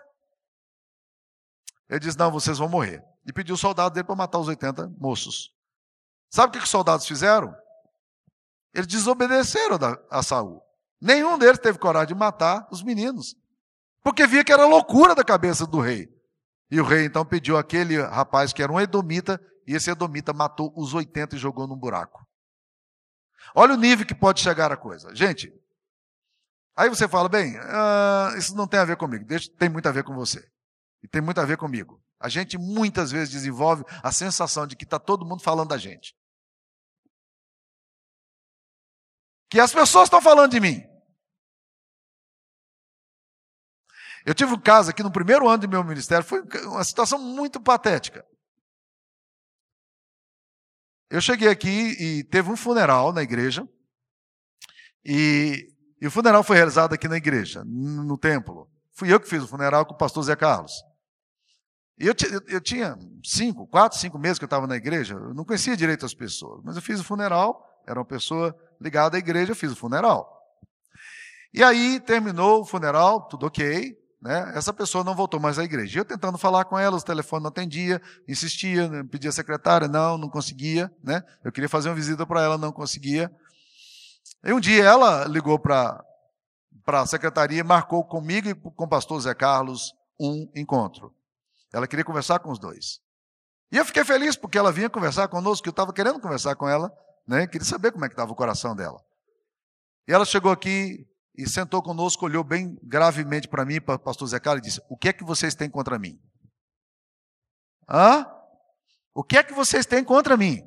Ele 1.87 1.99
diz: 1.99 2.15
não, 2.15 2.31
vocês 2.31 2.57
vão 2.57 2.67
morrer. 2.67 3.03
E 3.25 3.31
pediu 3.31 3.55
o 3.55 3.57
soldado 3.57 3.93
dele 3.93 4.05
para 4.05 4.15
matar 4.15 4.39
os 4.39 4.47
80 4.47 4.87
moços. 4.97 5.53
Sabe 6.29 6.49
o 6.49 6.59
que 6.59 6.63
os 6.63 6.69
soldados 6.69 7.07
fizeram? 7.07 7.55
Eles 8.73 8.87
desobedeceram 8.87 9.77
a 10.09 10.21
Saul. 10.21 10.61
Nenhum 11.01 11.37
deles 11.37 11.59
teve 11.59 11.79
coragem 11.79 12.09
de 12.09 12.15
matar 12.15 12.67
os 12.71 12.83
meninos, 12.83 13.35
porque 14.03 14.27
via 14.27 14.43
que 14.43 14.51
era 14.51 14.65
loucura 14.65 15.15
da 15.15 15.23
cabeça 15.23 15.65
do 15.65 15.79
rei. 15.79 16.07
E 16.69 16.79
o 16.79 16.83
rei 16.83 17.05
então 17.05 17.25
pediu 17.25 17.57
aquele 17.57 17.99
rapaz 18.01 18.53
que 18.53 18.61
era 18.61 18.71
um 18.71 18.79
edomita, 18.79 19.41
e 19.65 19.73
esse 19.73 19.89
edomita 19.89 20.33
matou 20.33 20.71
os 20.75 20.93
80 20.93 21.35
e 21.35 21.39
jogou 21.39 21.65
num 21.65 21.77
buraco. 21.77 22.28
Olha 23.55 23.73
o 23.73 23.77
nível 23.77 24.05
que 24.05 24.15
pode 24.15 24.41
chegar 24.41 24.71
a 24.71 24.77
coisa. 24.77 25.13
Gente, 25.15 25.53
aí 26.75 26.89
você 26.89 27.07
fala, 27.07 27.29
bem, 27.29 27.57
uh, 27.57 28.37
isso 28.37 28.55
não 28.55 28.67
tem 28.67 28.79
a 28.79 28.85
ver 28.85 28.97
comigo, 28.97 29.25
Deixa, 29.25 29.49
tem 29.57 29.69
muito 29.69 29.87
a 29.87 29.91
ver 29.91 30.03
com 30.03 30.13
você. 30.13 30.47
E 31.01 31.07
tem 31.07 31.21
muito 31.21 31.39
a 31.39 31.45
ver 31.45 31.57
comigo. 31.57 32.01
A 32.19 32.27
gente 32.27 32.57
muitas 32.57 33.11
vezes 33.11 33.29
desenvolve 33.29 33.83
a 34.03 34.11
sensação 34.11 34.67
de 34.67 34.75
que 34.75 34.83
está 34.83 34.99
todo 34.99 35.25
mundo 35.25 35.41
falando 35.41 35.69
da 35.69 35.77
gente. 35.77 36.13
Que 39.49 39.59
as 39.59 39.73
pessoas 39.73 40.05
estão 40.05 40.21
falando 40.21 40.51
de 40.51 40.59
mim. 40.59 40.83
Eu 44.25 44.35
tive 44.35 44.53
um 44.53 44.59
caso 44.59 44.91
aqui 44.91 45.01
no 45.01 45.11
primeiro 45.11 45.47
ano 45.47 45.59
do 45.59 45.69
meu 45.69 45.83
ministério, 45.83 46.25
foi 46.25 46.41
uma 46.65 46.83
situação 46.83 47.17
muito 47.17 47.59
patética. 47.59 48.25
Eu 51.09 51.19
cheguei 51.19 51.47
aqui 51.47 51.95
e 51.99 52.23
teve 52.25 52.51
um 52.51 52.55
funeral 52.55 53.11
na 53.11 53.23
igreja, 53.23 53.67
e, 55.03 55.73
e 55.99 56.05
o 56.05 56.11
funeral 56.11 56.43
foi 56.43 56.55
realizado 56.55 56.93
aqui 56.93 57.07
na 57.07 57.17
igreja, 57.17 57.63
no 57.65 58.17
templo. 58.17 58.69
Fui 58.93 59.11
eu 59.11 59.19
que 59.19 59.27
fiz 59.27 59.43
o 59.43 59.47
funeral 59.47 59.85
com 59.85 59.93
o 59.93 59.97
pastor 59.97 60.23
Zé 60.23 60.35
Carlos. 60.35 60.83
E 61.97 62.05
eu, 62.05 62.13
eu, 62.31 62.41
eu 62.47 62.61
tinha 62.61 62.97
cinco, 63.23 63.67
quatro, 63.67 63.97
cinco 63.97 64.19
meses 64.19 64.37
que 64.37 64.45
eu 64.45 64.47
estava 64.47 64.67
na 64.67 64.75
igreja, 64.75 65.15
eu 65.15 65.33
não 65.33 65.43
conhecia 65.43 65.75
direito 65.75 66.05
as 66.05 66.13
pessoas, 66.13 66.61
mas 66.63 66.75
eu 66.75 66.81
fiz 66.81 66.99
o 66.99 67.03
funeral, 67.03 67.65
era 67.87 67.99
uma 67.99 68.05
pessoa 68.05 68.55
ligada 68.79 69.17
à 69.17 69.19
igreja, 69.19 69.51
eu 69.51 69.55
fiz 69.55 69.71
o 69.71 69.75
funeral. 69.75 70.37
E 71.53 71.63
aí 71.63 71.99
terminou 71.99 72.61
o 72.61 72.65
funeral, 72.65 73.27
tudo 73.27 73.47
ok, 73.47 73.98
né? 74.21 74.51
Essa 74.53 74.73
pessoa 74.73 75.03
não 75.03 75.15
voltou 75.15 75.39
mais 75.39 75.57
à 75.57 75.63
igreja. 75.63 75.99
Eu 75.99 76.05
tentando 76.05 76.37
falar 76.37 76.65
com 76.65 76.77
ela, 76.77 76.97
o 76.97 77.01
telefone 77.01 77.43
não 77.43 77.49
atendia, 77.49 78.01
insistia, 78.27 78.89
né? 78.89 79.03
pedia 79.03 79.31
secretária, 79.31 79.87
não, 79.87 80.17
não 80.17 80.29
conseguia. 80.29 80.91
Né? 81.01 81.23
Eu 81.43 81.51
queria 81.51 81.69
fazer 81.69 81.89
uma 81.89 81.95
visita 81.95 82.25
para 82.25 82.43
ela, 82.43 82.57
não 82.57 82.71
conseguia. 82.71 83.31
E 84.43 84.51
um 84.51 84.59
dia 84.59 84.83
ela 84.83 85.25
ligou 85.25 85.57
para 85.57 86.03
a 86.85 87.05
secretaria, 87.05 87.63
marcou 87.63 88.03
comigo 88.03 88.49
e 88.49 88.53
com 88.53 88.83
o 88.83 88.89
pastor 88.89 89.21
Zé 89.21 89.33
Carlos 89.33 89.93
um 90.19 90.49
encontro. 90.53 91.13
Ela 91.71 91.87
queria 91.87 92.03
conversar 92.03 92.39
com 92.39 92.51
os 92.51 92.59
dois. 92.59 92.99
E 93.71 93.77
eu 93.77 93.85
fiquei 93.85 94.03
feliz 94.03 94.35
porque 94.35 94.57
ela 94.57 94.71
vinha 94.71 94.89
conversar 94.89 95.27
conosco, 95.27 95.63
que 95.63 95.69
eu 95.69 95.71
estava 95.71 95.93
querendo 95.93 96.19
conversar 96.19 96.55
com 96.55 96.67
ela, 96.67 96.91
né? 97.25 97.47
queria 97.47 97.65
saber 97.65 97.91
como 97.91 98.03
é 98.03 98.09
que 98.09 98.13
estava 98.13 98.31
o 98.31 98.35
coração 98.35 98.75
dela. 98.75 98.99
E 100.07 100.11
ela 100.11 100.25
chegou 100.25 100.51
aqui, 100.51 101.07
e 101.35 101.47
sentou 101.47 101.81
conosco, 101.81 102.25
olhou 102.25 102.43
bem 102.43 102.77
gravemente 102.83 103.47
para 103.47 103.65
mim, 103.65 103.79
para 103.79 103.95
o 103.95 103.99
pastor 103.99 104.27
Zé 104.27 104.39
Carlos, 104.39 104.65
e 104.65 104.69
disse: 104.69 104.81
O 104.89 104.97
que 104.97 105.09
é 105.09 105.13
que 105.13 105.23
vocês 105.23 105.55
têm 105.55 105.69
contra 105.69 105.97
mim? 105.97 106.19
Hã? 107.89 108.25
O 109.13 109.23
que 109.23 109.37
é 109.37 109.43
que 109.43 109.53
vocês 109.53 109.85
têm 109.85 110.03
contra 110.03 110.37
mim? 110.37 110.61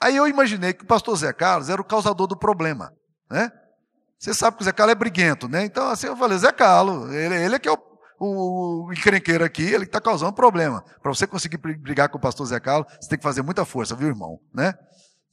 Aí 0.00 0.16
eu 0.16 0.26
imaginei 0.26 0.72
que 0.72 0.84
o 0.84 0.86
pastor 0.86 1.16
Zé 1.16 1.32
Carlos 1.32 1.68
era 1.68 1.80
o 1.80 1.84
causador 1.84 2.26
do 2.26 2.36
problema, 2.36 2.94
né? 3.30 3.50
Você 4.18 4.32
sabe 4.32 4.56
que 4.56 4.62
o 4.62 4.64
Zé 4.64 4.72
Carlos 4.72 4.92
é 4.92 4.98
briguento, 4.98 5.48
né? 5.48 5.64
Então, 5.64 5.88
assim, 5.88 6.06
eu 6.06 6.16
falei, 6.16 6.38
Zé 6.38 6.52
Carlos, 6.52 7.12
ele, 7.12 7.34
ele 7.34 7.54
é 7.54 7.58
que 7.58 7.68
é 7.68 7.72
o, 7.72 7.78
o, 8.18 8.86
o 8.86 8.92
encrenqueiro 8.92 9.44
aqui, 9.44 9.62
ele 9.62 9.84
que 9.84 9.90
está 9.90 10.00
causando 10.00 10.32
problema. 10.32 10.82
Para 11.02 11.12
você 11.14 11.26
conseguir 11.26 11.58
brigar 11.58 12.08
com 12.08 12.18
o 12.18 12.20
pastor 12.20 12.46
Zé 12.46 12.58
Carlos, 12.58 12.90
você 13.00 13.08
tem 13.08 13.18
que 13.18 13.22
fazer 13.22 13.42
muita 13.42 13.64
força, 13.64 13.94
viu, 13.94 14.08
irmão? 14.08 14.40
Né? 14.54 14.74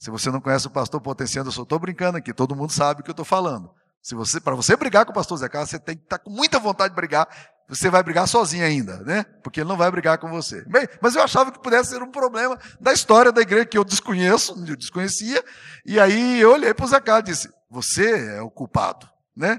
Se 0.04 0.10
você 0.10 0.30
não 0.30 0.38
conhece 0.38 0.66
o 0.66 0.70
pastor 0.70 1.00
Potenciando, 1.00 1.48
eu 1.48 1.52
só 1.52 1.62
estou 1.62 1.78
brincando 1.78 2.18
aqui, 2.18 2.30
todo 2.30 2.54
mundo 2.54 2.70
sabe 2.70 3.00
o 3.00 3.02
que 3.02 3.08
eu 3.08 3.14
estou 3.14 3.24
falando. 3.24 3.74
Se 4.02 4.14
você, 4.14 4.38
para 4.38 4.54
você 4.54 4.76
brigar 4.76 5.06
com 5.06 5.12
o 5.12 5.14
pastor 5.14 5.38
Zé 5.38 5.48
Carlos, 5.48 5.70
você 5.70 5.78
tem 5.78 5.96
que 5.96 6.02
estar 6.02 6.18
tá 6.18 6.24
com 6.24 6.28
muita 6.28 6.58
vontade 6.58 6.90
de 6.90 6.94
brigar. 6.94 7.26
Você 7.70 7.88
vai 7.88 8.02
brigar 8.02 8.28
sozinho 8.28 8.66
ainda, 8.66 8.98
né? 8.98 9.24
Porque 9.42 9.60
ele 9.60 9.68
não 9.70 9.78
vai 9.78 9.90
brigar 9.90 10.18
com 10.18 10.28
você. 10.28 10.62
Mas 11.00 11.14
eu 11.14 11.22
achava 11.22 11.50
que 11.50 11.58
pudesse 11.58 11.88
ser 11.88 12.02
um 12.02 12.10
problema 12.10 12.58
da 12.78 12.92
história 12.92 13.32
da 13.32 13.40
igreja 13.40 13.64
que 13.64 13.78
eu 13.78 13.82
desconheço, 13.82 14.62
eu 14.68 14.76
desconhecia. 14.76 15.42
E 15.86 15.98
aí 15.98 16.38
eu 16.38 16.52
olhei 16.52 16.74
para 16.74 16.84
o 16.84 16.88
Zé 16.88 17.00
Carlos 17.00 17.30
e 17.30 17.32
disse: 17.32 17.48
Você 17.70 18.36
é 18.36 18.42
o 18.42 18.50
culpado, 18.50 19.08
né? 19.34 19.58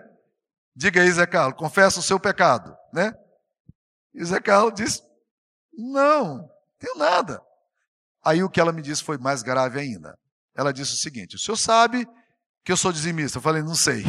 Diga 0.76 1.02
aí, 1.02 1.12
Zé 1.12 1.26
Carlos, 1.26 1.58
confessa 1.58 2.00
o 2.00 2.04
seu 2.04 2.20
pecado, 2.20 2.72
né? 2.94 3.16
E 4.14 4.24
Zé 4.24 4.40
Carlos 4.40 4.76
disse: 4.76 5.02
Não, 5.76 6.48
tenho 6.78 7.00
nada. 7.00 7.42
Aí 8.24 8.44
o 8.44 8.50
que 8.50 8.62
ela 8.62 8.72
me 8.72 8.84
disse 8.84 9.04
foi 9.04 9.18
mais 9.18 9.42
grave 9.42 9.80
ainda. 9.80 10.16
Ela 10.56 10.72
disse 10.72 10.94
o 10.94 10.98
seguinte: 10.98 11.36
O 11.36 11.40
senhor 11.40 11.58
sabe 11.58 12.08
que 12.64 12.72
eu 12.72 12.78
sou 12.78 12.92
dizimista? 12.92 13.38
Eu 13.38 13.42
falei: 13.42 13.62
Não 13.62 13.76
sei. 13.76 14.04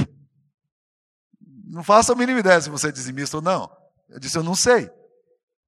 Não 1.64 1.82
faça 1.82 2.12
a 2.12 2.16
mínima 2.16 2.38
ideia 2.38 2.60
se 2.60 2.70
você 2.70 2.88
é 2.88 2.92
dizimista 2.92 3.36
ou 3.38 3.42
não. 3.42 3.70
Eu 4.08 4.20
disse: 4.20 4.38
Eu 4.38 4.42
não 4.44 4.54
sei. 4.54 4.88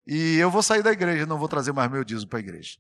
E 0.06 0.36
eu 0.36 0.50
vou 0.50 0.62
sair 0.62 0.82
da 0.82 0.92
igreja, 0.92 1.26
não 1.26 1.38
vou 1.38 1.48
trazer 1.48 1.72
mais 1.72 1.90
meu 1.90 2.04
dízimo 2.04 2.30
para 2.30 2.38
a 2.38 2.40
igreja. 2.40 2.78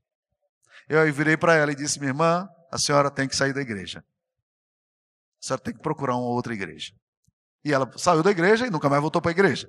Eu 0.88 1.12
virei 1.12 1.36
para 1.36 1.54
ela 1.54 1.72
e 1.72 1.74
disse: 1.74 1.98
Minha 1.98 2.10
irmã, 2.10 2.48
a 2.70 2.78
senhora 2.78 3.10
tem 3.10 3.28
que 3.28 3.36
sair 3.36 3.52
da 3.52 3.60
igreja. 3.60 4.04
A 5.42 5.46
senhora 5.46 5.62
tem 5.62 5.74
que 5.74 5.82
procurar 5.82 6.16
uma 6.16 6.28
outra 6.28 6.54
igreja. 6.54 6.92
E 7.64 7.72
ela 7.72 7.90
saiu 7.98 8.22
da 8.22 8.30
igreja 8.30 8.66
e 8.66 8.70
nunca 8.70 8.88
mais 8.88 9.02
voltou 9.02 9.20
para 9.20 9.30
a 9.30 9.32
igreja. 9.32 9.68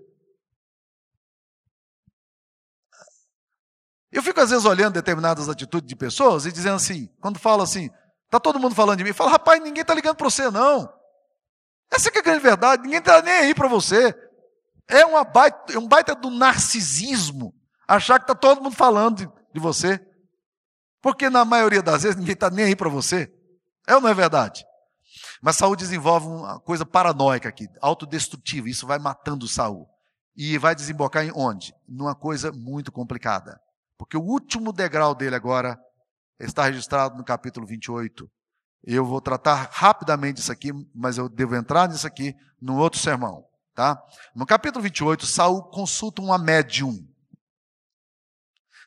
Eu 4.12 4.24
fico 4.24 4.40
às 4.40 4.50
vezes 4.50 4.66
olhando 4.66 4.94
determinadas 4.94 5.50
atitudes 5.50 5.88
de 5.88 5.96
pessoas 5.96 6.46
e 6.46 6.52
dizendo 6.52 6.76
assim, 6.76 7.08
quando 7.20 7.38
fala 7.38 7.64
assim, 7.64 7.90
Está 8.30 8.40
todo 8.40 8.60
mundo 8.60 8.76
falando 8.76 9.00
de 9.00 9.04
mim. 9.04 9.12
Fala, 9.12 9.32
rapaz, 9.32 9.60
ninguém 9.60 9.82
está 9.82 9.96
ligando 9.96 10.16
para 10.16 10.30
você, 10.30 10.52
não. 10.52 10.88
Essa 11.92 12.10
é 12.10 12.20
a 12.20 12.22
grande 12.22 12.44
verdade, 12.44 12.84
ninguém 12.84 13.00
está 13.00 13.20
nem 13.24 13.34
aí 13.34 13.56
para 13.56 13.68
você. 13.68 14.16
É, 14.88 15.04
uma 15.04 15.24
baita, 15.24 15.74
é 15.74 15.80
um 15.80 15.88
baita 15.88 16.14
do 16.14 16.30
narcisismo 16.30 17.56
achar 17.88 18.20
que 18.20 18.24
está 18.26 18.36
todo 18.36 18.62
mundo 18.62 18.76
falando 18.76 19.18
de, 19.18 19.32
de 19.52 19.60
você. 19.60 20.00
Porque 21.02 21.28
na 21.28 21.44
maioria 21.44 21.82
das 21.82 22.04
vezes 22.04 22.18
ninguém 22.18 22.34
está 22.34 22.52
nem 22.52 22.66
aí 22.66 22.76
para 22.76 22.88
você. 22.88 23.34
É 23.88 23.96
ou 23.96 24.02
não 24.02 24.10
é 24.10 24.14
verdade? 24.14 24.64
Mas 25.42 25.56
Saul 25.56 25.76
desenvolve 25.76 26.28
uma 26.28 26.60
coisa 26.60 26.86
paranoica 26.86 27.50
aqui, 27.50 27.68
autodestrutiva. 27.82 28.70
Isso 28.70 28.86
vai 28.86 29.00
matando 29.00 29.48
Saul. 29.48 29.90
E 30.36 30.58
vai 30.60 30.76
desembocar 30.76 31.26
em 31.26 31.32
onde? 31.34 31.74
Numa 31.88 32.14
coisa 32.14 32.52
muito 32.52 32.92
complicada. 32.92 33.60
Porque 33.98 34.16
o 34.16 34.22
último 34.22 34.72
degrau 34.72 35.16
dele 35.16 35.36
agora 35.36 35.80
está 36.40 36.66
registrado 36.66 37.18
no 37.18 37.24
capítulo 37.24 37.66
28. 37.66 38.30
Eu 38.84 39.06
vou 39.06 39.20
tratar 39.20 39.70
rapidamente 39.72 40.40
isso 40.40 40.52
aqui, 40.52 40.72
mas 40.96 41.18
eu 41.18 41.28
devo 41.28 41.56
entrar 41.56 41.90
nisso 41.90 42.08
aqui 42.08 42.34
no 42.62 42.78
outro 42.78 43.00
sermão. 43.00 43.46
Tá? 43.76 44.02
No 44.36 44.46
capítulo 44.46 44.84
28, 44.84 45.26
Saul 45.26 45.64
consulta 45.64 46.22
uma 46.22 46.38
médium. 46.38 46.98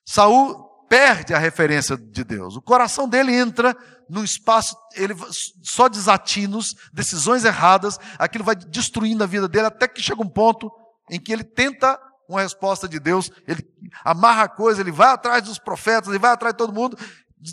Saul 0.04 0.70
perde 0.88 1.32
a 1.32 1.38
referência 1.38 1.96
de 1.96 2.24
Deus. 2.24 2.56
O 2.56 2.62
coração 2.62 3.08
dele 3.08 3.34
entra 3.34 3.76
num 4.08 4.22
espaço, 4.22 4.76
ele 4.94 5.14
só 5.62 5.88
desatinos, 5.88 6.74
decisões 6.92 7.44
erradas, 7.44 7.98
aquilo 8.18 8.44
vai 8.44 8.54
destruindo 8.54 9.24
a 9.24 9.26
vida 9.26 9.48
dele 9.48 9.66
até 9.66 9.88
que 9.88 10.02
chega 10.02 10.20
um 10.20 10.28
ponto 10.28 10.70
em 11.10 11.18
que 11.18 11.32
ele 11.32 11.44
tenta 11.44 11.98
uma 12.28 12.42
resposta 12.42 12.88
de 12.88 13.00
Deus, 13.00 13.30
ele 13.46 13.66
amarra 14.04 14.44
a 14.44 14.48
coisa, 14.48 14.80
ele 14.80 14.92
vai 14.92 15.08
atrás 15.08 15.42
dos 15.44 15.58
profetas, 15.58 16.10
ele 16.10 16.18
vai 16.18 16.30
atrás 16.30 16.52
de 16.52 16.58
todo 16.58 16.74
mundo, 16.74 16.98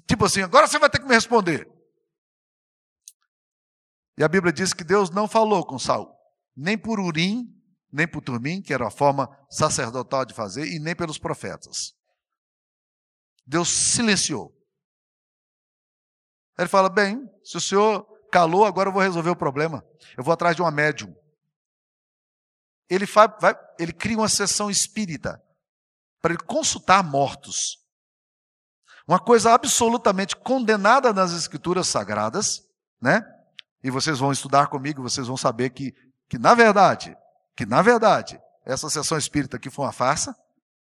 tipo 0.07 0.25
assim, 0.25 0.41
agora 0.41 0.67
você 0.67 0.77
vai 0.77 0.89
ter 0.89 0.99
que 0.99 1.07
me 1.07 1.13
responder. 1.13 1.67
E 4.17 4.23
a 4.23 4.27
Bíblia 4.27 4.51
diz 4.51 4.73
que 4.73 4.83
Deus 4.83 5.09
não 5.09 5.27
falou 5.27 5.65
com 5.65 5.79
Saul, 5.79 6.13
nem 6.55 6.77
por 6.77 6.99
Urim, 6.99 7.45
nem 7.91 8.07
por 8.07 8.21
Turmim, 8.21 8.61
que 8.61 8.73
era 8.73 8.87
a 8.87 8.91
forma 8.91 9.29
sacerdotal 9.49 10.25
de 10.25 10.33
fazer, 10.33 10.67
e 10.67 10.79
nem 10.79 10.95
pelos 10.95 11.17
profetas. 11.17 11.93
Deus 13.45 13.69
silenciou. 13.69 14.55
Ele 16.57 16.67
fala: 16.67 16.89
bem, 16.89 17.25
se 17.43 17.57
o 17.57 17.61
senhor 17.61 18.05
calou, 18.31 18.65
agora 18.65 18.89
eu 18.89 18.93
vou 18.93 19.01
resolver 19.01 19.29
o 19.29 19.35
problema. 19.35 19.83
Eu 20.17 20.23
vou 20.23 20.33
atrás 20.33 20.55
de 20.55 20.61
uma 20.61 20.69
médium. 20.69 21.15
Ele, 22.89 23.07
faz, 23.07 23.31
vai, 23.39 23.55
ele 23.79 23.93
cria 23.93 24.17
uma 24.17 24.29
sessão 24.29 24.69
espírita 24.69 25.41
para 26.21 26.33
ele 26.33 26.43
consultar 26.43 27.03
mortos. 27.03 27.77
Uma 29.09 29.19
coisa 29.19 29.55
absolutamente 29.55 30.35
condenada 30.35 31.11
nas 31.11 31.31
escrituras 31.31 31.87
sagradas, 31.87 32.63
né? 33.01 33.23
E 33.83 33.89
vocês 33.89 34.19
vão 34.19 34.31
estudar 34.31 34.67
comigo, 34.67 35.01
vocês 35.01 35.25
vão 35.25 35.35
saber 35.35 35.71
que, 35.71 35.95
que 36.29 36.37
na 36.37 36.53
verdade, 36.53 37.17
que 37.55 37.65
na 37.65 37.81
verdade, 37.81 38.39
essa 38.63 38.87
sessão 38.87 39.17
espírita 39.17 39.57
aqui 39.57 39.67
foi 39.71 39.85
uma 39.85 39.91
farsa, 39.91 40.35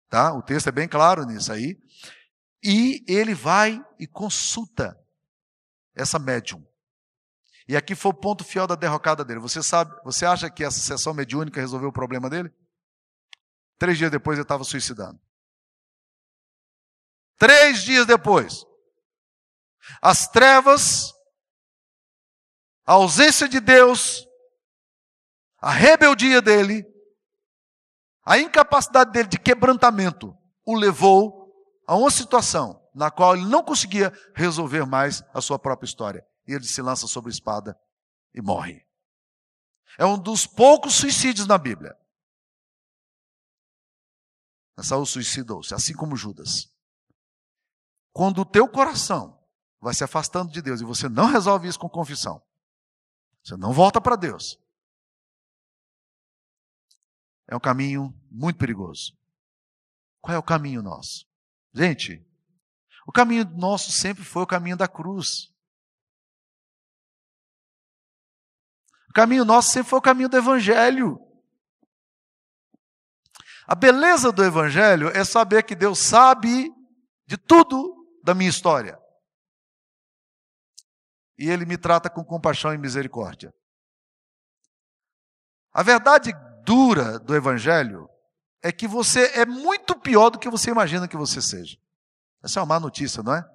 tá? 0.09 0.34
O 0.34 0.41
texto 0.41 0.69
é 0.69 0.71
bem 0.71 0.88
claro 0.88 1.26
nisso 1.26 1.51
aí. 1.51 1.78
E 2.63 3.03
ele 3.09 3.34
vai 3.34 3.84
e 3.99 4.07
consulta 4.07 4.97
essa 5.93 6.17
médium. 6.17 6.65
E 7.67 7.76
aqui 7.76 7.93
foi 7.93 8.11
o 8.11 8.15
ponto 8.15 8.45
fiel 8.45 8.65
da 8.65 8.76
derrocada 8.76 9.26
dele. 9.26 9.41
Você 9.41 9.61
sabe, 9.61 9.93
você 10.01 10.26
acha 10.26 10.49
que 10.49 10.63
essa 10.63 10.80
sessão 10.80 11.13
mediúnica 11.13 11.59
resolveu 11.59 11.89
o 11.89 11.93
problema 11.93 12.30
dele? 12.30 12.49
Três 13.78 13.97
dias 13.97 14.09
depois 14.09 14.38
ele 14.38 14.45
estava 14.45 14.63
suicidando. 14.63 15.19
Três 17.38 17.84
dias 17.84 18.05
depois. 18.05 18.65
As 20.01 20.27
trevas, 20.27 21.13
a 22.86 22.93
ausência 22.93 23.47
de 23.47 23.59
Deus, 23.59 24.27
a 25.59 25.71
rebeldia 25.71 26.41
dele, 26.41 26.86
a 28.25 28.38
incapacidade 28.38 29.11
dele 29.11 29.27
de 29.27 29.38
quebrantamento 29.38 30.38
o 30.65 30.75
levou 30.75 31.51
a 31.86 31.95
uma 31.95 32.09
situação 32.09 32.81
na 32.93 33.11
qual 33.11 33.36
ele 33.36 33.45
não 33.45 33.63
conseguia 33.63 34.11
resolver 34.36 34.86
mais 34.86 35.23
a 35.34 35.41
sua 35.41 35.59
própria 35.59 35.88
história. 35.88 36.25
E 36.47 36.53
ele 36.53 36.65
se 36.65 36.81
lança 36.81 37.07
sobre 37.07 37.29
a 37.29 37.34
espada 37.34 37.79
e 38.34 38.41
morre. 38.41 38.86
É 39.97 40.05
um 40.05 40.17
dos 40.17 40.45
poucos 40.45 40.95
suicídios 40.95 41.47
na 41.47 41.57
Bíblia. 41.57 41.95
Saul 44.81 45.05
suicidou-se, 45.05 45.73
assim 45.73 45.93
como 45.93 46.15
Judas. 46.15 46.72
Quando 48.14 48.41
o 48.41 48.45
teu 48.45 48.70
coração 48.70 49.43
vai 49.82 49.93
se 49.93 50.03
afastando 50.03 50.51
de 50.51 50.61
Deus 50.61 50.80
e 50.80 50.86
você 50.86 51.09
não 51.09 51.26
resolve 51.26 51.68
isso 51.68 51.80
com 51.80 51.89
confissão, 51.89 52.41
você 53.43 53.57
não 53.57 53.74
volta 53.74 53.99
para 53.99 54.16
Deus, 54.16 54.57
é 57.47 57.55
um 57.55 57.59
caminho 57.59 58.14
muito 58.32 58.57
perigoso. 58.57 59.18
Qual 60.22 60.34
é 60.34 60.38
o 60.38 60.43
caminho 60.43 60.82
nosso? 60.82 61.28
Gente, 61.74 62.26
o 63.05 63.11
caminho 63.11 63.43
nosso 63.57 63.91
sempre 63.91 64.24
foi 64.24 64.43
o 64.43 64.47
caminho 64.47 64.78
da 64.78 64.88
cruz. 64.88 65.51
O 69.09 69.14
caminho 69.14 69.43
nosso 69.43 69.72
sempre 69.72 69.89
foi 69.89 69.99
o 69.99 70.03
caminho 70.03 70.30
do 70.30 70.38
Evangelho. 70.38 71.20
A 73.68 73.76
beleza 73.76 74.32
do 74.32 74.43
Evangelho 74.43 75.09
é 75.09 75.24
saber 75.24 75.64
que 75.64 75.76
Deus 75.76 75.99
sabe 75.99 76.72
de 77.26 77.38
tudo 77.38 78.03
da 78.24 78.34
minha 78.34 78.49
história. 78.49 78.97
E 81.38 81.49
Ele 81.49 81.65
me 81.65 81.78
trata 81.78 82.09
com 82.09 82.24
compaixão 82.24 82.74
e 82.74 82.78
misericórdia. 82.78 83.53
A 85.74 85.84
verdade 85.84 86.32
dura 86.63 87.19
do 87.19 87.36
Evangelho 87.36 88.09
é 88.61 88.71
que 88.71 88.88
você 88.88 89.26
é 89.34 89.45
muito 89.45 89.99
pior 89.99 90.30
do 90.30 90.39
que 90.39 90.49
você 90.49 90.71
imagina 90.71 91.07
que 91.07 91.17
você 91.17 91.41
seja. 91.41 91.78
Essa 92.41 92.59
é 92.59 92.61
uma 92.61 92.67
má 92.67 92.80
notícia, 92.80 93.21
não 93.21 93.36
é? 93.36 93.49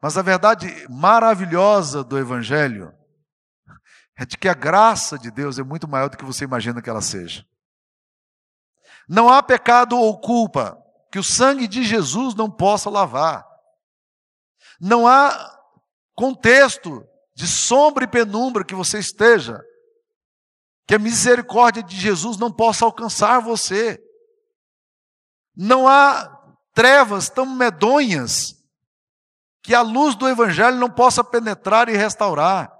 Mas 0.00 0.16
a 0.16 0.22
verdade 0.22 0.86
maravilhosa 0.88 2.04
do 2.04 2.18
Evangelho 2.18 2.94
é 4.14 4.24
de 4.24 4.36
que 4.36 4.48
a 4.48 4.54
graça 4.54 5.18
de 5.18 5.30
Deus 5.30 5.58
é 5.58 5.62
muito 5.62 5.88
maior 5.88 6.08
do 6.08 6.16
que 6.16 6.24
você 6.24 6.44
imagina 6.44 6.80
que 6.80 6.88
ela 6.88 7.02
seja. 7.02 7.44
Não 9.08 9.28
há 9.28 9.42
pecado 9.42 9.96
ou 9.96 10.20
culpa 10.20 10.82
que 11.16 11.20
o 11.20 11.24
sangue 11.24 11.66
de 11.66 11.82
Jesus 11.82 12.34
não 12.34 12.50
possa 12.50 12.90
lavar. 12.90 13.42
Não 14.78 15.08
há 15.08 15.58
contexto 16.14 17.02
de 17.34 17.48
sombra 17.48 18.04
e 18.04 18.06
penumbra 18.06 18.62
que 18.62 18.74
você 18.74 18.98
esteja 18.98 19.64
que 20.86 20.94
a 20.94 20.98
misericórdia 20.98 21.82
de 21.82 21.98
Jesus 21.98 22.36
não 22.36 22.52
possa 22.52 22.84
alcançar 22.84 23.40
você. 23.40 23.98
Não 25.56 25.88
há 25.88 26.38
trevas 26.74 27.30
tão 27.30 27.46
medonhas 27.46 28.54
que 29.62 29.74
a 29.74 29.80
luz 29.80 30.14
do 30.16 30.28
Evangelho 30.28 30.76
não 30.76 30.90
possa 30.90 31.24
penetrar 31.24 31.88
e 31.88 31.96
restaurar. 31.96 32.70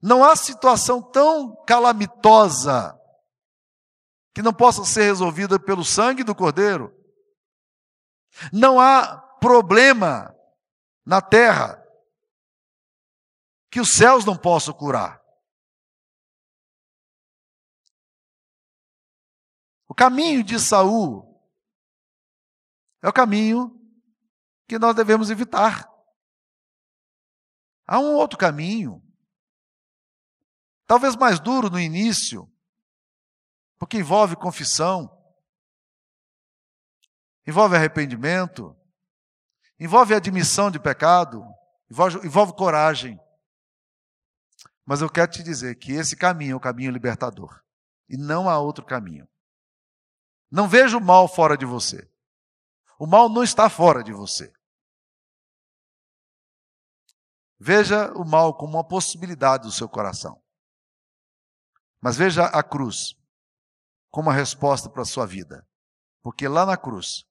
Não 0.00 0.24
há 0.24 0.34
situação 0.36 1.02
tão 1.02 1.54
calamitosa 1.66 2.98
que 4.34 4.42
não 4.42 4.52
possa 4.52 4.84
ser 4.84 5.02
resolvida 5.02 5.58
pelo 5.58 5.84
sangue 5.84 6.24
do 6.24 6.34
Cordeiro. 6.34 6.94
Não 8.52 8.80
há 8.80 9.18
problema 9.40 10.34
na 11.04 11.20
terra 11.20 11.82
que 13.70 13.80
os 13.80 13.90
céus 13.90 14.24
não 14.24 14.36
possam 14.36 14.74
curar. 14.74 15.22
O 19.88 19.94
caminho 19.94 20.42
de 20.42 20.58
Saul 20.58 21.32
é 23.02 23.08
o 23.08 23.12
caminho 23.12 23.78
que 24.66 24.78
nós 24.78 24.94
devemos 24.94 25.28
evitar. 25.28 25.90
Há 27.86 27.98
um 27.98 28.14
outro 28.14 28.38
caminho, 28.38 29.02
talvez 30.86 31.16
mais 31.16 31.40
duro 31.40 31.68
no 31.68 31.80
início, 31.80 32.51
porque 33.82 33.98
envolve 33.98 34.36
confissão, 34.36 35.10
envolve 37.44 37.74
arrependimento, 37.74 38.76
envolve 39.76 40.14
admissão 40.14 40.70
de 40.70 40.78
pecado, 40.78 41.44
envolve, 41.90 42.24
envolve 42.24 42.52
coragem. 42.52 43.18
Mas 44.86 45.00
eu 45.00 45.10
quero 45.10 45.32
te 45.32 45.42
dizer 45.42 45.74
que 45.80 45.90
esse 45.90 46.16
caminho 46.16 46.52
é 46.52 46.54
o 46.54 46.60
caminho 46.60 46.92
libertador. 46.92 47.60
E 48.08 48.16
não 48.16 48.48
há 48.48 48.56
outro 48.56 48.86
caminho. 48.86 49.28
Não 50.48 50.68
veja 50.68 50.96
o 50.96 51.00
mal 51.00 51.26
fora 51.26 51.56
de 51.56 51.66
você. 51.66 52.08
O 53.00 53.04
mal 53.04 53.28
não 53.28 53.42
está 53.42 53.68
fora 53.68 54.04
de 54.04 54.12
você. 54.12 54.52
Veja 57.58 58.12
o 58.12 58.24
mal 58.24 58.54
como 58.54 58.74
uma 58.74 58.86
possibilidade 58.86 59.64
do 59.64 59.72
seu 59.72 59.88
coração. 59.88 60.40
Mas 62.00 62.16
veja 62.16 62.44
a 62.44 62.62
cruz 62.62 63.20
como 64.12 64.28
a 64.28 64.34
resposta 64.34 64.90
para 64.90 65.02
a 65.02 65.06
sua 65.06 65.26
vida. 65.26 65.66
Porque 66.22 66.46
lá 66.46 66.66
na 66.66 66.76
cruz, 66.76 67.24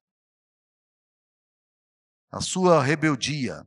a 2.32 2.42
sua 2.42 2.82
rebeldia, 2.82 3.66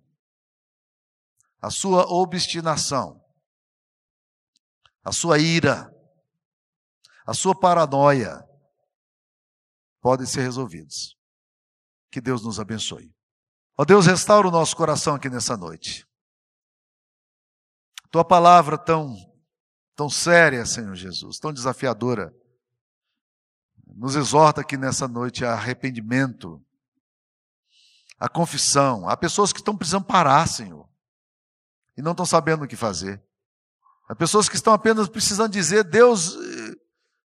a 1.62 1.70
sua 1.70 2.06
obstinação, 2.06 3.24
a 5.02 5.12
sua 5.12 5.38
ira, 5.38 5.90
a 7.24 7.32
sua 7.32 7.58
paranoia 7.58 8.44
podem 10.00 10.26
ser 10.26 10.42
resolvidos. 10.42 11.16
Que 12.10 12.20
Deus 12.20 12.42
nos 12.44 12.58
abençoe. 12.58 13.14
Ó 13.78 13.84
Deus, 13.84 14.06
restaura 14.06 14.48
o 14.48 14.50
nosso 14.50 14.76
coração 14.76 15.14
aqui 15.14 15.30
nessa 15.30 15.56
noite. 15.56 16.04
Tua 18.10 18.24
palavra 18.24 18.76
tão 18.76 19.14
tão 19.96 20.10
séria, 20.10 20.66
Senhor 20.66 20.96
Jesus, 20.96 21.38
tão 21.38 21.52
desafiadora, 21.52 22.34
nos 23.86 24.16
exorta 24.16 24.60
aqui 24.60 24.76
nessa 24.76 25.06
noite 25.06 25.44
a 25.44 25.52
arrependimento, 25.52 26.62
a 28.18 28.28
confissão. 28.28 29.08
Há 29.08 29.16
pessoas 29.16 29.52
que 29.52 29.60
estão 29.60 29.76
precisando 29.76 30.04
parar, 30.04 30.46
Senhor, 30.46 30.88
e 31.96 32.02
não 32.02 32.12
estão 32.12 32.26
sabendo 32.26 32.64
o 32.64 32.68
que 32.68 32.76
fazer. 32.76 33.22
Há 34.08 34.14
pessoas 34.14 34.48
que 34.48 34.56
estão 34.56 34.72
apenas 34.72 35.08
precisando 35.08 35.52
dizer: 35.52 35.84
Deus, 35.84 36.36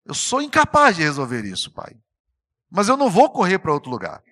eu 0.05 0.13
sou 0.13 0.41
incapaz 0.41 0.95
de 0.95 1.03
resolver 1.03 1.45
isso, 1.45 1.71
Pai. 1.71 1.95
Mas 2.69 2.87
eu 2.87 2.97
não 2.97 3.09
vou 3.09 3.29
correr 3.29 3.59
para 3.59 3.73
outro 3.73 3.89
lugar. 3.89 4.23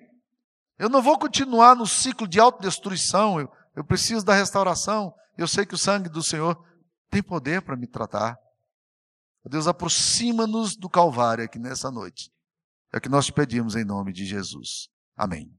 Eu 0.77 0.89
não 0.89 1.01
vou 1.01 1.17
continuar 1.17 1.75
no 1.75 1.87
ciclo 1.87 2.27
de 2.27 2.39
autodestruição. 2.39 3.39
Eu, 3.39 3.51
eu 3.75 3.83
preciso 3.83 4.23
da 4.23 4.33
restauração. 4.33 5.13
Eu 5.37 5.47
sei 5.47 5.65
que 5.65 5.73
o 5.73 5.77
sangue 5.77 6.09
do 6.09 6.21
Senhor 6.23 6.63
tem 7.09 7.23
poder 7.23 7.61
para 7.61 7.75
me 7.75 7.87
tratar. 7.87 8.37
Deus, 9.47 9.67
aproxima-nos 9.67 10.75
do 10.75 10.89
Calvário 10.89 11.43
aqui 11.43 11.59
nessa 11.59 11.89
noite. 11.89 12.31
É 12.93 12.97
o 12.97 13.01
que 13.01 13.09
nós 13.09 13.25
te 13.25 13.33
pedimos 13.33 13.75
em 13.75 13.83
nome 13.83 14.13
de 14.13 14.25
Jesus. 14.25 14.89
Amém. 15.15 15.56